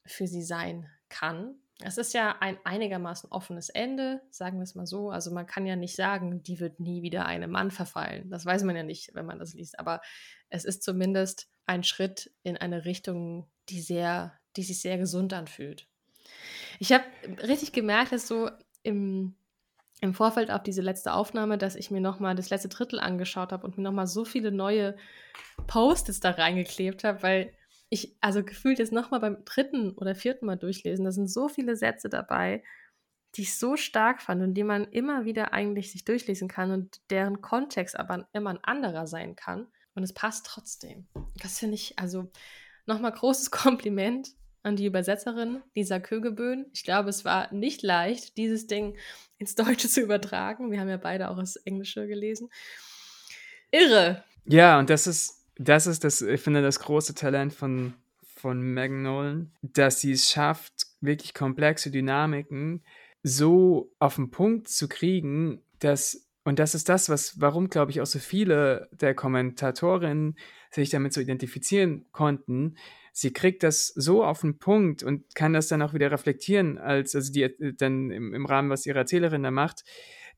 für 0.06 0.26
sie 0.26 0.42
sein 0.42 0.88
kann. 1.08 1.56
Es 1.80 1.96
ist 1.96 2.12
ja 2.12 2.36
ein 2.40 2.58
einigermaßen 2.64 3.30
offenes 3.30 3.68
Ende, 3.68 4.20
sagen 4.30 4.58
wir 4.58 4.64
es 4.64 4.74
mal 4.74 4.86
so. 4.86 5.10
Also 5.10 5.30
man 5.30 5.46
kann 5.46 5.64
ja 5.64 5.76
nicht 5.76 5.94
sagen, 5.94 6.42
die 6.42 6.58
wird 6.58 6.80
nie 6.80 7.02
wieder 7.02 7.26
einem 7.26 7.52
Mann 7.52 7.70
verfallen. 7.70 8.28
Das 8.30 8.44
weiß 8.44 8.64
man 8.64 8.74
ja 8.74 8.82
nicht, 8.82 9.14
wenn 9.14 9.26
man 9.26 9.38
das 9.38 9.54
liest. 9.54 9.78
Aber 9.78 10.00
es 10.48 10.64
ist 10.64 10.82
zumindest 10.82 11.48
ein 11.66 11.84
Schritt 11.84 12.32
in 12.42 12.56
eine 12.56 12.84
Richtung, 12.84 13.48
die 13.68 13.80
sehr, 13.80 14.32
die 14.56 14.64
sich 14.64 14.80
sehr 14.80 14.98
gesund 14.98 15.32
anfühlt. 15.32 15.86
Ich 16.80 16.92
habe 16.92 17.04
richtig 17.46 17.72
gemerkt, 17.72 18.10
dass 18.10 18.26
so 18.26 18.50
im, 18.82 19.36
im 20.00 20.14
Vorfeld 20.14 20.50
auf 20.50 20.62
diese 20.64 20.82
letzte 20.82 21.12
Aufnahme, 21.12 21.58
dass 21.58 21.76
ich 21.76 21.92
mir 21.92 22.00
nochmal 22.00 22.34
das 22.34 22.50
letzte 22.50 22.68
Drittel 22.68 22.98
angeschaut 22.98 23.52
habe 23.52 23.64
und 23.64 23.76
mir 23.76 23.84
nochmal 23.84 24.06
so 24.08 24.24
viele 24.24 24.50
neue 24.50 24.96
Post-its 25.68 26.18
da 26.18 26.30
reingeklebt 26.30 27.04
habe, 27.04 27.22
weil 27.22 27.52
ich, 27.90 28.16
also 28.20 28.44
gefühlt 28.44 28.78
jetzt 28.78 28.92
nochmal 28.92 29.20
beim 29.20 29.44
dritten 29.44 29.92
oder 29.92 30.14
vierten 30.14 30.46
Mal 30.46 30.56
durchlesen, 30.56 31.04
da 31.04 31.12
sind 31.12 31.28
so 31.28 31.48
viele 31.48 31.76
Sätze 31.76 32.08
dabei, 32.08 32.62
die 33.34 33.42
ich 33.42 33.58
so 33.58 33.76
stark 33.76 34.22
fand 34.22 34.42
und 34.42 34.54
die 34.54 34.64
man 34.64 34.84
immer 34.88 35.24
wieder 35.24 35.52
eigentlich 35.52 35.92
sich 35.92 36.04
durchlesen 36.04 36.48
kann 36.48 36.70
und 36.70 37.00
deren 37.10 37.40
Kontext 37.40 37.98
aber 37.98 38.28
immer 38.32 38.50
ein 38.50 38.64
anderer 38.64 39.06
sein 39.06 39.36
kann. 39.36 39.68
Und 39.94 40.02
es 40.02 40.12
passt 40.12 40.46
trotzdem. 40.46 41.08
Das 41.42 41.58
finde 41.58 41.74
ich, 41.74 41.98
also 41.98 42.30
nochmal 42.86 43.12
großes 43.12 43.50
Kompliment 43.50 44.30
an 44.62 44.76
die 44.76 44.86
Übersetzerin 44.86 45.62
Lisa 45.74 45.98
Kögeböhn. 45.98 46.66
Ich 46.72 46.84
glaube, 46.84 47.10
es 47.10 47.24
war 47.24 47.52
nicht 47.52 47.82
leicht, 47.82 48.36
dieses 48.36 48.66
Ding 48.66 48.96
ins 49.38 49.54
Deutsche 49.54 49.88
zu 49.88 50.00
übertragen. 50.00 50.70
Wir 50.70 50.80
haben 50.80 50.88
ja 50.88 50.96
beide 50.96 51.30
auch 51.30 51.38
das 51.38 51.56
Englische 51.56 52.06
gelesen. 52.06 52.48
Irre. 53.70 54.24
Ja, 54.44 54.78
und 54.78 54.88
das 54.90 55.06
ist, 55.06 55.37
das 55.58 55.86
ist 55.86 56.04
das, 56.04 56.22
ich 56.22 56.40
finde, 56.40 56.62
das 56.62 56.80
große 56.80 57.14
Talent 57.14 57.52
von, 57.52 57.94
von 58.36 58.60
Megan 58.60 59.02
Nolan, 59.02 59.52
dass 59.62 60.00
sie 60.00 60.12
es 60.12 60.30
schafft, 60.30 60.86
wirklich 61.00 61.34
komplexe 61.34 61.90
Dynamiken 61.90 62.82
so 63.22 63.92
auf 63.98 64.14
den 64.14 64.30
Punkt 64.30 64.68
zu 64.68 64.88
kriegen, 64.88 65.60
dass 65.80 66.28
und 66.44 66.58
das 66.58 66.74
ist 66.74 66.88
das, 66.88 67.10
was, 67.10 67.38
warum, 67.42 67.68
glaube 67.68 67.90
ich, 67.90 68.00
auch 68.00 68.06
so 68.06 68.18
viele 68.18 68.88
der 68.92 69.14
Kommentatorinnen 69.14 70.38
sich 70.70 70.88
damit 70.88 71.12
so 71.12 71.20
identifizieren 71.20 72.06
konnten. 72.10 72.78
Sie 73.12 73.34
kriegt 73.34 73.62
das 73.62 73.88
so 73.88 74.24
auf 74.24 74.40
den 74.40 74.58
Punkt 74.58 75.02
und 75.02 75.34
kann 75.34 75.52
das 75.52 75.68
dann 75.68 75.82
auch 75.82 75.92
wieder 75.92 76.10
reflektieren, 76.10 76.78
als 76.78 77.14
also 77.14 77.30
die 77.32 77.54
dann 77.76 78.10
im, 78.10 78.32
im 78.32 78.46
Rahmen, 78.46 78.70
was 78.70 78.86
ihre 78.86 78.98
Erzählerin 78.98 79.42
da 79.42 79.50
macht, 79.50 79.84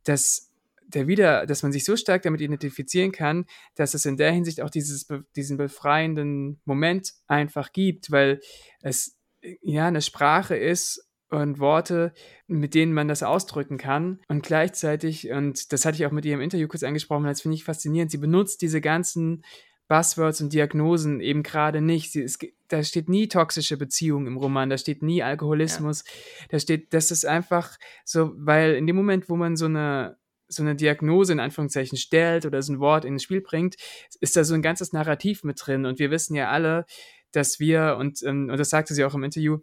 dass 0.03 0.50
der 0.95 1.07
wieder, 1.07 1.47
dass 1.47 1.63
man 1.63 1.73
sich 1.73 1.85
so 1.85 1.97
stark 1.97 2.23
damit 2.23 2.41
identifizieren 2.41 3.13
kann, 3.13 3.47
dass 3.75 3.95
es 3.95 4.07
in 4.07 4.17
der 4.17 4.33
Hinsicht 4.33 4.61
auch 4.61 4.71
dieses, 4.71 5.07
diesen 5.37 5.57
befreienden 5.57 6.61
Moment 6.65 7.13
einfach 7.27 7.73
gibt, 7.73 8.11
weil 8.11 8.41
es 8.83 9.17
ja 9.63 9.87
eine 9.87 10.03
Sprache 10.03 10.57
ist, 10.57 11.11
und 11.31 11.61
Worte, 11.61 12.13
mit 12.47 12.75
denen 12.75 12.93
man 12.93 13.09
das 13.09 13.23
ausdrücken 13.23 13.79
kann. 13.79 14.21
Und 14.29 14.43
gleichzeitig, 14.43 15.31
und 15.31 15.73
das 15.73 15.85
hatte 15.85 15.97
ich 15.97 16.07
auch 16.07 16.11
mit 16.11 16.25
ihr 16.25 16.35
im 16.35 16.41
Interview 16.41 16.69
kurz 16.69 16.83
angesprochen, 16.83 17.25
das 17.25 17.43
finde 17.43 17.55
ich 17.55 17.65
faszinierend, 17.65 18.11
sie 18.11 18.19
benutzt 18.19 18.63
diese 18.63 18.81
ganzen 18.81 19.45
Buzzwords 19.89 20.41
und 20.41 20.53
Diagnosen 20.53 21.21
eben 21.21 21.43
gerade 21.43 21.81
nicht. 21.81 22.13
Sie, 22.13 22.23
es, 22.23 22.39
da 22.69 22.83
steht 22.85 23.09
nie 23.09 23.29
toxische 23.29 23.77
Beziehung 23.77 24.27
im 24.27 24.37
Roman, 24.37 24.71
da 24.71 24.79
steht 24.79 25.03
nie 25.03 25.23
Alkoholismus, 25.23 26.05
ja. 26.07 26.47
da 26.51 26.61
steht, 26.61 26.95
das 26.95 27.11
ist 27.11 27.27
einfach 27.27 27.77
so, 28.05 28.33
weil 28.37 28.75
in 28.75 28.87
dem 28.87 28.97
Moment, 28.97 29.29
wo 29.29 29.37
man 29.37 29.57
so 29.57 29.67
eine 29.67 30.17
so 30.51 30.63
eine 30.63 30.75
Diagnose 30.75 31.33
in 31.33 31.41
Anführungszeichen 31.41 31.97
stellt 31.97 32.45
oder 32.45 32.61
so 32.61 32.73
ein 32.73 32.81
Wort 32.81 33.05
ins 33.05 33.23
Spiel 33.23 33.41
bringt, 33.41 33.77
ist 34.21 34.37
da 34.37 34.45
so 34.45 34.55
ein 34.55 34.63
ganzes 34.63 34.93
Narrativ 34.93 35.45
mit 35.45 35.61
drin. 35.65 35.87
Und 35.87 35.99
wir 35.99 36.11
wissen 36.11 36.35
ja 36.35 36.51
alle, 36.51 36.85
dass 37.33 37.61
wir, 37.61 37.97
und, 37.99 38.23
ähm, 38.25 38.49
und 38.51 38.59
das 38.59 38.71
sagte 38.71 38.95
sie 38.95 39.05
auch 39.05 39.15
im 39.15 39.25
Interview, 39.25 39.59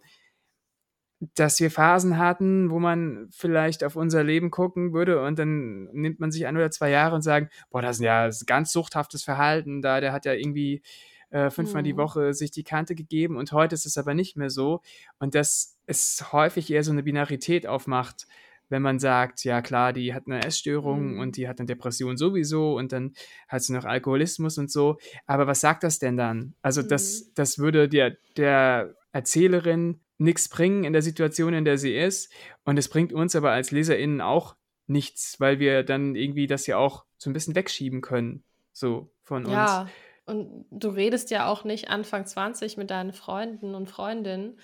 dass 1.35 1.59
wir 1.59 1.71
Phasen 1.71 2.17
hatten, 2.17 2.69
wo 2.69 2.79
man 2.79 3.27
vielleicht 3.31 3.83
auf 3.83 3.95
unser 3.95 4.23
Leben 4.23 4.51
gucken 4.51 4.93
würde 4.93 5.23
und 5.23 5.39
dann 5.39 5.85
nimmt 5.85 6.19
man 6.19 6.31
sich 6.31 6.45
ein 6.45 6.55
oder 6.55 6.69
zwei 6.69 6.91
Jahre 6.91 7.15
und 7.15 7.23
sagt, 7.23 7.51
boah, 7.71 7.81
das 7.81 7.97
ist 7.97 8.03
ja 8.03 8.29
ganz 8.45 8.71
suchthaftes 8.71 9.23
Verhalten, 9.23 9.81
da 9.81 9.99
der 9.99 10.13
hat 10.13 10.25
ja 10.25 10.33
irgendwie 10.33 10.83
äh, 11.31 11.49
fünfmal 11.49 11.81
mhm. 11.81 11.85
die 11.85 11.97
Woche 11.97 12.33
sich 12.35 12.51
die 12.51 12.63
Kante 12.63 12.93
gegeben 12.93 13.35
und 13.35 13.51
heute 13.51 13.73
ist 13.73 13.87
es 13.87 13.97
aber 13.97 14.13
nicht 14.13 14.37
mehr 14.37 14.51
so 14.51 14.81
und 15.17 15.33
das 15.33 15.79
ist 15.87 16.31
häufig 16.33 16.69
eher 16.69 16.83
so 16.83 16.91
eine 16.91 17.01
Binarität 17.01 17.65
aufmacht, 17.65 18.27
wenn 18.69 18.81
man 18.81 18.99
sagt, 18.99 19.43
ja 19.43 19.61
klar, 19.61 19.93
die 19.93 20.13
hat 20.13 20.23
eine 20.27 20.43
Essstörung 20.43 21.13
mhm. 21.13 21.19
und 21.19 21.37
die 21.37 21.47
hat 21.47 21.59
eine 21.59 21.67
Depression 21.67 22.17
sowieso 22.17 22.75
und 22.75 22.91
dann 22.91 23.13
hat 23.47 23.63
sie 23.63 23.73
noch 23.73 23.85
Alkoholismus 23.85 24.57
und 24.57 24.71
so. 24.71 24.97
Aber 25.25 25.47
was 25.47 25.61
sagt 25.61 25.83
das 25.83 25.99
denn 25.99 26.17
dann? 26.17 26.53
Also 26.61 26.81
mhm. 26.81 26.89
das, 26.89 27.33
das 27.33 27.59
würde 27.59 27.87
der, 27.87 28.17
der 28.35 28.95
Erzählerin 29.11 29.99
nichts 30.17 30.49
bringen 30.49 30.83
in 30.83 30.93
der 30.93 31.01
Situation, 31.01 31.53
in 31.53 31.65
der 31.65 31.77
sie 31.77 31.95
ist. 31.95 32.31
Und 32.63 32.77
es 32.77 32.89
bringt 32.89 33.13
uns 33.13 33.35
aber 33.35 33.51
als 33.51 33.71
LeserInnen 33.71 34.21
auch 34.21 34.55
nichts, 34.87 35.39
weil 35.39 35.59
wir 35.59 35.83
dann 35.83 36.15
irgendwie 36.15 36.47
das 36.47 36.67
ja 36.67 36.77
auch 36.77 37.05
so 37.17 37.29
ein 37.29 37.33
bisschen 37.33 37.55
wegschieben 37.55 38.01
können. 38.01 38.43
So 38.73 39.11
von 39.23 39.45
uns. 39.45 39.53
Ja, 39.53 39.87
und 40.25 40.65
du 40.71 40.89
redest 40.89 41.31
ja 41.31 41.47
auch 41.47 41.63
nicht 41.63 41.89
Anfang 41.89 42.25
20 42.25 42.77
mit 42.77 42.91
deinen 42.91 43.13
Freunden 43.13 43.75
und 43.75 43.89
Freundinnen, 43.89 44.59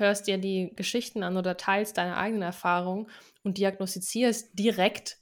hörst 0.00 0.26
dir 0.26 0.38
die 0.38 0.72
Geschichten 0.74 1.22
an 1.22 1.36
oder 1.36 1.56
teilst 1.56 1.96
deine 1.98 2.16
eigenen 2.16 2.42
Erfahrungen 2.42 3.08
und 3.42 3.58
diagnostizierst 3.58 4.58
direkt, 4.58 5.18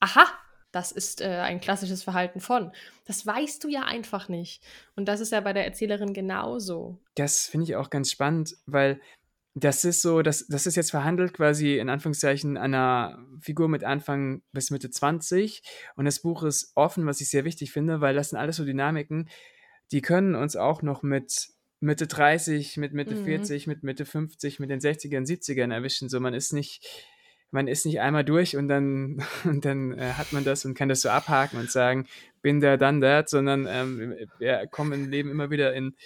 aha, 0.00 0.26
das 0.72 0.92
ist 0.92 1.20
äh, 1.20 1.26
ein 1.26 1.60
klassisches 1.60 2.02
Verhalten 2.02 2.40
von. 2.40 2.72
Das 3.06 3.24
weißt 3.24 3.64
du 3.64 3.68
ja 3.68 3.82
einfach 3.82 4.28
nicht. 4.28 4.62
Und 4.94 5.06
das 5.06 5.20
ist 5.20 5.32
ja 5.32 5.40
bei 5.40 5.52
der 5.52 5.64
Erzählerin 5.64 6.12
genauso. 6.12 7.00
Das 7.14 7.46
finde 7.46 7.64
ich 7.64 7.76
auch 7.76 7.88
ganz 7.88 8.10
spannend, 8.10 8.56
weil 8.66 9.00
das 9.54 9.86
ist 9.86 10.02
so, 10.02 10.20
das, 10.20 10.46
das 10.48 10.66
ist 10.66 10.76
jetzt 10.76 10.90
verhandelt 10.90 11.32
quasi 11.32 11.78
in 11.78 11.88
Anführungszeichen 11.88 12.58
einer 12.58 13.18
Figur 13.40 13.68
mit 13.68 13.84
Anfang 13.84 14.42
bis 14.52 14.70
Mitte 14.70 14.90
20. 14.90 15.62
Und 15.96 16.04
das 16.04 16.20
Buch 16.20 16.42
ist 16.42 16.72
offen, 16.74 17.06
was 17.06 17.22
ich 17.22 17.30
sehr 17.30 17.46
wichtig 17.46 17.72
finde, 17.72 18.02
weil 18.02 18.14
das 18.14 18.30
sind 18.30 18.38
alles 18.38 18.56
so 18.56 18.66
Dynamiken, 18.66 19.30
die 19.92 20.02
können 20.02 20.34
uns 20.34 20.56
auch 20.56 20.82
noch 20.82 21.02
mit 21.02 21.48
Mitte 21.80 22.06
30, 22.06 22.76
mit 22.78 22.92
Mitte 22.92 23.14
mhm. 23.14 23.24
40, 23.24 23.66
mit 23.66 23.82
Mitte 23.82 24.04
50, 24.04 24.60
mit 24.60 24.70
den 24.70 24.80
60ern, 24.80 25.26
70ern 25.26 25.72
erwischen. 25.72 26.08
So, 26.08 26.20
man 26.20 26.34
ist 26.34 26.52
nicht 26.52 26.86
man 27.50 27.68
ist 27.68 27.86
nicht 27.86 28.00
einmal 28.00 28.24
durch 28.24 28.56
und 28.56 28.68
dann, 28.68 29.22
und 29.44 29.64
dann 29.64 29.92
äh, 29.92 30.12
hat 30.12 30.32
man 30.32 30.44
das 30.44 30.64
und 30.64 30.74
kann 30.74 30.88
das 30.88 31.00
so 31.00 31.08
abhaken 31.08 31.58
und 31.58 31.70
sagen, 31.70 32.06
bin 32.42 32.60
der, 32.60 32.76
dann 32.76 33.00
that, 33.00 33.28
sondern 33.28 33.66
ähm, 33.68 34.14
wir 34.38 34.66
kommen 34.66 34.92
im 34.92 35.10
Leben 35.10 35.30
immer 35.30 35.50
wieder 35.50 35.74
in, 35.74 35.96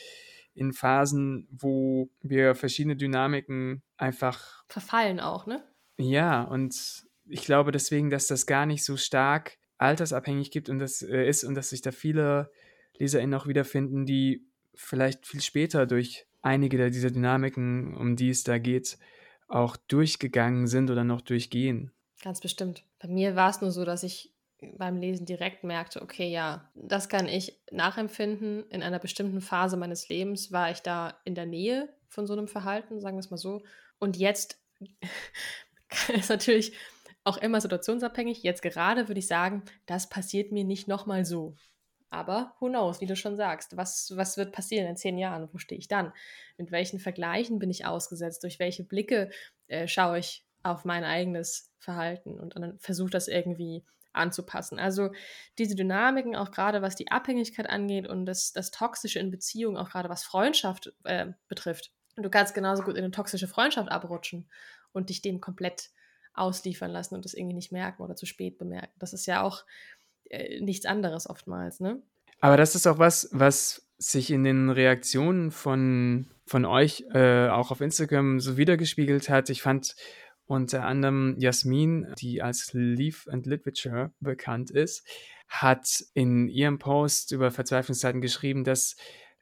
in 0.55 0.73
Phasen, 0.73 1.49
wo 1.51 2.11
wir 2.23 2.55
verschiedene 2.55 2.97
Dynamiken 2.97 3.83
einfach 3.97 4.65
verfallen 4.69 5.21
auch, 5.21 5.47
ne? 5.47 5.65
Ja, 5.99 6.43
und 6.43 7.05
ich 7.29 7.45
glaube 7.45 7.73
deswegen, 7.73 8.11
dass 8.11 8.27
das 8.27 8.47
gar 8.47 8.67
nicht 8.67 8.85
so 8.85 8.97
stark 8.97 9.59
altersabhängig 9.79 10.51
gibt 10.51 10.69
und 10.69 10.79
das 10.79 11.03
äh, 11.03 11.27
ist 11.27 11.45
und 11.45 11.55
dass 11.55 11.71
sich 11.71 11.83
da 11.83 11.91
viele 11.91 12.51
LeserInnen 12.99 13.35
auch 13.35 13.47
wiederfinden, 13.47 14.07
die 14.07 14.47
vielleicht 14.81 15.27
viel 15.27 15.41
später 15.41 15.87
durch 15.87 16.27
einige 16.43 16.91
dieser 16.91 17.11
Dynamiken, 17.11 17.97
um 17.97 18.17
die 18.17 18.31
es 18.31 18.45
da 18.45 18.59
geht, 18.59 18.99
auch 19.49 19.77
durchgegangen 19.77 20.67
sind 20.67 20.91
oder 20.91 21.05
noch 21.05 21.21
durchgehen. 21.21 21.93
Ganz 22.23 22.41
bestimmt. 22.41 22.85
Bei 22.99 23.09
mir 23.09 23.37
war 23.37 23.51
es 23.51 23.61
nur 23.61 23.71
so, 23.71 23.85
dass 23.85 24.03
ich 24.03 24.33
beim 24.77 24.97
Lesen 24.97 25.27
direkt 25.27 25.65
merkte, 25.65 26.03
okay, 26.03 26.31
ja, 26.31 26.71
das 26.75 27.09
kann 27.09 27.29
ich 27.29 27.59
nachempfinden. 27.71 28.69
In 28.69 28.83
einer 28.83 28.99
bestimmten 28.99 29.41
Phase 29.41 29.77
meines 29.77 30.09
Lebens 30.09 30.53
war 30.53 30.71
ich 30.71 30.81
da 30.81 31.19
in 31.25 31.35
der 31.35 31.47
Nähe 31.47 31.89
von 32.09 32.27
so 32.27 32.35
einem 32.35 32.49
Verhalten, 32.49 33.01
sagen 33.01 33.17
wir 33.17 33.21
es 33.21 33.31
mal 33.31 33.39
so. 33.39 33.63
Und 33.99 34.17
jetzt 34.17 34.61
ist 36.15 36.29
natürlich 36.29 36.75
auch 37.25 37.39
immer 37.39 37.61
situationsabhängig. 37.61 38.43
Jetzt 38.43 38.63
gerade 38.63 39.09
würde 39.09 39.19
ich 39.19 39.27
sagen, 39.27 39.63
das 39.87 40.09
passiert 40.09 40.53
mir 40.53 40.65
nicht 40.65 40.89
nochmal 40.89 41.25
so. 41.25 41.55
Aber 42.11 42.55
who 42.59 42.69
knows, 42.69 43.01
wie 43.01 43.07
du 43.07 43.15
schon 43.15 43.37
sagst, 43.37 43.77
was, 43.77 44.13
was 44.17 44.37
wird 44.37 44.53
passieren 44.53 44.89
in 44.89 44.97
zehn 44.97 45.17
Jahren? 45.17 45.49
Wo 45.53 45.59
stehe 45.59 45.79
ich 45.79 45.89
dann? 45.89 46.13
Mit 46.59 46.73
welchen 46.73 46.99
Vergleichen 46.99 47.61
bin 47.61 47.71
ich 47.71 47.87
ausgesetzt? 47.87 48.43
Durch 48.43 48.59
welche 48.59 48.83
Blicke 48.83 49.31
äh, 49.69 49.87
schaue 49.87 50.19
ich 50.19 50.45
auf 50.63 50.85
mein 50.85 51.05
eigenes 51.05 51.71
Verhalten 51.79 52.39
und 52.39 52.57
dann 52.57 52.79
versuche 52.79 53.11
das 53.11 53.29
irgendwie 53.29 53.85
anzupassen. 54.13 54.79
Also 54.79 55.11
diese 55.59 55.77
Dynamiken, 55.77 56.37
auch 56.37 56.51
gerade 56.51 56.83
was 56.83 56.97
die 56.97 57.11
Abhängigkeit 57.11 57.71
angeht 57.71 58.09
und 58.09 58.27
das, 58.27 58.53
das 58.53 58.71
Toxische 58.71 59.21
in 59.21 59.31
Beziehungen, 59.31 59.77
auch 59.77 59.91
gerade 59.91 60.09
was 60.09 60.25
Freundschaft 60.25 60.93
äh, 61.05 61.29
betrifft. 61.49 61.93
Du 62.17 62.29
kannst 62.29 62.55
genauso 62.55 62.83
gut 62.83 62.97
in 62.97 63.05
eine 63.05 63.13
toxische 63.13 63.49
Freundschaft 63.49 63.91
abrutschen 63.91 64.51
und 64.93 65.11
dich 65.11 65.23
dem 65.23 65.41
komplett 65.41 65.91
ausliefern 66.35 66.91
lassen 66.91 67.15
und 67.15 67.25
das 67.25 67.35
irgendwie 67.35 67.55
nicht 67.55 67.73
merken 67.73 68.03
oder 68.03 68.17
zu 68.17 68.27
spät 68.27 68.59
bemerken. 68.59 68.93
Das 68.99 69.13
ist 69.13 69.27
ja 69.27 69.43
auch 69.43 69.65
äh, 70.31 70.61
nichts 70.61 70.87
anderes 70.87 71.29
oftmals, 71.29 71.81
ne? 71.81 72.03
Aber 72.41 72.57
das 72.57 72.75
ist 72.75 72.87
auch 72.87 72.99
was, 72.99 73.29
was 73.33 73.87
sich 73.99 74.31
in 74.31 74.45
den 74.45 74.71
Reaktionen 74.71 75.51
von, 75.51 76.31
von 76.47 76.65
euch 76.65 77.05
äh, 77.13 77.49
auch 77.49 77.71
auf 77.71 77.83
Instagram 77.83 78.41
so 78.41 78.57
wiedergespiegelt 78.57 79.29
hat. 79.29 79.51
Ich 79.51 79.61
fand 79.61 79.95
unter 80.47 80.85
anderem 80.85 81.37
Jasmin, 81.39 82.07
die 82.19 82.41
als 82.41 82.71
Leaf 82.73 83.29
and 83.31 83.47
Literature 83.47 84.13
bekannt 84.21 84.71
ist, 84.71 85.07
hat 85.49 86.03
in 86.15 86.49
ihrem 86.49 86.79
Post 86.79 87.33
über 87.33 87.51
Verzweiflungszeiten 87.51 88.21
geschrieben, 88.21 88.65
dass 88.65 88.97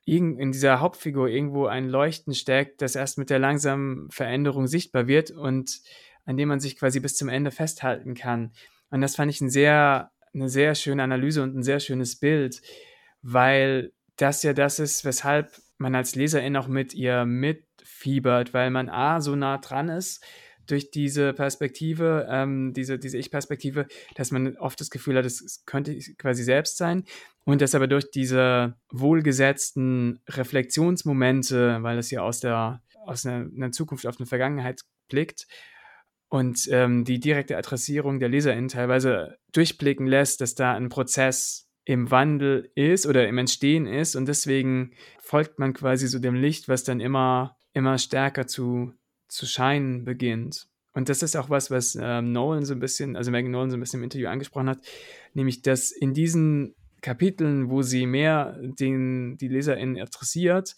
in 0.05 0.53
dieser 0.53 0.81
Hauptfigur 0.81 1.29
irgendwo 1.29 1.67
ein 1.67 1.87
Leuchten 1.87 2.35
steckt, 2.35 2.81
das 2.81 2.97
erst 2.97 3.19
mit 3.19 3.29
der 3.29 3.39
langsamen 3.39 4.11
Veränderung 4.11 4.67
sichtbar 4.67 5.07
wird 5.07 5.31
und 5.31 5.81
an 6.25 6.39
dem 6.39 6.49
man 6.49 6.61
sich 6.61 6.79
quasi 6.79 6.99
bis 6.99 7.15
zum 7.15 7.29
Ende 7.29 7.51
festhalten 7.51 8.15
kann. 8.15 8.53
Und 8.91 9.03
das 9.03 9.17
fand 9.17 9.31
ich 9.31 9.41
ein 9.43 9.51
sehr 9.51 10.11
eine 10.41 10.49
sehr 10.49 10.75
schöne 10.75 11.03
Analyse 11.03 11.43
und 11.43 11.57
ein 11.57 11.63
sehr 11.63 11.81
schönes 11.81 12.17
Bild, 12.17 12.63
weil 13.23 13.93
das 14.17 14.43
ja 14.43 14.53
das 14.53 14.79
ist, 14.79 15.05
weshalb 15.05 15.53
man 15.79 15.95
als 15.95 16.15
Leserin 16.15 16.57
auch 16.57 16.69
mit 16.69 16.95
ihr 16.95 17.25
mitfiebert, 17.25 18.53
weil 18.55 18.71
man 18.71 18.89
A, 18.89 19.21
so 19.21 19.37
nah 19.37 19.59
dran 19.59 19.89
ist 19.89 20.25
durch 20.67 20.91
diese 20.91 21.33
Perspektive, 21.33 22.27
ähm, 22.31 22.73
diese, 22.75 22.99
diese 22.99 23.17
Ich-Perspektive, 23.17 23.87
dass 24.15 24.31
man 24.31 24.57
oft 24.59 24.81
das 24.81 24.91
Gefühl 24.91 25.17
hat, 25.17 25.25
es 25.25 25.65
könnte 25.65 25.99
quasi 26.19 26.45
selbst 26.45 26.77
sein 26.77 27.05
und 27.45 27.63
dass 27.63 27.75
aber 27.75 27.87
durch 27.87 28.11
diese 28.11 28.77
wohlgesetzten 28.91 30.21
Reflexionsmomente, 30.29 31.79
weil 31.83 31.99
es 31.99 32.11
ja 32.11 32.21
aus 32.21 32.41
der 32.41 32.83
aus 33.07 33.25
einer, 33.25 33.49
einer 33.57 33.73
Zukunft 33.73 34.07
auf 34.07 34.19
eine 34.19 34.27
Vergangenheit 34.27 34.83
blickt 35.09 35.47
und 36.29 36.69
ähm, 36.71 37.05
die 37.05 37.21
direkte 37.21 37.57
Adressierung 37.57 38.19
der 38.19 38.29
LeserInnen 38.29 38.69
teilweise 38.69 39.39
durchblicken 39.53 40.07
lässt, 40.07 40.41
dass 40.41 40.55
da 40.55 40.75
ein 40.75 40.89
Prozess 40.89 41.69
im 41.85 42.11
Wandel 42.11 42.71
ist 42.75 43.07
oder 43.07 43.27
im 43.27 43.39
Entstehen 43.39 43.87
ist 43.87 44.15
und 44.15 44.27
deswegen 44.27 44.93
folgt 45.21 45.59
man 45.59 45.73
quasi 45.73 46.07
so 46.07 46.19
dem 46.19 46.35
Licht, 46.35 46.69
was 46.69 46.85
dann 46.85 47.01
immer, 47.01 47.57
immer 47.73 47.97
stärker 47.97 48.47
zu, 48.47 48.93
zu 49.29 49.47
scheinen 49.47 50.05
beginnt. 50.05 50.69
Und 50.93 51.09
das 51.09 51.23
ist 51.23 51.37
auch 51.37 51.49
was, 51.49 51.71
was 51.71 51.97
ähm, 52.01 52.33
Nolan 52.33 52.65
so 52.65 52.75
ein 52.75 52.81
bisschen, 52.81 53.17
also 53.17 53.31
Megan 53.31 53.53
Nolan 53.53 53.71
so 53.71 53.77
ein 53.77 53.81
bisschen 53.81 54.01
im 54.01 54.05
Interview 54.05 54.29
angesprochen 54.29 54.69
hat, 54.69 54.81
nämlich, 55.33 55.63
dass 55.63 55.91
in 55.91 56.13
diesen 56.13 56.75
Kapiteln, 57.01 57.71
wo 57.71 57.83
sie 57.83 58.07
mehr 58.07 58.59
den, 58.61 59.39
die 59.39 59.49
LeserInnen 59.49 59.97
interessiert, 59.97 60.75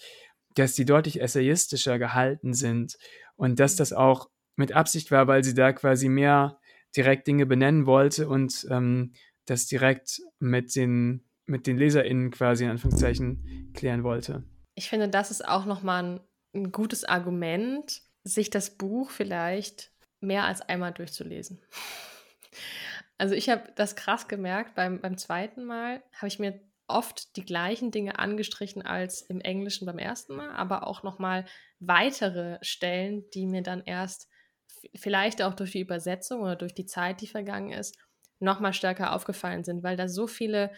dass 0.54 0.74
die 0.74 0.84
deutlich 0.84 1.20
essayistischer 1.20 1.98
gehalten 1.98 2.54
sind 2.54 2.98
und 3.36 3.58
dass 3.58 3.76
das 3.76 3.92
auch 3.92 4.28
mit 4.60 4.72
Absicht 4.72 5.10
war, 5.10 5.26
weil 5.26 5.42
sie 5.42 5.54
da 5.54 5.72
quasi 5.72 6.08
mehr 6.08 6.60
direkt 6.96 7.26
Dinge 7.26 7.46
benennen 7.46 7.86
wollte 7.86 8.28
und 8.28 8.66
ähm, 8.70 9.12
das 9.46 9.66
direkt 9.66 10.20
mit 10.38 10.76
den, 10.76 11.24
mit 11.46 11.66
den 11.66 11.76
LeserInnen 11.76 12.30
quasi 12.30 12.64
in 12.64 12.70
Anführungszeichen 12.70 13.72
klären 13.74 14.04
wollte. 14.04 14.44
Ich 14.74 14.88
finde, 14.88 15.08
das 15.08 15.30
ist 15.30 15.46
auch 15.46 15.64
nochmal 15.64 16.04
ein, 16.04 16.20
ein 16.54 16.72
gutes 16.72 17.04
Argument, 17.04 18.02
sich 18.22 18.50
das 18.50 18.76
Buch 18.76 19.10
vielleicht 19.10 19.92
mehr 20.20 20.44
als 20.44 20.60
einmal 20.62 20.92
durchzulesen. 20.92 21.60
Also 23.16 23.34
ich 23.34 23.50
habe 23.50 23.70
das 23.76 23.96
krass 23.96 24.28
gemerkt, 24.28 24.74
beim, 24.74 25.02
beim 25.02 25.18
zweiten 25.18 25.64
Mal 25.64 26.02
habe 26.14 26.28
ich 26.28 26.38
mir 26.38 26.58
oft 26.88 27.36
die 27.36 27.44
gleichen 27.44 27.90
Dinge 27.90 28.18
angestrichen 28.18 28.80
als 28.80 29.20
im 29.20 29.42
Englischen 29.42 29.84
beim 29.84 29.98
ersten 29.98 30.36
Mal, 30.36 30.50
aber 30.52 30.86
auch 30.86 31.02
nochmal 31.02 31.44
weitere 31.80 32.56
Stellen, 32.62 33.28
die 33.34 33.44
mir 33.44 33.62
dann 33.62 33.82
erst 33.84 34.30
vielleicht 34.94 35.42
auch 35.42 35.54
durch 35.54 35.72
die 35.72 35.80
Übersetzung 35.80 36.42
oder 36.42 36.56
durch 36.56 36.74
die 36.74 36.86
Zeit, 36.86 37.20
die 37.20 37.26
vergangen 37.26 37.72
ist, 37.72 37.96
nochmal 38.38 38.72
stärker 38.72 39.14
aufgefallen 39.14 39.64
sind, 39.64 39.82
weil 39.82 39.96
da 39.96 40.08
so 40.08 40.26
viele, 40.26 40.72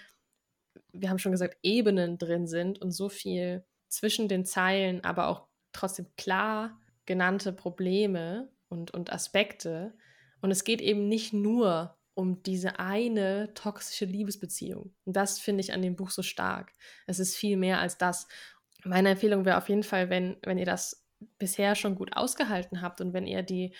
wir 0.92 1.10
haben 1.10 1.18
schon 1.18 1.32
gesagt, 1.32 1.58
Ebenen 1.62 2.18
drin 2.18 2.46
sind 2.46 2.80
und 2.80 2.90
so 2.90 3.08
viel 3.08 3.64
zwischen 3.88 4.28
den 4.28 4.44
Zeilen, 4.44 5.04
aber 5.04 5.28
auch 5.28 5.46
trotzdem 5.72 6.06
klar 6.16 6.78
genannte 7.06 7.52
Probleme 7.52 8.50
und, 8.68 8.92
und 8.92 9.12
Aspekte. 9.12 9.94
Und 10.40 10.50
es 10.50 10.64
geht 10.64 10.80
eben 10.80 11.08
nicht 11.08 11.32
nur 11.32 11.96
um 12.14 12.42
diese 12.42 12.78
eine 12.78 13.54
toxische 13.54 14.04
Liebesbeziehung. 14.04 14.94
Und 15.04 15.16
das 15.16 15.38
finde 15.38 15.60
ich 15.60 15.72
an 15.72 15.82
dem 15.82 15.96
Buch 15.96 16.10
so 16.10 16.22
stark. 16.22 16.72
Es 17.06 17.18
ist 17.18 17.36
viel 17.36 17.56
mehr 17.56 17.80
als 17.80 17.96
das. 17.96 18.28
Meine 18.84 19.10
Empfehlung 19.10 19.44
wäre 19.44 19.56
auf 19.56 19.68
jeden 19.68 19.82
Fall, 19.82 20.10
wenn, 20.10 20.36
wenn 20.42 20.58
ihr 20.58 20.66
das 20.66 21.01
bisher 21.38 21.74
schon 21.74 21.94
gut 21.94 22.16
ausgehalten 22.16 22.82
habt 22.82 23.00
und 23.00 23.12
wenn 23.12 23.26
ihr 23.26 23.42
die, 23.42 23.74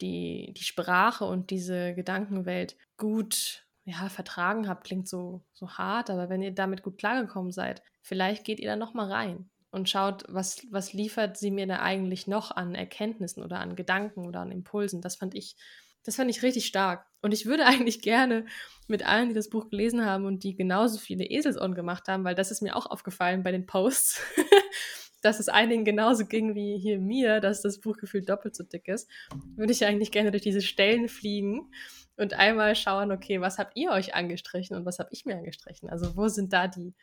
die, 0.00 0.52
die 0.56 0.64
Sprache 0.64 1.24
und 1.24 1.50
diese 1.50 1.94
Gedankenwelt 1.94 2.76
gut 2.96 3.66
ja, 3.84 4.08
vertragen 4.08 4.68
habt, 4.68 4.84
klingt 4.84 5.08
so, 5.08 5.42
so 5.52 5.70
hart, 5.70 6.10
aber 6.10 6.28
wenn 6.28 6.42
ihr 6.42 6.52
damit 6.52 6.82
gut 6.82 6.98
klargekommen 6.98 7.52
seid, 7.52 7.82
vielleicht 8.00 8.44
geht 8.44 8.60
ihr 8.60 8.68
da 8.68 8.76
nochmal 8.76 9.12
rein 9.12 9.50
und 9.70 9.88
schaut, 9.88 10.24
was, 10.28 10.66
was 10.70 10.92
liefert 10.92 11.36
sie 11.36 11.50
mir 11.50 11.66
da 11.66 11.80
eigentlich 11.80 12.26
noch 12.26 12.50
an 12.50 12.74
Erkenntnissen 12.74 13.42
oder 13.42 13.60
an 13.60 13.76
Gedanken 13.76 14.26
oder 14.26 14.40
an 14.40 14.52
Impulsen. 14.52 15.00
Das 15.00 15.16
fand 15.16 15.34
ich 15.34 15.56
das 16.04 16.16
fand 16.16 16.30
ich 16.30 16.42
richtig 16.42 16.66
stark. 16.66 17.06
Und 17.22 17.32
ich 17.32 17.46
würde 17.46 17.66
eigentlich 17.66 18.00
gerne 18.00 18.46
mit 18.86 19.04
allen, 19.04 19.28
die 19.28 19.34
das 19.34 19.50
Buch 19.50 19.70
gelesen 19.70 20.04
haben 20.04 20.26
und 20.26 20.44
die 20.44 20.54
genauso 20.54 20.98
viele 20.98 21.24
Eselsohren 21.24 21.74
gemacht 21.74 22.06
haben, 22.08 22.24
weil 22.24 22.34
das 22.34 22.50
ist 22.50 22.62
mir 22.62 22.76
auch 22.76 22.86
aufgefallen 22.86 23.42
bei 23.42 23.50
den 23.50 23.66
Posts, 23.66 24.20
dass 25.24 25.40
es 25.40 25.48
einigen 25.48 25.84
genauso 25.84 26.26
ging 26.26 26.54
wie 26.54 26.78
hier 26.78 26.98
mir, 26.98 27.40
dass 27.40 27.62
das 27.62 27.80
Buch 27.80 27.96
gefühlt 27.96 28.28
doppelt 28.28 28.54
so 28.54 28.64
dick 28.64 28.88
ist, 28.88 29.10
würde 29.56 29.72
ich 29.72 29.84
eigentlich 29.84 30.12
gerne 30.12 30.30
durch 30.30 30.42
diese 30.42 30.62
Stellen 30.62 31.08
fliegen 31.08 31.70
und 32.16 32.34
einmal 32.34 32.76
schauen, 32.76 33.10
okay, 33.10 33.40
was 33.40 33.58
habt 33.58 33.76
ihr 33.76 33.90
euch 33.90 34.14
angestrichen 34.14 34.76
und 34.76 34.84
was 34.84 34.98
habe 34.98 35.08
ich 35.12 35.24
mir 35.24 35.36
angestrichen? 35.36 35.88
Also 35.88 36.16
wo 36.16 36.28
sind 36.28 36.52
da 36.52 36.68
die 36.68 36.94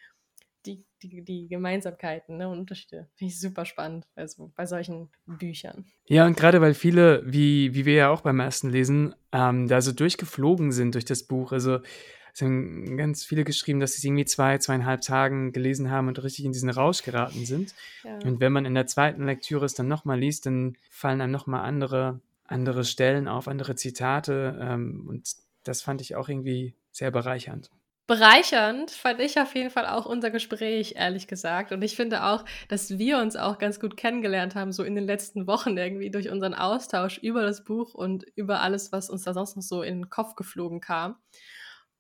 die, 0.66 0.86
die, 1.02 1.24
die 1.24 1.48
Gemeinsamkeiten 1.48 2.38
ne, 2.38 2.48
und 2.48 2.60
Unterschiede. 2.60 3.10
Finde 3.16 3.34
ich 3.34 3.40
super 3.40 3.66
spannend 3.66 4.06
also 4.16 4.52
bei 4.56 4.66
solchen 4.66 5.10
Büchern. 5.26 5.86
Ja, 6.06 6.26
und 6.26 6.38
gerade 6.38 6.62
weil 6.62 6.74
viele, 6.74 7.24
wie, 7.26 7.74
wie 7.74 7.86
wir 7.86 7.96
ja 7.96 8.10
auch 8.10 8.22
beim 8.22 8.40
ersten 8.40 8.70
Lesen, 8.70 9.16
ähm, 9.32 9.68
da 9.68 9.82
so 9.82 9.92
durchgeflogen 9.92 10.72
sind 10.72 10.94
durch 10.94 11.06
das 11.06 11.24
Buch. 11.24 11.52
Also 11.52 11.80
es 12.34 12.42
haben 12.42 12.98
ganz 12.98 13.24
viele 13.24 13.44
geschrieben, 13.44 13.80
dass 13.80 13.94
sie 13.94 13.98
es 13.98 14.04
irgendwie 14.04 14.26
zwei, 14.26 14.58
zweieinhalb 14.58 15.02
Tagen 15.02 15.52
gelesen 15.52 15.92
haben 15.92 16.08
und 16.08 16.22
richtig 16.24 16.46
in 16.46 16.52
diesen 16.52 16.70
Rausch 16.70 17.04
geraten 17.04 17.46
sind. 17.46 17.74
Ja. 18.04 18.20
Und 18.24 18.40
wenn 18.40 18.52
man 18.52 18.66
in 18.66 18.74
der 18.74 18.88
zweiten 18.88 19.26
Lektüre 19.26 19.66
es 19.66 19.74
dann 19.74 19.88
nochmal 19.88 20.20
liest, 20.20 20.46
dann 20.46 20.78
fallen 20.90 21.22
einem 21.22 21.32
nochmal 21.32 21.62
andere, 21.62 22.20
andere 22.46 22.86
Stellen 22.86 23.28
auf, 23.28 23.48
andere 23.48 23.76
Zitate. 23.76 24.58
Ähm, 24.62 25.06
und 25.08 25.36
das 25.64 25.82
fand 25.82 26.02
ich 26.02 26.16
auch 26.16 26.30
irgendwie 26.30 26.74
sehr 26.92 27.12
bereichernd 27.12 27.70
bereichernd 28.12 28.92
fand 28.92 29.22
ich 29.22 29.40
auf 29.40 29.56
jeden 29.56 29.70
Fall 29.70 29.86
auch 29.88 30.06
unser 30.06 30.32
Gespräch, 30.32 30.96
ehrlich 30.98 31.28
gesagt. 31.28 31.72
Und 31.72 31.82
ich 31.82 31.96
finde 31.96 32.26
auch, 32.26 32.44
dass 32.68 32.98
wir 32.98 33.20
uns 33.20 33.38
auch 33.38 33.58
ganz 33.58 33.80
gut 33.80 33.96
kennengelernt 33.96 34.54
haben, 34.54 34.74
so 34.74 34.84
in 34.84 34.96
den 34.96 35.06
letzten 35.06 35.48
Wochen 35.48 35.78
irgendwie 35.78 36.12
durch 36.12 36.30
unseren 36.30 36.54
Austausch 36.54 37.20
über 37.20 37.42
das 37.42 37.64
Buch 37.64 37.94
und 37.94 38.26
über 38.36 38.60
alles, 38.60 38.92
was 38.92 39.10
uns 39.10 39.24
da 39.24 39.34
sonst 39.34 39.56
noch 39.56 39.64
so 39.64 39.82
in 39.82 40.00
den 40.00 40.10
Kopf 40.10 40.36
geflogen 40.36 40.82
kam. 40.82 41.16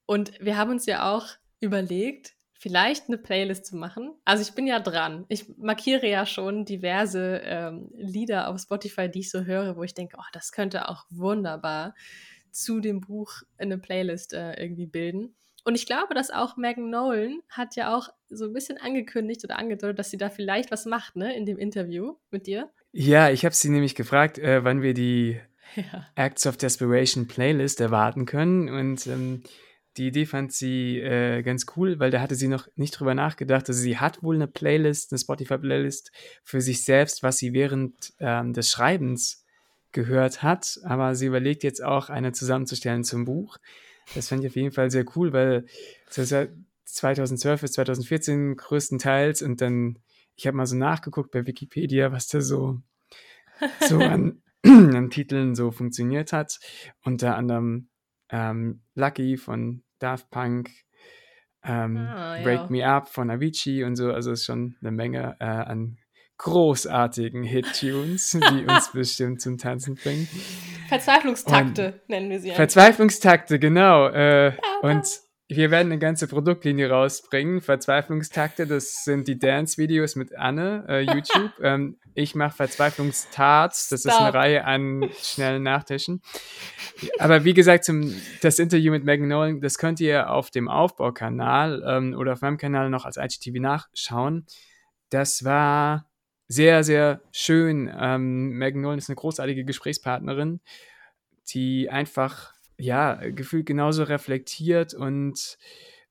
Und 0.05 0.33
wir 0.39 0.57
haben 0.57 0.71
uns 0.71 0.85
ja 0.85 1.13
auch 1.13 1.27
überlegt, 1.59 2.33
vielleicht 2.61 3.07
eine 3.07 3.17
Playlist 3.17 3.65
zu 3.65 3.75
machen. 3.75 4.13
Also 4.23 4.43
ich 4.43 4.53
bin 4.53 4.67
ja 4.67 4.79
dran. 4.79 5.25
Ich 5.29 5.57
markiere 5.57 6.07
ja 6.07 6.27
schon 6.27 6.63
diverse 6.63 7.41
ähm, 7.43 7.89
Lieder 7.95 8.49
auf 8.49 8.59
Spotify, 8.59 9.09
die 9.09 9.21
ich 9.21 9.31
so 9.31 9.45
höre, 9.45 9.75
wo 9.75 9.83
ich 9.83 9.95
denke, 9.95 10.17
oh, 10.19 10.29
das 10.33 10.51
könnte 10.51 10.87
auch 10.87 11.05
wunderbar 11.09 11.95
zu 12.51 12.79
dem 12.79 13.01
Buch 13.01 13.41
eine 13.57 13.79
Playlist 13.79 14.33
äh, 14.33 14.53
irgendwie 14.61 14.85
bilden. 14.85 15.35
Und 15.63 15.75
ich 15.75 15.85
glaube, 15.85 16.13
dass 16.13 16.31
auch 16.31 16.57
Megan 16.57 16.89
Nolan 16.89 17.41
hat 17.49 17.75
ja 17.75 17.95
auch 17.95 18.09
so 18.29 18.45
ein 18.45 18.53
bisschen 18.53 18.77
angekündigt 18.77 19.43
oder 19.43 19.57
angedeutet, 19.57 19.99
dass 19.99 20.09
sie 20.09 20.17
da 20.17 20.29
vielleicht 20.29 20.71
was 20.71 20.85
macht, 20.85 21.15
ne, 21.15 21.35
in 21.35 21.45
dem 21.45 21.57
Interview 21.57 22.15
mit 22.31 22.47
dir. 22.47 22.69
Ja, 22.91 23.29
ich 23.29 23.45
habe 23.45 23.55
sie 23.55 23.69
nämlich 23.69 23.95
gefragt, 23.95 24.37
äh, 24.37 24.63
wann 24.63 24.81
wir 24.81 24.93
die 24.93 25.39
ja. 25.75 26.07
Acts 26.15 26.45
of 26.45 26.57
Desperation 26.57 27.27
Playlist 27.27 27.79
erwarten 27.79 28.25
können. 28.25 28.69
Und 28.69 29.07
ähm, 29.07 29.43
die 29.97 30.07
Idee 30.07 30.25
fand 30.25 30.53
sie 30.53 30.99
äh, 30.99 31.41
ganz 31.41 31.65
cool, 31.75 31.99
weil 31.99 32.11
da 32.11 32.21
hatte 32.21 32.35
sie 32.35 32.47
noch 32.47 32.67
nicht 32.75 32.91
drüber 32.91 33.13
nachgedacht. 33.13 33.67
Also 33.67 33.81
sie 33.81 33.97
hat 33.97 34.23
wohl 34.23 34.35
eine 34.35 34.47
Playlist, 34.47 35.11
eine 35.11 35.19
Spotify-Playlist 35.19 36.11
für 36.43 36.61
sich 36.61 36.83
selbst, 36.83 37.23
was 37.23 37.37
sie 37.37 37.53
während 37.53 38.13
ähm, 38.19 38.53
des 38.53 38.69
Schreibens 38.69 39.45
gehört 39.91 40.43
hat. 40.43 40.79
Aber 40.85 41.15
sie 41.15 41.25
überlegt 41.25 41.63
jetzt 41.63 41.83
auch, 41.83 42.09
eine 42.09 42.31
zusammenzustellen 42.31 43.03
zum 43.03 43.25
Buch. 43.25 43.57
Das 44.15 44.29
fand 44.29 44.43
ich 44.43 44.49
auf 44.49 44.55
jeden 44.55 44.71
Fall 44.71 44.91
sehr 44.91 45.05
cool, 45.15 45.33
weil 45.33 45.65
das 46.07 46.17
ist 46.19 46.31
ja 46.31 46.47
2012 46.85 47.61
bis 47.61 47.71
2014 47.73 48.55
größtenteils 48.55 49.41
und 49.41 49.61
dann, 49.61 49.99
ich 50.35 50.47
habe 50.47 50.57
mal 50.57 50.65
so 50.65 50.75
nachgeguckt 50.75 51.31
bei 51.31 51.45
Wikipedia, 51.45 52.11
was 52.11 52.27
da 52.27 52.41
so, 52.41 52.81
so 53.87 53.99
an, 53.99 54.41
an 54.63 55.09
Titeln 55.09 55.55
so 55.55 55.71
funktioniert 55.71 56.33
hat. 56.33 56.59
Unter 57.03 57.35
anderem 57.35 57.89
ähm, 58.31 58.81
Lucky 58.95 59.37
von 59.37 59.83
Daft 59.99 60.29
Punk, 60.29 60.69
ähm, 61.63 61.97
ah, 61.97 62.37
ja. 62.37 62.43
Break 62.43 62.69
Me 62.69 62.85
Up 62.85 63.09
von 63.09 63.29
Avicii 63.29 63.83
und 63.83 63.95
so. 63.95 64.11
Also 64.11 64.31
ist 64.31 64.45
schon 64.45 64.75
eine 64.81 64.91
Menge 64.91 65.35
äh, 65.39 65.45
an 65.45 65.97
großartigen 66.37 67.43
Hit-Tunes, 67.43 68.31
die 68.51 68.65
uns 68.65 68.91
bestimmt 68.91 69.41
zum 69.41 69.57
Tanzen 69.57 69.95
bringen. 69.95 70.27
Verzweiflungstakte 70.89 71.93
und 72.01 72.09
nennen 72.09 72.29
wir 72.29 72.39
sie. 72.39 72.51
Verzweiflungstakte, 72.51 73.59
genau. 73.59 74.07
Äh, 74.07 74.49
ja, 74.49 74.57
und 74.81 75.05
wir 75.55 75.69
werden 75.69 75.91
eine 75.91 75.99
ganze 75.99 76.27
Produktlinie 76.27 76.89
rausbringen. 76.89 77.61
Verzweiflungstakte, 77.61 78.65
das 78.65 79.03
sind 79.03 79.27
die 79.27 79.37
Dance-Videos 79.37 80.15
mit 80.15 80.33
Anne, 80.33 80.85
äh, 80.87 81.01
YouTube. 81.01 81.51
ähm, 81.61 81.97
ich 82.13 82.35
mache 82.35 82.55
Verzweiflungstarts, 82.55 83.89
das 83.89 84.01
Stop. 84.01 84.11
ist 84.13 84.19
eine 84.19 84.33
Reihe 84.33 84.63
an 84.63 85.09
schnellen 85.21 85.63
Nachtischen. 85.63 86.21
Aber 87.19 87.43
wie 87.43 87.53
gesagt, 87.53 87.83
zum, 87.83 88.15
das 88.41 88.59
Interview 88.59 88.91
mit 88.91 89.03
Megan 89.03 89.27
Nolan, 89.27 89.59
das 89.59 89.77
könnt 89.77 89.99
ihr 89.99 90.29
auf 90.29 90.51
dem 90.51 90.69
Aufbaukanal 90.69 91.83
ähm, 91.85 92.15
oder 92.17 92.33
auf 92.33 92.41
meinem 92.41 92.57
Kanal 92.57 92.89
noch 92.89 93.03
als 93.03 93.17
IGTV 93.17 93.59
nachschauen. 93.59 94.45
Das 95.09 95.43
war 95.43 96.09
sehr, 96.47 96.85
sehr 96.85 97.21
schön. 97.33 97.91
Ähm, 97.99 98.51
Megan 98.51 98.81
Nolan 98.81 98.99
ist 98.99 99.09
eine 99.09 99.17
großartige 99.17 99.65
Gesprächspartnerin, 99.65 100.61
die 101.49 101.89
einfach, 101.89 102.53
ja, 102.81 103.15
gefühlt 103.29 103.65
genauso 103.65 104.03
reflektiert 104.03 104.93
und 104.93 105.57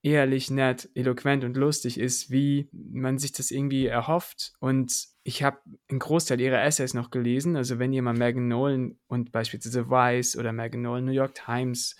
ehrlich, 0.03 0.51
nett, 0.51 0.89
eloquent 0.95 1.45
und 1.45 1.57
lustig 1.57 1.99
ist, 1.99 2.31
wie 2.31 2.68
man 2.73 3.18
sich 3.18 3.33
das 3.33 3.51
irgendwie 3.51 3.87
erhofft. 3.87 4.53
Und 4.61 5.09
ich 5.25 5.43
habe 5.43 5.59
einen 5.89 5.99
Großteil 5.99 6.41
ihrer 6.41 6.62
Essays 6.62 6.95
noch 6.95 7.11
gelesen. 7.11 7.57
Also 7.57 7.79
wenn 7.79 7.93
ihr 7.93 8.03
mal 8.03 8.14
Megan 8.14 8.49
Nolan 8.49 8.99
und 9.09 9.33
beispielsweise 9.33 9.91
Vice 9.91 10.37
oder 10.37 10.53
Megan 10.53 10.83
Nolan 10.83 11.05
New 11.05 11.12
York 11.12 11.35
Times 11.35 11.97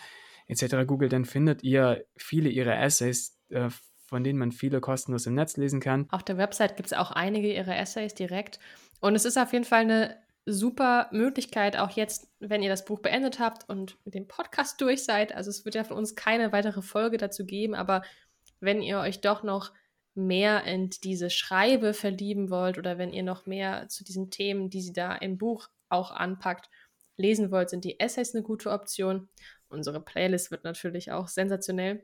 etc. 0.47 0.87
googelt, 0.87 1.12
dann 1.12 1.25
findet 1.25 1.62
ihr 1.62 2.05
viele 2.16 2.49
ihrer 2.49 2.81
Essays, 2.81 3.39
äh, 3.51 3.68
von 4.07 4.25
denen 4.25 4.39
man 4.39 4.53
viele 4.53 4.81
kostenlos 4.81 5.27
im 5.27 5.35
Netz 5.35 5.57
lesen 5.57 5.81
kann. 5.81 6.07
Auf 6.11 6.23
der 6.23 6.39
Website 6.39 6.77
gibt 6.77 6.87
es 6.87 6.93
auch 6.93 7.11
einige 7.11 7.53
ihrer 7.53 7.77
Essays 7.77 8.14
direkt. 8.14 8.59
Und 9.01 9.14
es 9.14 9.25
ist 9.25 9.37
auf 9.37 9.53
jeden 9.53 9.64
Fall 9.64 9.83
eine 9.83 10.16
super 10.53 11.09
Möglichkeit, 11.12 11.76
auch 11.76 11.90
jetzt, 11.90 12.28
wenn 12.38 12.62
ihr 12.62 12.70
das 12.70 12.84
Buch 12.84 13.01
beendet 13.01 13.38
habt 13.38 13.68
und 13.68 13.98
mit 14.05 14.14
dem 14.14 14.28
Podcast 14.28 14.80
durch 14.80 15.05
seid. 15.05 15.34
Also 15.34 15.51
es 15.51 15.64
wird 15.64 15.74
ja 15.74 15.84
von 15.84 15.96
uns 15.96 16.14
keine 16.14 16.53
weitere 16.53 16.82
Folge 16.82 17.16
dazu 17.16 17.44
geben, 17.46 17.74
aber 17.74 18.03
wenn 18.61 18.82
ihr 18.82 18.98
euch 18.98 19.20
doch 19.20 19.42
noch 19.42 19.72
mehr 20.14 20.64
in 20.64 20.90
diese 20.90 21.30
Schreibe 21.30 21.94
verlieben 21.94 22.51
wollt 22.51 22.78
oder 22.78 22.98
wenn 22.98 23.12
ihr 23.12 23.22
noch 23.22 23.46
mehr 23.46 23.88
zu 23.88 24.05
diesen 24.05 24.30
Themen, 24.30 24.70
die 24.70 24.82
sie 24.82 24.92
da 24.92 25.14
im 25.14 25.38
Buch 25.38 25.68
auch 25.88 26.11
anpackt, 26.11 26.68
lesen 27.16 27.51
wollt, 27.51 27.70
sind 27.70 27.84
die 27.84 28.01
Essays 28.01 28.34
eine 28.34 28.42
gute 28.42 28.70
Option. 28.70 29.28
Unsere 29.68 30.01
Playlist 30.01 30.51
wird 30.51 30.64
natürlich 30.64 31.12
auch 31.12 31.28
sensationell. 31.28 32.03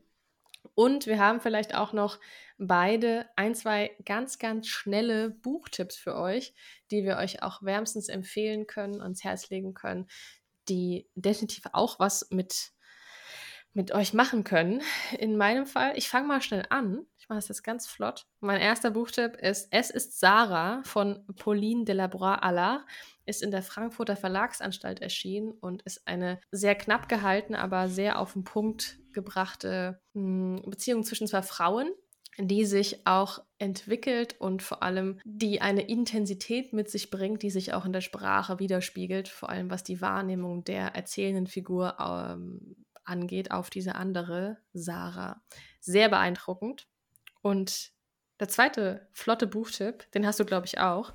Und 0.74 1.06
wir 1.06 1.18
haben 1.18 1.40
vielleicht 1.40 1.74
auch 1.74 1.92
noch 1.92 2.18
beide 2.58 3.26
ein, 3.36 3.54
zwei 3.54 3.96
ganz, 4.04 4.38
ganz 4.38 4.68
schnelle 4.68 5.30
Buchtipps 5.30 5.96
für 5.96 6.16
euch, 6.16 6.54
die 6.90 7.04
wir 7.04 7.16
euch 7.16 7.42
auch 7.42 7.62
wärmstens 7.62 8.08
empfehlen 8.08 8.66
können, 8.66 9.00
ans 9.00 9.24
Herz 9.24 9.50
legen 9.50 9.74
können, 9.74 10.06
die 10.68 11.08
definitiv 11.14 11.64
auch 11.72 11.98
was 11.98 12.28
mit, 12.30 12.72
mit 13.72 13.92
euch 13.92 14.14
machen 14.14 14.44
können. 14.44 14.82
In 15.18 15.36
meinem 15.36 15.66
Fall, 15.66 15.92
ich 15.96 16.08
fange 16.08 16.28
mal 16.28 16.40
schnell 16.40 16.64
an. 16.70 17.06
Ich 17.18 17.28
mache 17.28 17.38
das 17.38 17.48
jetzt 17.48 17.62
ganz 17.62 17.86
flott. 17.86 18.26
Mein 18.40 18.60
erster 18.60 18.90
Buchtipp 18.90 19.36
ist 19.36 19.68
Es 19.70 19.90
ist 19.90 20.18
Sarah 20.18 20.82
von 20.84 21.26
Pauline 21.36 21.84
Delabroix-Allard 21.84 22.84
ist 23.26 23.42
in 23.42 23.50
der 23.50 23.62
Frankfurter 23.62 24.16
Verlagsanstalt 24.16 25.00
erschienen 25.02 25.50
und 25.50 25.82
ist 25.82 26.06
eine 26.06 26.40
sehr 26.52 26.76
knapp 26.76 27.08
gehaltene, 27.08 27.58
aber 27.58 27.88
sehr 27.88 28.20
auf 28.20 28.32
den 28.34 28.44
Punkt 28.44 28.98
gebrachte 29.16 29.98
hm, 30.12 30.62
Beziehung 30.66 31.02
zwischen 31.02 31.26
zwei 31.26 31.42
Frauen, 31.42 31.88
die 32.38 32.66
sich 32.66 33.06
auch 33.06 33.42
entwickelt 33.58 34.36
und 34.38 34.62
vor 34.62 34.82
allem 34.82 35.18
die 35.24 35.62
eine 35.62 35.80
Intensität 35.82 36.74
mit 36.74 36.90
sich 36.90 37.10
bringt, 37.10 37.42
die 37.42 37.50
sich 37.50 37.72
auch 37.72 37.86
in 37.86 37.94
der 37.94 38.02
Sprache 38.02 38.58
widerspiegelt, 38.58 39.28
vor 39.28 39.48
allem 39.48 39.70
was 39.70 39.82
die 39.82 40.02
Wahrnehmung 40.02 40.62
der 40.64 40.94
erzählenden 40.94 41.46
Figur 41.46 41.96
ähm, 41.98 42.76
angeht 43.04 43.52
auf 43.52 43.70
diese 43.70 43.94
andere 43.94 44.58
Sarah. 44.74 45.42
Sehr 45.80 46.10
beeindruckend. 46.10 46.86
Und 47.40 47.92
der 48.38 48.48
zweite 48.48 49.08
flotte 49.12 49.46
Buchtipp, 49.46 50.10
den 50.12 50.26
hast 50.26 50.38
du, 50.38 50.44
glaube 50.44 50.66
ich, 50.66 50.78
auch, 50.78 51.14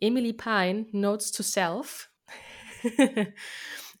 Emily 0.00 0.32
Pine, 0.32 0.86
Notes 0.92 1.32
to 1.32 1.42
Self. 1.42 2.10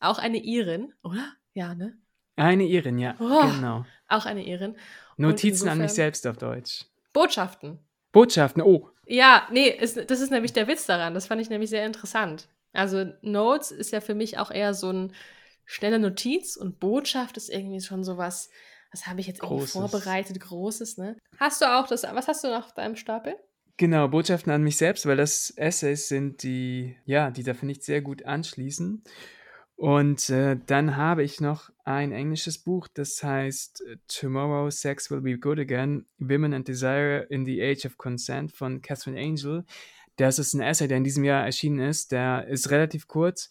auch 0.00 0.18
eine 0.18 0.38
Irin, 0.38 0.94
oder? 1.02 1.34
Ja, 1.52 1.74
ne? 1.74 1.98
Eine 2.36 2.64
Irin, 2.64 2.98
ja, 2.98 3.16
oh, 3.18 3.50
genau. 3.50 3.84
Auch 4.08 4.26
eine 4.26 4.46
Irin. 4.46 4.76
Notizen 5.16 5.48
insofern, 5.48 5.72
an 5.72 5.78
mich 5.78 5.92
selbst 5.92 6.26
auf 6.26 6.36
Deutsch. 6.36 6.84
Botschaften. 7.12 7.78
Botschaften, 8.12 8.62
oh. 8.62 8.90
Ja, 9.06 9.48
nee, 9.50 9.68
ist, 9.68 10.10
das 10.10 10.20
ist 10.20 10.30
nämlich 10.30 10.52
der 10.52 10.68
Witz 10.68 10.86
daran. 10.86 11.14
Das 11.14 11.26
fand 11.26 11.40
ich 11.40 11.48
nämlich 11.48 11.70
sehr 11.70 11.86
interessant. 11.86 12.48
Also 12.72 13.06
Notes 13.22 13.70
ist 13.70 13.92
ja 13.92 14.00
für 14.00 14.14
mich 14.14 14.38
auch 14.38 14.50
eher 14.50 14.74
so 14.74 14.92
ein 14.92 15.12
schnelle 15.64 15.98
Notiz 15.98 16.56
und 16.56 16.78
Botschaft 16.78 17.36
ist 17.36 17.48
irgendwie 17.48 17.80
schon 17.80 18.04
sowas, 18.04 18.50
was 18.92 19.06
habe 19.06 19.20
ich 19.20 19.26
jetzt 19.26 19.42
irgendwie 19.42 19.66
vorbereitet, 19.66 20.38
Großes, 20.40 20.98
ne? 20.98 21.16
Hast 21.38 21.60
du 21.60 21.66
auch 21.66 21.86
das, 21.86 22.04
was 22.04 22.28
hast 22.28 22.44
du 22.44 22.48
noch 22.48 22.66
auf 22.66 22.74
deinem 22.74 22.96
Stapel? 22.96 23.36
Genau, 23.78 24.08
Botschaften 24.08 24.52
an 24.52 24.62
mich 24.62 24.76
selbst, 24.76 25.04
weil 25.06 25.16
das 25.16 25.50
Essays 25.50 26.08
sind, 26.08 26.42
die, 26.42 26.96
ja, 27.04 27.30
die 27.30 27.42
da 27.42 27.52
finde 27.52 27.72
ich 27.72 27.82
sehr 27.82 28.00
gut 28.00 28.24
anschließen. 28.24 29.02
Und 29.76 30.30
äh, 30.30 30.56
dann 30.66 30.96
habe 30.96 31.22
ich 31.22 31.40
noch 31.42 31.70
ein 31.84 32.10
englisches 32.10 32.56
Buch, 32.56 32.88
das 32.88 33.22
heißt 33.22 33.82
äh, 33.82 33.96
Tomorrow 34.08 34.70
Sex 34.70 35.10
Will 35.10 35.20
Be 35.20 35.38
Good 35.38 35.58
Again, 35.58 36.06
Women 36.18 36.54
and 36.54 36.66
Desire 36.66 37.26
in 37.28 37.44
the 37.44 37.62
Age 37.62 37.84
of 37.84 37.98
Consent 37.98 38.52
von 38.52 38.80
Catherine 38.80 39.20
Angel. 39.20 39.64
Das 40.16 40.38
ist 40.38 40.54
ein 40.54 40.62
Essay, 40.62 40.88
der 40.88 40.96
in 40.96 41.04
diesem 41.04 41.24
Jahr 41.24 41.44
erschienen 41.44 41.80
ist. 41.80 42.10
Der 42.10 42.46
ist 42.48 42.70
relativ 42.70 43.06
kurz, 43.06 43.50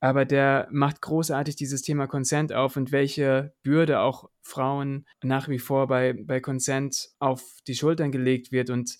aber 0.00 0.24
der 0.24 0.66
macht 0.70 1.02
großartig 1.02 1.56
dieses 1.56 1.82
Thema 1.82 2.06
Consent 2.06 2.54
auf 2.54 2.76
und 2.76 2.90
welche 2.90 3.52
Bürde 3.62 4.00
auch 4.00 4.30
Frauen 4.40 5.06
nach 5.22 5.50
wie 5.50 5.58
vor 5.58 5.88
bei, 5.88 6.14
bei 6.14 6.40
Consent 6.40 7.10
auf 7.18 7.42
die 7.66 7.74
Schultern 7.74 8.12
gelegt 8.12 8.50
wird 8.50 8.70
und 8.70 8.96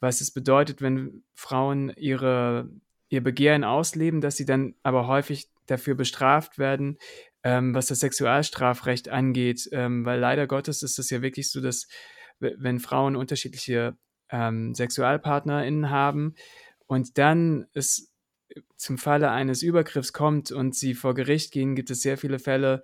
was 0.00 0.20
es 0.20 0.30
bedeutet, 0.30 0.82
wenn 0.82 1.22
Frauen 1.34 1.92
ihre, 1.96 2.70
ihr 3.08 3.22
Begehren 3.22 3.64
ausleben, 3.64 4.20
dass 4.20 4.36
sie 4.36 4.46
dann 4.46 4.74
aber 4.82 5.06
häufig 5.06 5.50
dafür 5.70 5.94
bestraft 5.94 6.58
werden, 6.58 6.98
ähm, 7.42 7.74
was 7.74 7.86
das 7.86 8.00
Sexualstrafrecht 8.00 9.08
angeht, 9.08 9.68
ähm, 9.72 10.04
weil 10.04 10.18
leider 10.20 10.46
Gottes 10.46 10.82
ist 10.82 10.98
es 10.98 11.10
ja 11.10 11.22
wirklich 11.22 11.50
so, 11.50 11.60
dass 11.60 11.86
wenn 12.38 12.80
Frauen 12.80 13.16
unterschiedliche 13.16 13.96
ähm, 14.30 14.74
SexualpartnerInnen 14.74 15.90
haben 15.90 16.34
und 16.86 17.18
dann 17.18 17.66
es 17.74 18.12
zum 18.76 18.98
Falle 18.98 19.30
eines 19.30 19.62
Übergriffs 19.62 20.12
kommt 20.12 20.50
und 20.50 20.74
sie 20.74 20.94
vor 20.94 21.14
Gericht 21.14 21.52
gehen, 21.52 21.76
gibt 21.76 21.90
es 21.90 22.02
sehr 22.02 22.18
viele 22.18 22.38
Fälle, 22.38 22.82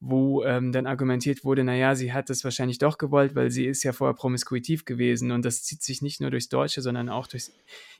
wo 0.00 0.44
ähm, 0.44 0.72
dann 0.72 0.86
argumentiert 0.86 1.44
wurde, 1.44 1.64
naja, 1.64 1.94
sie 1.94 2.12
hat 2.12 2.28
es 2.28 2.44
wahrscheinlich 2.44 2.78
doch 2.78 2.98
gewollt, 2.98 3.34
weil 3.34 3.50
sie 3.50 3.66
ist 3.66 3.82
ja 3.82 3.92
vorher 3.92 4.14
promiskuitiv 4.14 4.84
gewesen 4.84 5.30
und 5.30 5.44
das 5.44 5.62
zieht 5.62 5.82
sich 5.82 6.02
nicht 6.02 6.20
nur 6.20 6.30
durchs 6.30 6.48
deutsche, 6.48 6.82
sondern 6.82 7.08
auch 7.08 7.26
durchs 7.26 7.52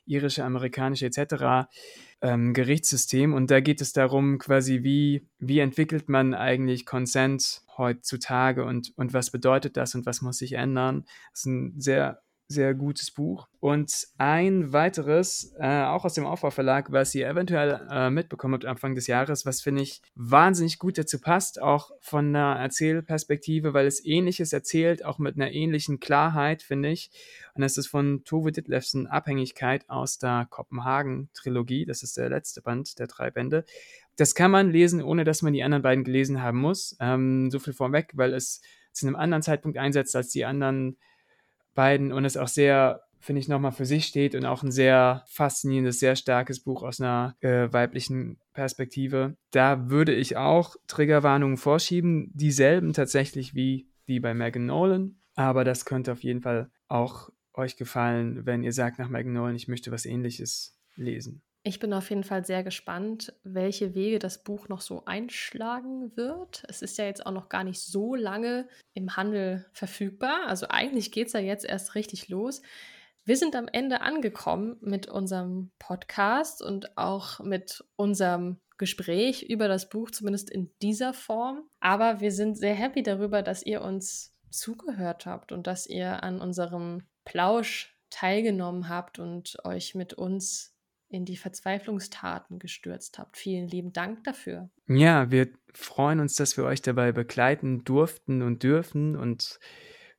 irische, 0.05 0.43
amerikanische 0.43 1.07
etc. 1.07 1.69
Ähm, 2.21 2.53
Gerichtssystem 2.53 3.33
und 3.33 3.49
da 3.49 3.59
geht 3.59 3.81
es 3.81 3.93
darum, 3.93 4.37
quasi 4.37 4.83
wie, 4.83 5.27
wie 5.39 5.59
entwickelt 5.59 6.07
man 6.07 6.33
eigentlich 6.33 6.85
Consent 6.85 7.61
heutzutage 7.77 8.63
und, 8.63 8.93
und 8.95 9.13
was 9.13 9.31
bedeutet 9.31 9.77
das 9.77 9.95
und 9.95 10.05
was 10.05 10.21
muss 10.21 10.37
sich 10.37 10.53
ändern. 10.53 11.05
Das 11.31 11.41
ist 11.41 11.45
ein 11.45 11.73
sehr 11.79 12.21
sehr 12.47 12.73
gutes 12.73 13.11
Buch. 13.11 13.47
Und 13.59 14.07
ein 14.17 14.71
weiteres, 14.71 15.53
äh, 15.59 15.83
auch 15.83 16.05
aus 16.05 16.13
dem 16.13 16.25
Aufbau 16.25 16.49
Verlag, 16.49 16.91
was 16.91 17.13
ihr 17.13 17.27
eventuell 17.27 17.85
äh, 17.91 18.09
mitbekommen 18.09 18.53
habt 18.53 18.65
Anfang 18.65 18.95
des 18.95 19.07
Jahres, 19.07 19.45
was 19.45 19.61
finde 19.61 19.81
ich 19.81 20.01
wahnsinnig 20.15 20.79
gut 20.79 20.97
dazu 20.97 21.19
passt, 21.19 21.61
auch 21.61 21.91
von 21.99 22.27
einer 22.27 22.59
Erzählperspektive, 22.59 23.73
weil 23.73 23.85
es 23.85 24.03
ähnliches 24.05 24.53
erzählt, 24.53 25.03
auch 25.03 25.19
mit 25.19 25.35
einer 25.35 25.51
ähnlichen 25.51 25.99
Klarheit, 25.99 26.63
finde 26.63 26.89
ich. 26.89 27.11
Und 27.53 27.63
das 27.63 27.77
ist 27.77 27.87
von 27.87 28.23
Tove 28.23 28.51
Ditlevsen 28.51 29.07
Abhängigkeit 29.07 29.89
aus 29.89 30.17
der 30.17 30.47
Kopenhagen-Trilogie. 30.49 31.85
Das 31.85 32.03
ist 32.03 32.15
der 32.15 32.29
letzte 32.29 32.61
Band 32.61 32.97
der 32.99 33.07
drei 33.07 33.29
Bände. 33.29 33.65
Das 34.15 34.35
kann 34.35 34.51
man 34.51 34.71
lesen, 34.71 35.03
ohne 35.03 35.25
dass 35.25 35.41
man 35.41 35.53
die 35.53 35.63
anderen 35.63 35.83
beiden 35.83 36.03
gelesen 36.05 36.41
haben 36.41 36.59
muss. 36.59 36.95
Ähm, 37.01 37.51
so 37.51 37.59
viel 37.59 37.73
vorweg, 37.73 38.11
weil 38.13 38.33
es 38.33 38.61
zu 38.93 39.05
einem 39.05 39.15
anderen 39.15 39.43
Zeitpunkt 39.43 39.77
einsetzt 39.77 40.15
als 40.15 40.29
die 40.29 40.45
anderen 40.45 40.97
beiden 41.77 42.11
und 42.11 42.25
es 42.25 42.37
auch 42.37 42.47
sehr, 42.47 43.03
finde 43.19 43.39
ich, 43.39 43.47
nochmal 43.47 43.71
für 43.71 43.85
sich 43.85 44.07
steht 44.07 44.33
und 44.33 44.45
auch 44.45 44.63
ein 44.63 44.71
sehr 44.71 45.23
faszinierendes, 45.27 45.99
sehr 45.99 46.15
starkes 46.15 46.59
Buch 46.63 46.81
aus 46.81 46.99
einer 46.99 47.35
äh, 47.39 47.71
weiblichen 47.71 48.39
Perspektive. 48.53 49.37
Da 49.51 49.91
würde 49.91 50.15
ich 50.15 50.37
auch 50.37 50.75
Triggerwarnungen 50.87 51.57
vorschieben, 51.57 52.31
dieselben 52.33 52.93
tatsächlich 52.93 53.53
wie 53.53 53.87
die 54.07 54.19
bei 54.19 54.33
Megan 54.33 54.65
Nolan, 54.65 55.19
aber 55.35 55.63
das 55.63 55.85
könnte 55.85 56.11
auf 56.11 56.23
jeden 56.23 56.41
Fall 56.41 56.71
auch 56.87 57.29
euch 57.53 57.77
gefallen, 57.77 58.47
wenn 58.47 58.63
ihr 58.63 58.73
sagt 58.73 58.97
nach 58.97 59.09
Megan 59.09 59.33
Nolan, 59.33 59.55
ich 59.55 59.67
möchte 59.67 59.91
was 59.91 60.05
ähnliches 60.05 60.79
lesen. 60.95 61.43
Ich 61.67 61.79
bin 61.79 61.91
auf 61.91 62.09
jeden 62.09 62.23
Fall 62.23 62.45
sehr 62.45 62.63
gespannt, 62.63 63.33
welche 63.43 63.93
Wege 63.93 64.19
das 64.19 64.41
Buch 64.41 64.69
noch 64.69 64.79
so 64.79 65.03
einschlagen 65.03 66.15
wird. 66.15 66.63
Es 66.69 66.81
ist 66.81 66.97
ja 66.97 67.03
jetzt 67.03 67.25
auch 67.25 67.33
noch 67.33 67.49
gar 67.49 67.65
nicht 67.65 67.81
so 67.81 68.15
lange 68.15 68.69
im 68.93 69.17
Handel 69.17 69.65
verfügbar. 69.73 70.47
Also 70.47 70.67
eigentlich 70.69 71.11
geht 71.11 71.27
es 71.27 71.33
ja 71.33 71.41
jetzt 71.41 71.65
erst 71.65 71.93
richtig 71.93 72.29
los. 72.29 72.61
Wir 73.25 73.35
sind 73.35 73.53
am 73.53 73.67
Ende 73.67 73.99
angekommen 73.99 74.77
mit 74.79 75.09
unserem 75.09 75.71
Podcast 75.77 76.61
und 76.61 76.97
auch 76.97 77.41
mit 77.41 77.83
unserem 77.97 78.61
Gespräch 78.77 79.43
über 79.43 79.67
das 79.67 79.89
Buch, 79.89 80.09
zumindest 80.09 80.49
in 80.49 80.71
dieser 80.81 81.13
Form. 81.13 81.63
Aber 81.81 82.21
wir 82.21 82.31
sind 82.31 82.57
sehr 82.57 82.75
happy 82.75 83.03
darüber, 83.03 83.41
dass 83.41 83.61
ihr 83.61 83.81
uns 83.81 84.33
zugehört 84.51 85.25
habt 85.25 85.51
und 85.51 85.67
dass 85.67 85.85
ihr 85.85 86.23
an 86.23 86.39
unserem 86.39 87.03
Plausch 87.25 87.93
teilgenommen 88.09 88.87
habt 88.87 89.19
und 89.19 89.57
euch 89.65 89.95
mit 89.95 90.13
uns 90.13 90.76
in 91.09 91.25
die 91.25 91.37
Verzweiflungstaten 91.37 92.59
gestürzt 92.59 93.17
habt. 93.17 93.37
Vielen 93.37 93.67
lieben 93.67 93.93
Dank 93.93 94.23
dafür. 94.23 94.69
Ja, 94.87 95.31
wir 95.31 95.49
freuen 95.73 96.19
uns, 96.19 96.35
dass 96.35 96.57
wir 96.57 96.65
euch 96.65 96.81
dabei 96.81 97.11
begleiten 97.11 97.83
durften 97.83 98.41
und 98.41 98.63
dürfen 98.63 99.15
und 99.15 99.59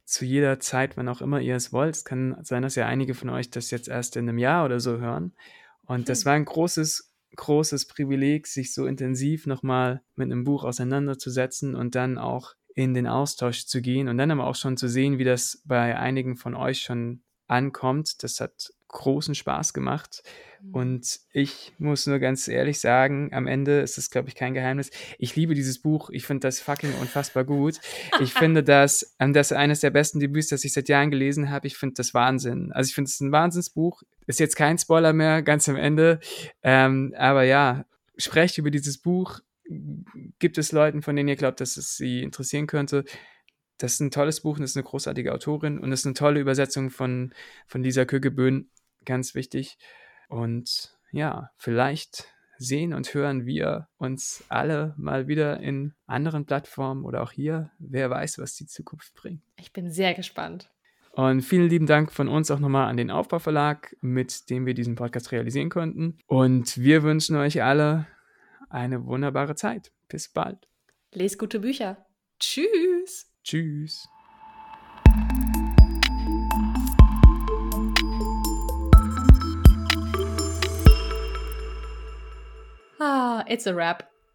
zu 0.05 0.25
jeder 0.25 0.59
Zeit, 0.61 0.97
wann 0.97 1.09
auch 1.09 1.21
immer 1.21 1.41
ihr 1.41 1.57
es 1.57 1.73
wollt. 1.73 1.95
Es 1.95 2.05
kann 2.05 2.39
sein, 2.43 2.63
dass 2.63 2.77
ja 2.77 2.87
einige 2.87 3.15
von 3.15 3.29
euch 3.29 3.51
das 3.51 3.71
jetzt 3.71 3.89
erst 3.89 4.17
in 4.17 4.27
einem 4.27 4.39
Jahr 4.39 4.65
oder 4.65 4.81
so 4.81 4.99
hören. 4.99 5.35
Und 5.85 5.99
hm. 5.99 6.05
das 6.07 6.25
war 6.25 6.33
ein 6.33 6.47
großes, 6.47 7.13
großes 7.37 7.87
Privileg, 7.89 8.47
sich 8.47 8.73
so 8.73 8.87
intensiv 8.87 9.47
nochmal 9.47 10.03
mit 10.17 10.33
einem 10.33 10.45
Buch 10.45 10.65
auseinanderzusetzen 10.65 11.75
und 11.75 11.95
dann 11.95 12.17
auch 12.17 12.55
in 12.75 12.95
den 12.95 13.07
Austausch 13.07 13.67
zu 13.67 13.83
gehen 13.83 14.09
und 14.09 14.17
dann 14.17 14.31
aber 14.31 14.47
auch 14.47 14.55
schon 14.55 14.79
zu 14.79 14.89
sehen, 14.89 15.19
wie 15.19 15.25
das 15.25 15.61
bei 15.67 15.99
einigen 15.99 16.37
von 16.37 16.55
euch 16.55 16.81
schon 16.81 17.23
ankommt. 17.47 18.23
Das 18.23 18.41
hat 18.41 18.73
großen 18.89 19.35
Spaß 19.35 19.73
gemacht. 19.73 20.23
Mhm. 20.63 20.75
Und 20.75 21.21
ich 21.33 21.73
muss 21.79 22.07
nur 22.07 22.19
ganz 22.19 22.49
ehrlich 22.49 22.81
sagen, 22.81 23.31
am 23.33 23.47
Ende 23.47 23.81
ist 23.81 23.99
es, 23.99 24.11
glaube 24.11 24.29
ich, 24.29 24.35
kein 24.35 24.55
Geheimnis. 24.55 24.91
Ich 25.19 25.37
liebe 25.37 25.55
dieses 25.55 25.81
Buch. 25.81 26.11
Ich 26.11 26.27
finde 26.27 26.47
das 26.47 26.61
fucking 26.61 26.95
unfassbar 27.01 27.45
gut. 27.45 27.81
Ich 28.21 28.33
finde 28.35 28.63
das, 28.63 29.15
ähm, 29.19 29.33
das 29.33 29.53
eines 29.53 29.81
der 29.81 29.91
besten 29.91 30.21
Debüts, 30.21 30.49
das 30.49 30.65
ich 30.65 30.73
seit 30.73 30.89
Jahren 30.89 31.11
gelesen 31.11 31.51
habe. 31.51 31.67
Ich 31.67 31.77
finde 31.77 31.95
das 31.95 32.15
Wahnsinn. 32.15 32.73
Also 32.73 32.89
ich 32.89 32.95
finde 32.95 33.09
es 33.09 33.21
ein 33.21 33.33
Wahnsinnsbuch. 33.33 34.03
Ist 34.27 34.41
jetzt 34.41 34.57
kein 34.57 34.79
Spoiler 34.79 35.13
mehr, 35.13 35.43
ganz 35.43 35.69
am 35.69 35.77
Ende. 35.77 36.21
Ähm, 36.63 37.15
aber 37.17 37.45
ja, 37.45 37.85
sprecht 38.17 38.59
über 38.59 38.71
dieses 38.71 38.99
Buch. 38.99 39.41
Gibt 40.39 40.57
es 40.57 40.73
Leuten, 40.73 41.03
von 41.03 41.15
denen 41.15 41.29
ihr 41.29 41.37
glaubt, 41.37 41.61
dass 41.61 41.77
es 41.77 41.97
sie 41.97 42.23
interessieren 42.23 42.67
könnte? 42.67 43.05
Das 43.77 43.93
ist 43.93 44.01
ein 44.01 44.11
tolles 44.11 44.41
Buch 44.41 44.57
und 44.57 44.63
das 44.63 44.71
ist 44.71 44.77
eine 44.77 44.85
großartige 44.85 45.33
Autorin 45.33 45.79
und 45.79 45.91
das 45.91 46.01
ist 46.01 46.07
eine 46.07 46.15
tolle 46.15 46.41
Übersetzung 46.41 46.91
von, 46.91 47.33
von 47.67 47.83
Lisa 47.83 48.05
Kögeböhn 48.05 48.69
ganz 49.05 49.35
wichtig. 49.35 49.79
Und 50.29 50.97
ja, 51.11 51.51
vielleicht 51.57 52.29
sehen 52.59 52.93
und 52.93 53.15
hören 53.15 53.47
wir 53.47 53.89
uns 53.99 54.45
alle 54.49 54.95
mal 54.97 55.29
wieder 55.29 55.61
in 55.61 55.95
anderen 56.07 56.45
Plattformen 56.45 57.05
oder 57.05 57.23
auch 57.23 57.33
hier. 57.33 57.71
Wer 57.79 58.11
weiß, 58.11 58.39
was 58.39 58.55
die 58.55 58.67
Zukunft 58.67 59.15
bringt. 59.15 59.43
Ich 59.57 59.73
bin 59.73 59.91
sehr 59.91 60.15
gespannt. 60.15 60.71
Und 61.13 61.43
vielen 61.43 61.69
lieben 61.69 61.87
Dank 61.87 62.13
von 62.13 62.29
uns 62.29 62.51
auch 62.51 62.61
nochmal 62.61 62.89
an 62.89 62.97
den 62.97 63.11
Aufbauverlag, 63.11 63.97
mit 64.01 64.51
dem 64.51 64.67
wir 64.67 64.75
diesen 64.75 64.95
Podcast 64.95 65.33
realisieren 65.33 65.69
konnten. 65.69 66.19
Und 66.27 66.79
wir 66.79 67.03
wünschen 67.03 67.37
euch 67.37 67.63
alle 67.63 68.07
eine 68.69 69.05
wunderbare 69.07 69.55
Zeit. 69.55 69.91
Bis 70.09 70.29
bald. 70.29 70.69
Lest 71.13 71.39
gute 71.39 71.61
Bücher. 71.61 72.07
Tschüss. 72.39 73.33
Tschüss. 73.43 74.09
Ah, 83.01 83.45
it's 83.49 83.67
a 83.67 83.75
wrap. 83.75 84.08